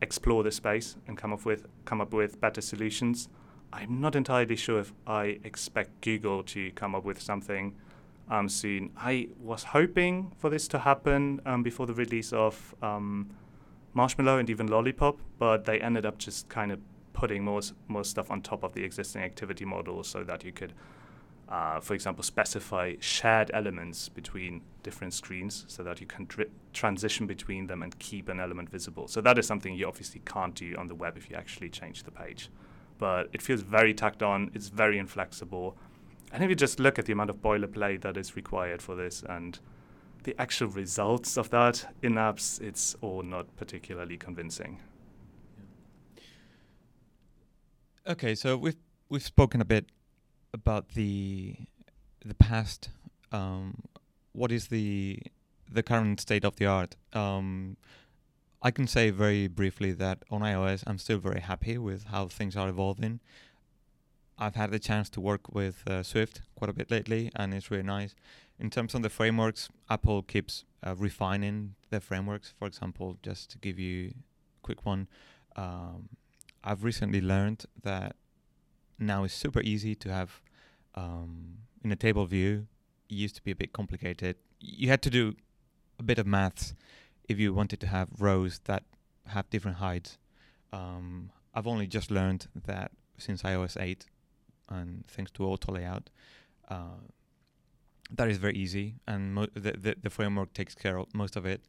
explore 0.00 0.42
the 0.42 0.50
space 0.50 0.96
and 1.06 1.16
come 1.16 1.32
up 1.32 1.44
with 1.44 1.66
come 1.84 2.00
up 2.00 2.12
with 2.12 2.40
better 2.40 2.60
solutions. 2.60 3.28
I'm 3.72 4.00
not 4.00 4.14
entirely 4.14 4.56
sure 4.56 4.80
if 4.80 4.92
I 5.06 5.40
expect 5.44 6.02
Google 6.02 6.42
to 6.44 6.70
come 6.72 6.94
up 6.94 7.04
with 7.04 7.20
something 7.20 7.74
um, 8.28 8.48
soon. 8.48 8.90
I 8.96 9.28
was 9.40 9.64
hoping 9.64 10.32
for 10.38 10.50
this 10.50 10.68
to 10.68 10.80
happen 10.80 11.40
um, 11.46 11.62
before 11.62 11.86
the 11.86 11.94
release 11.94 12.32
of 12.32 12.74
um, 12.82 13.30
Marshmallow 13.94 14.38
and 14.38 14.50
even 14.50 14.66
Lollipop, 14.66 15.18
but 15.38 15.64
they 15.64 15.80
ended 15.80 16.04
up 16.04 16.18
just 16.18 16.48
kind 16.48 16.70
of 16.70 16.80
putting 17.12 17.44
more 17.44 17.60
more 17.88 18.04
stuff 18.04 18.30
on 18.30 18.40
top 18.40 18.62
of 18.62 18.72
the 18.72 18.84
existing 18.84 19.22
activity 19.22 19.64
model 19.64 20.02
so 20.02 20.24
that 20.24 20.44
you 20.44 20.52
could, 20.52 20.72
uh, 21.48 21.80
for 21.80 21.94
example, 21.94 22.22
specify 22.22 22.94
shared 23.00 23.50
elements 23.54 24.08
between 24.08 24.62
different 24.82 25.14
screens 25.14 25.64
so 25.68 25.82
that 25.82 26.00
you 26.00 26.06
can 26.06 26.26
dri- 26.26 26.50
transition 26.72 27.26
between 27.26 27.66
them 27.66 27.82
and 27.82 27.98
keep 27.98 28.28
an 28.28 28.40
element 28.40 28.70
visible. 28.70 29.08
So 29.08 29.20
that 29.22 29.38
is 29.38 29.46
something 29.46 29.74
you 29.74 29.86
obviously 29.86 30.20
can't 30.24 30.54
do 30.54 30.74
on 30.78 30.88
the 30.88 30.94
web 30.94 31.16
if 31.16 31.30
you 31.30 31.36
actually 31.36 31.70
change 31.70 32.02
the 32.02 32.10
page. 32.10 32.50
But 32.98 33.28
it 33.32 33.42
feels 33.42 33.62
very 33.62 33.94
tacked 33.94 34.22
on. 34.22 34.50
It's 34.54 34.68
very 34.68 34.98
inflexible. 34.98 35.76
And 36.32 36.42
if 36.42 36.48
you 36.48 36.56
just 36.56 36.80
look 36.80 36.98
at 36.98 37.04
the 37.04 37.12
amount 37.12 37.30
of 37.30 37.36
boilerplate 37.42 38.00
that 38.02 38.16
is 38.16 38.36
required 38.36 38.80
for 38.80 38.94
this 38.94 39.22
and 39.28 39.58
the 40.24 40.40
actual 40.40 40.68
results 40.68 41.36
of 41.36 41.50
that 41.50 41.92
in 42.02 42.14
apps, 42.14 42.60
it's 42.60 42.96
all 43.00 43.22
not 43.22 43.54
particularly 43.56 44.16
convincing. 44.16 44.80
Okay, 48.06 48.34
so 48.34 48.56
we've 48.56 48.76
we've 49.08 49.22
spoken 49.22 49.60
a 49.60 49.64
bit 49.64 49.86
about 50.52 50.90
the 50.90 51.54
the 52.24 52.34
past. 52.34 52.90
Um, 53.30 53.82
what 54.32 54.50
is 54.50 54.68
the 54.68 55.20
the 55.70 55.82
current 55.82 56.20
state 56.20 56.44
of 56.44 56.56
the 56.56 56.66
art? 56.66 56.96
Um, 57.12 57.76
I 58.64 58.70
can 58.70 58.86
say 58.86 59.10
very 59.10 59.48
briefly 59.48 59.90
that 59.94 60.22
on 60.30 60.42
iOS, 60.42 60.84
I'm 60.86 60.98
still 60.98 61.18
very 61.18 61.40
happy 61.40 61.78
with 61.78 62.04
how 62.04 62.28
things 62.28 62.56
are 62.56 62.68
evolving. 62.68 63.18
I've 64.38 64.54
had 64.54 64.70
the 64.70 64.78
chance 64.78 65.10
to 65.10 65.20
work 65.20 65.52
with 65.52 65.82
uh, 65.88 66.04
Swift 66.04 66.42
quite 66.54 66.70
a 66.70 66.72
bit 66.72 66.88
lately, 66.88 67.32
and 67.34 67.52
it's 67.52 67.72
really 67.72 67.82
nice. 67.82 68.14
In 68.60 68.70
terms 68.70 68.94
of 68.94 69.02
the 69.02 69.10
frameworks, 69.10 69.68
Apple 69.90 70.22
keeps 70.22 70.64
uh, 70.86 70.94
refining 70.96 71.74
their 71.90 71.98
frameworks. 71.98 72.54
For 72.56 72.68
example, 72.68 73.16
just 73.20 73.50
to 73.50 73.58
give 73.58 73.80
you 73.80 74.10
a 74.10 74.62
quick 74.62 74.86
one, 74.86 75.08
um, 75.56 76.08
I've 76.62 76.84
recently 76.84 77.20
learned 77.20 77.64
that 77.82 78.14
now 78.96 79.24
it's 79.24 79.34
super 79.34 79.60
easy 79.62 79.96
to 79.96 80.12
have 80.12 80.40
um, 80.94 81.58
in 81.82 81.90
a 81.90 81.96
table 81.96 82.26
view. 82.26 82.68
It 83.10 83.14
used 83.14 83.34
to 83.36 83.42
be 83.42 83.50
a 83.50 83.56
bit 83.56 83.72
complicated. 83.72 84.36
You 84.60 84.88
had 84.88 85.02
to 85.02 85.10
do 85.10 85.34
a 85.98 86.04
bit 86.04 86.20
of 86.20 86.28
maths 86.28 86.74
if 87.28 87.38
you 87.38 87.54
wanted 87.54 87.80
to 87.80 87.86
have 87.86 88.08
rows 88.18 88.60
that 88.64 88.84
have 89.26 89.48
different 89.50 89.78
heights. 89.78 90.18
Um, 90.72 91.30
I've 91.54 91.66
only 91.66 91.86
just 91.86 92.10
learned 92.10 92.46
that 92.66 92.92
since 93.18 93.42
iOS 93.42 93.80
8, 93.80 94.06
and 94.68 95.04
thanks 95.06 95.30
to 95.32 95.44
auto 95.44 95.72
layout, 95.72 96.10
uh, 96.68 97.00
that 98.10 98.28
is 98.28 98.38
very 98.38 98.54
easy, 98.54 98.96
and 99.06 99.34
mo- 99.34 99.48
the, 99.54 99.72
the 99.72 99.96
the 100.02 100.10
framework 100.10 100.52
takes 100.52 100.74
care 100.74 100.98
of 100.98 101.14
most 101.14 101.36
of 101.36 101.46
it. 101.46 101.62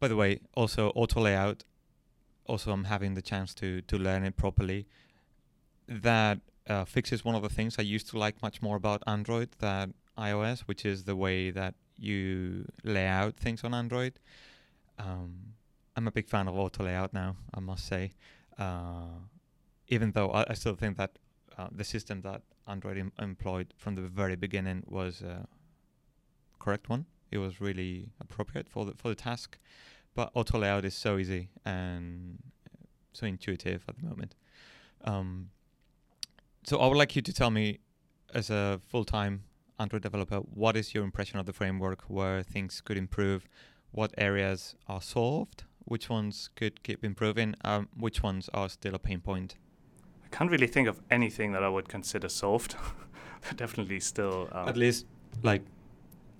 By 0.00 0.08
the 0.08 0.16
way, 0.16 0.40
also 0.54 0.90
auto 0.90 1.20
layout. 1.20 1.64
Also, 2.46 2.72
I'm 2.72 2.84
having 2.84 3.14
the 3.14 3.22
chance 3.22 3.54
to 3.54 3.82
to 3.82 3.98
learn 3.98 4.24
it 4.24 4.36
properly. 4.36 4.86
That 5.88 6.40
uh, 6.68 6.84
fixes 6.84 7.24
one 7.24 7.34
of 7.34 7.42
the 7.42 7.48
things 7.48 7.76
I 7.78 7.82
used 7.82 8.08
to 8.10 8.18
like 8.18 8.42
much 8.42 8.62
more 8.62 8.76
about 8.76 9.02
Android 9.06 9.50
than 9.58 9.94
iOS, 10.16 10.60
which 10.60 10.84
is 10.84 11.04
the 11.04 11.16
way 11.16 11.50
that 11.50 11.74
you 11.98 12.66
lay 12.84 13.06
out 13.06 13.36
things 13.36 13.64
on 13.64 13.74
Android. 13.74 14.18
Um, 15.02 15.54
I'm 15.96 16.06
a 16.06 16.12
big 16.12 16.28
fan 16.28 16.48
of 16.48 16.56
auto 16.56 16.84
layout 16.84 17.12
now, 17.12 17.36
I 17.52 17.60
must 17.60 17.86
say. 17.86 18.12
Uh, 18.58 19.18
even 19.88 20.12
though 20.12 20.30
I, 20.30 20.44
I, 20.50 20.54
still 20.54 20.74
think 20.74 20.96
that 20.96 21.18
uh, 21.58 21.68
the 21.72 21.84
system 21.84 22.20
that 22.22 22.42
Android 22.68 22.98
em- 22.98 23.12
employed 23.18 23.74
from 23.76 23.94
the 23.94 24.02
very 24.02 24.36
beginning 24.36 24.84
was 24.86 25.22
a 25.22 25.46
correct 26.58 26.88
one. 26.88 27.06
It 27.30 27.38
was 27.38 27.60
really 27.60 28.10
appropriate 28.20 28.68
for 28.68 28.84
the 28.84 28.92
for 28.94 29.08
the 29.08 29.14
task. 29.14 29.58
But 30.14 30.30
auto 30.34 30.58
layout 30.58 30.84
is 30.84 30.94
so 30.94 31.16
easy 31.16 31.48
and 31.64 32.38
so 33.12 33.26
intuitive 33.26 33.84
at 33.88 33.96
the 33.96 34.04
moment. 34.04 34.34
Um, 35.04 35.50
so 36.64 36.78
I 36.78 36.86
would 36.86 36.98
like 36.98 37.16
you 37.16 37.22
to 37.22 37.32
tell 37.32 37.50
me, 37.50 37.80
as 38.34 38.50
a 38.50 38.80
full-time 38.88 39.44
Android 39.78 40.02
developer, 40.02 40.36
what 40.36 40.76
is 40.76 40.94
your 40.94 41.04
impression 41.04 41.38
of 41.38 41.46
the 41.46 41.52
framework? 41.52 42.02
Where 42.08 42.42
things 42.42 42.80
could 42.80 42.96
improve? 42.96 43.48
What 43.92 44.12
areas 44.18 44.74
are 44.88 45.00
solved? 45.00 45.64
Which 45.84 46.08
ones 46.08 46.50
could 46.56 46.82
keep 46.82 47.04
improving? 47.04 47.54
Um, 47.64 47.88
which 47.96 48.22
ones 48.22 48.48
are 48.54 48.68
still 48.68 48.94
a 48.94 48.98
pain 48.98 49.20
point? 49.20 49.56
I 50.24 50.28
can't 50.34 50.50
really 50.50 50.66
think 50.66 50.88
of 50.88 51.00
anything 51.10 51.52
that 51.52 51.62
I 51.62 51.68
would 51.68 51.88
consider 51.88 52.28
solved. 52.28 52.74
Definitely 53.56 54.00
still. 54.00 54.48
Um, 54.52 54.68
At 54.68 54.76
least 54.76 55.06
like 55.42 55.62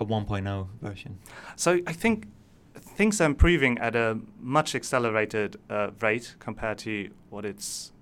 a 0.00 0.06
1.0 0.06 0.68
version. 0.80 1.18
So 1.56 1.80
I 1.86 1.92
think 1.92 2.26
things 2.74 3.20
are 3.20 3.26
improving 3.26 3.78
at 3.78 3.94
a 3.94 4.18
much 4.40 4.74
accelerated 4.74 5.56
uh, 5.68 5.90
rate 6.00 6.36
compared 6.38 6.78
to 6.78 7.10
what 7.30 7.44
it's 7.44 7.92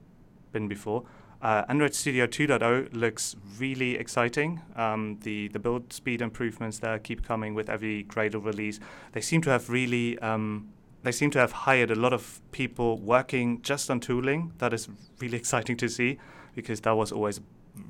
been 0.53 0.68
before. 0.68 1.05
Uh, 1.43 1.64
Android 1.68 1.95
Studio 1.95 2.26
2.0 2.26 2.93
looks 2.93 3.34
really 3.59 3.97
exciting. 3.97 4.61
Um, 4.76 5.18
the 5.22 5.49
the 5.49 5.59
build 5.59 5.93
speed 5.93 6.20
improvements 6.20 6.78
there 6.78 6.99
keep 6.99 7.24
coming 7.24 7.55
with 7.55 7.70
every 7.70 8.05
Gradle 8.05 8.45
release. 8.45 8.78
They 9.12 9.22
seem 9.22 9.41
to 9.43 9.51
have 9.51 9.70
really 9.70 10.18
um, 10.18 10.68
they 11.03 11.12
seem 11.12 11.30
to 11.30 11.38
have 11.38 11.53
hired 11.53 11.91
a 11.91 11.95
lot 11.95 12.12
of 12.12 12.41
people 12.53 12.99
working 12.99 13.62
just 13.62 13.91
on 13.91 14.01
tooling. 14.01 14.53
That 14.59 14.74
is 14.74 14.88
really 15.18 15.38
exciting 15.43 15.76
to 15.78 15.88
see 15.88 16.18
because 16.55 16.80
that 16.82 16.97
was 16.97 17.11
always 17.11 17.41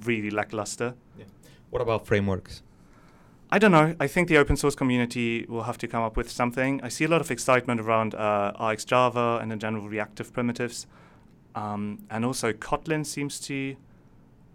really 0.05 0.31
lackluster. 0.31 0.95
Yeah. 1.19 1.25
What 1.71 1.83
about 1.83 2.07
frameworks? 2.07 2.63
I 3.53 3.59
don't 3.59 3.73
know. 3.73 3.97
I 3.99 4.07
think 4.07 4.29
the 4.29 4.37
open 4.37 4.57
source 4.57 4.77
community 4.77 5.45
will 5.49 5.65
have 5.65 5.77
to 5.79 5.89
come 5.89 6.05
up 6.05 6.17
with 6.17 6.31
something. 6.31 6.81
I 6.85 6.89
see 6.89 7.05
a 7.05 7.09
lot 7.09 7.21
of 7.21 7.33
excitement 7.33 7.81
around 7.81 8.15
uh, 8.15 8.53
RxJava 8.61 9.43
and 9.43 9.53
in 9.53 9.59
general 9.59 9.89
reactive 9.89 10.33
primitives. 10.33 10.87
Um, 11.55 12.05
and 12.11 12.25
also 12.25 12.53
Kotlin 12.53 13.05
seems 13.05 13.41
to 13.41 13.77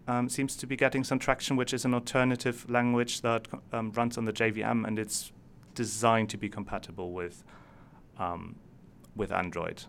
um, 0.08 0.30
seems 0.30 0.56
to 0.58 0.68
be 0.68 0.76
getting 0.76 1.04
some 1.04 1.18
traction, 1.20 1.56
which 1.56 1.74
is 1.74 1.84
an 1.84 1.94
alternative 1.94 2.70
language 2.70 3.22
that 3.22 3.48
um, 3.74 3.92
runs 3.92 4.18
on 4.18 4.26
the 4.26 4.34
JVM 4.34 4.86
and 4.86 5.00
it's 5.00 5.32
designed 5.74 6.30
to 6.30 6.38
be 6.38 6.48
compatible 6.48 7.12
with 7.12 7.44
um, 8.18 8.56
with 9.16 9.32
Android. 9.32 9.84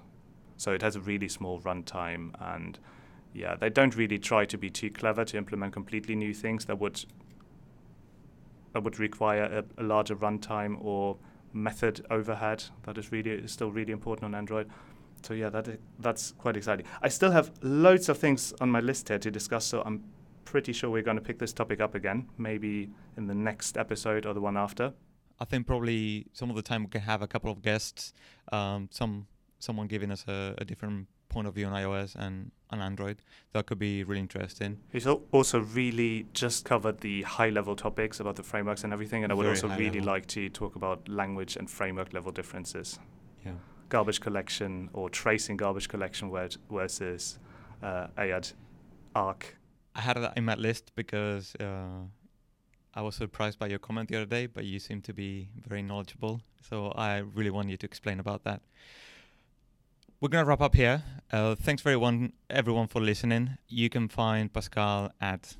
So 0.57 0.73
it 0.73 0.83
has 0.83 0.97
a 0.97 1.01
really 1.01 1.29
small 1.29 1.61
runtime, 1.61 2.31
and 2.41 2.79
yeah, 3.35 3.57
they 3.57 3.69
don't 3.69 3.95
really 3.95 4.19
try 4.19 4.47
to 4.47 4.57
be 4.57 4.71
too 4.71 4.91
clever 4.91 5.25
to 5.27 5.37
implement 5.37 5.73
completely 5.75 6.17
new 6.17 6.33
things 6.33 6.65
that 6.65 6.79
would 6.79 7.05
that 8.73 8.83
would 8.83 8.99
require 8.99 9.65
a, 9.79 9.83
a 9.83 9.85
larger 9.85 10.17
runtime 10.17 10.83
or 10.83 11.17
method 11.53 12.05
overhead. 12.11 12.65
That 12.85 12.99
is 12.99 13.13
really 13.13 13.31
is 13.31 13.53
still 13.53 13.71
really 13.71 13.93
important 13.93 14.25
on 14.25 14.35
Android 14.35 14.69
so 15.23 15.35
yeah, 15.35 15.51
that 15.51 15.79
that's 15.99 16.33
quite 16.33 16.57
exciting. 16.57 16.87
I 17.03 17.09
still 17.09 17.31
have 17.31 17.51
loads 17.63 18.09
of 18.09 18.19
things 18.19 18.53
on 18.61 18.71
my 18.71 18.81
list 18.81 19.09
here 19.09 19.19
to 19.19 19.31
discuss, 19.31 19.67
so 19.67 19.83
I'm 19.85 20.05
pretty 20.45 20.73
sure 20.73 20.89
we're 20.89 21.03
going 21.03 21.17
to 21.17 21.23
pick 21.23 21.39
this 21.39 21.53
topic 21.53 21.81
up 21.81 21.95
again, 21.95 22.29
maybe 22.39 22.89
in 23.17 23.27
the 23.27 23.35
next 23.35 23.77
episode 23.77 24.25
or 24.25 24.35
the 24.35 24.41
one 24.41 24.57
after. 24.57 24.95
I 25.39 25.45
think 25.45 25.67
probably 25.67 26.27
some 26.33 26.49
of 26.49 26.57
the 26.57 26.63
time 26.63 26.85
we 26.85 26.89
can 26.89 27.03
have 27.03 27.21
a 27.21 27.27
couple 27.27 27.51
of 27.51 27.61
guests, 27.61 28.15
um, 28.53 28.89
some 28.91 29.27
someone 29.59 29.87
giving 29.87 30.11
us 30.11 30.25
a, 30.29 30.55
a, 30.59 30.65
different 30.65 31.09
point 31.29 31.49
of 31.49 31.55
view 31.55 31.67
on 31.67 31.73
iOS 31.73 32.15
and 32.15 32.53
on 32.71 32.81
Android. 32.81 33.23
That 33.53 33.67
could 33.67 33.79
be 33.79 34.05
really 34.05 34.21
interesting. 34.21 34.79
He's 34.93 35.07
also 35.07 35.61
really 35.61 36.27
just 36.35 36.65
covered 36.65 37.01
the 37.01 37.23
high 37.23 37.49
level 37.49 37.75
topics 37.75 38.21
about 38.21 38.37
the 38.37 38.43
frameworks 38.43 38.85
and 38.85 38.93
everything, 38.93 39.25
and 39.25 39.33
I 39.33 39.35
would 39.35 39.45
Very 39.45 39.57
also 39.57 39.69
really 39.69 40.01
level. 40.01 40.07
like 40.15 40.27
to 40.29 40.49
talk 40.51 40.77
about 40.77 41.09
language 41.09 41.57
and 41.57 41.71
framework 41.71 42.13
level 42.13 42.33
differences. 42.33 42.99
Yeah 43.45 43.53
garbage 43.89 44.21
collection 44.21 44.91
or 44.93 45.09
tracing 45.11 45.57
garbage 45.57 45.89
collection 45.89 46.31
versus 46.71 47.39
uh, 47.83 48.09
Ayad 48.19 48.53
Arc? 49.15 49.57
I 49.95 50.01
had 50.01 50.17
that 50.17 50.37
in 50.37 50.45
my 50.45 50.55
list 50.55 50.93
because 50.95 51.55
uh, 51.57 52.05
I 52.95 53.03
was 53.03 53.15
surprised 53.15 53.59
by 53.59 53.69
your 53.69 53.79
comment 53.79 54.09
the 54.09 54.17
other 54.17 54.27
day, 54.27 54.47
but 54.47 54.65
you 54.65 54.79
seem 54.79 55.01
to 55.03 55.13
be 55.13 55.49
very 55.67 55.83
knowledgeable. 55.83 56.41
So 56.69 56.93
I 56.97 57.19
really 57.19 57.51
want 57.51 57.69
you 57.69 57.77
to 57.77 57.87
explain 57.87 58.21
about 58.21 58.45
that. 58.45 58.63
We're 60.21 60.31
going 60.31 60.45
to 60.45 60.49
wrap 60.49 60.63
up 60.63 60.75
here. 60.75 61.03
Uh, 61.31 61.55
thanks 61.55 61.83
very 61.83 61.97
one, 61.97 62.33
everyone 62.49 62.89
for 62.89 63.01
listening. 63.01 63.59
You 63.69 63.91
can 63.91 64.09
find 64.09 64.53
Pascal 64.53 65.13
at 65.21 65.57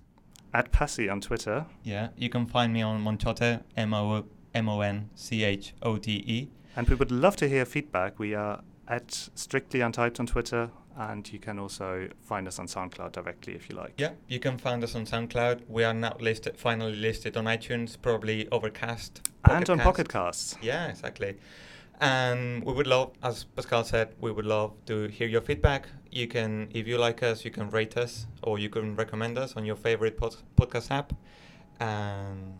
at 0.55 0.73
Passy 0.73 1.11
on 1.11 1.21
Twitter. 1.21 1.67
Yeah, 1.83 2.09
you 2.17 2.31
can 2.31 2.47
find 2.47 2.73
me 2.73 2.81
on 2.81 3.03
Monchote, 3.03 3.61
M 3.77 3.93
O 3.93 4.25
M 4.55 4.69
O 4.71 4.81
N 4.81 5.11
C 5.15 5.45
H 5.45 5.75
O 5.83 5.99
T 5.99 6.25
E. 6.27 6.49
And 6.77 6.89
we 6.89 6.95
would 6.95 7.11
love 7.11 7.37
to 7.37 7.49
hear 7.49 7.65
feedback. 7.65 8.19
We 8.19 8.35
are 8.35 8.61
at 8.87 9.31
Strictly 9.35 9.81
Untyped 9.81 10.21
on 10.21 10.27
Twitter, 10.27 10.71
and 10.97 11.31
you 11.33 11.39
can 11.39 11.59
also 11.59 12.09
find 12.21 12.47
us 12.47 12.59
on 12.59 12.67
SoundCloud 12.67 13.13
directly 13.13 13.55
if 13.55 13.69
you 13.69 13.77
like. 13.77 13.95
Yeah, 13.97 14.13
you 14.29 14.39
can 14.39 14.59
find 14.59 14.85
us 14.85 14.95
on 14.95 15.07
SoundCloud. 15.07 15.63
We 15.69 15.85
are 15.85 15.95
now 15.95 16.17
listed, 16.21 16.57
finally 16.59 16.95
listed 16.95 17.37
on 17.37 17.45
iTunes, 17.47 17.97
probably 18.01 18.49
Overcast, 18.51 19.31
and 19.45 19.69
on 19.71 19.79
Pocket 19.81 20.09
Casts. 20.09 20.57
Yeah, 20.63 20.89
exactly. 20.89 21.37
And 21.99 22.63
we 22.63 22.75
would 22.75 22.87
love, 22.87 23.13
as 23.23 23.45
Pascal 23.45 23.83
said, 23.83 24.15
we 24.21 24.31
would 24.31 24.45
love 24.45 24.73
to 24.85 25.07
hear 25.09 25.29
your 25.29 25.41
feedback. 25.41 25.89
You 26.11 26.27
can, 26.29 26.69
if 26.75 26.87
you 26.87 26.99
like 26.99 27.23
us, 27.23 27.43
you 27.43 27.51
can 27.51 27.71
rate 27.71 27.97
us 27.97 28.27
or 28.43 28.59
you 28.59 28.69
can 28.69 28.95
recommend 28.97 29.39
us 29.39 29.57
on 29.57 29.65
your 29.65 29.77
favorite 29.77 30.19
pod- 30.19 30.37
podcast 30.57 30.91
app. 30.91 31.15
And 31.81 32.59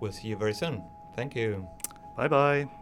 we'll 0.00 0.12
see 0.12 0.28
you 0.28 0.36
very 0.36 0.54
soon. 0.54 0.82
Thank 1.16 1.34
you. 1.34 1.66
Bye 2.18 2.28
bye. 2.28 2.79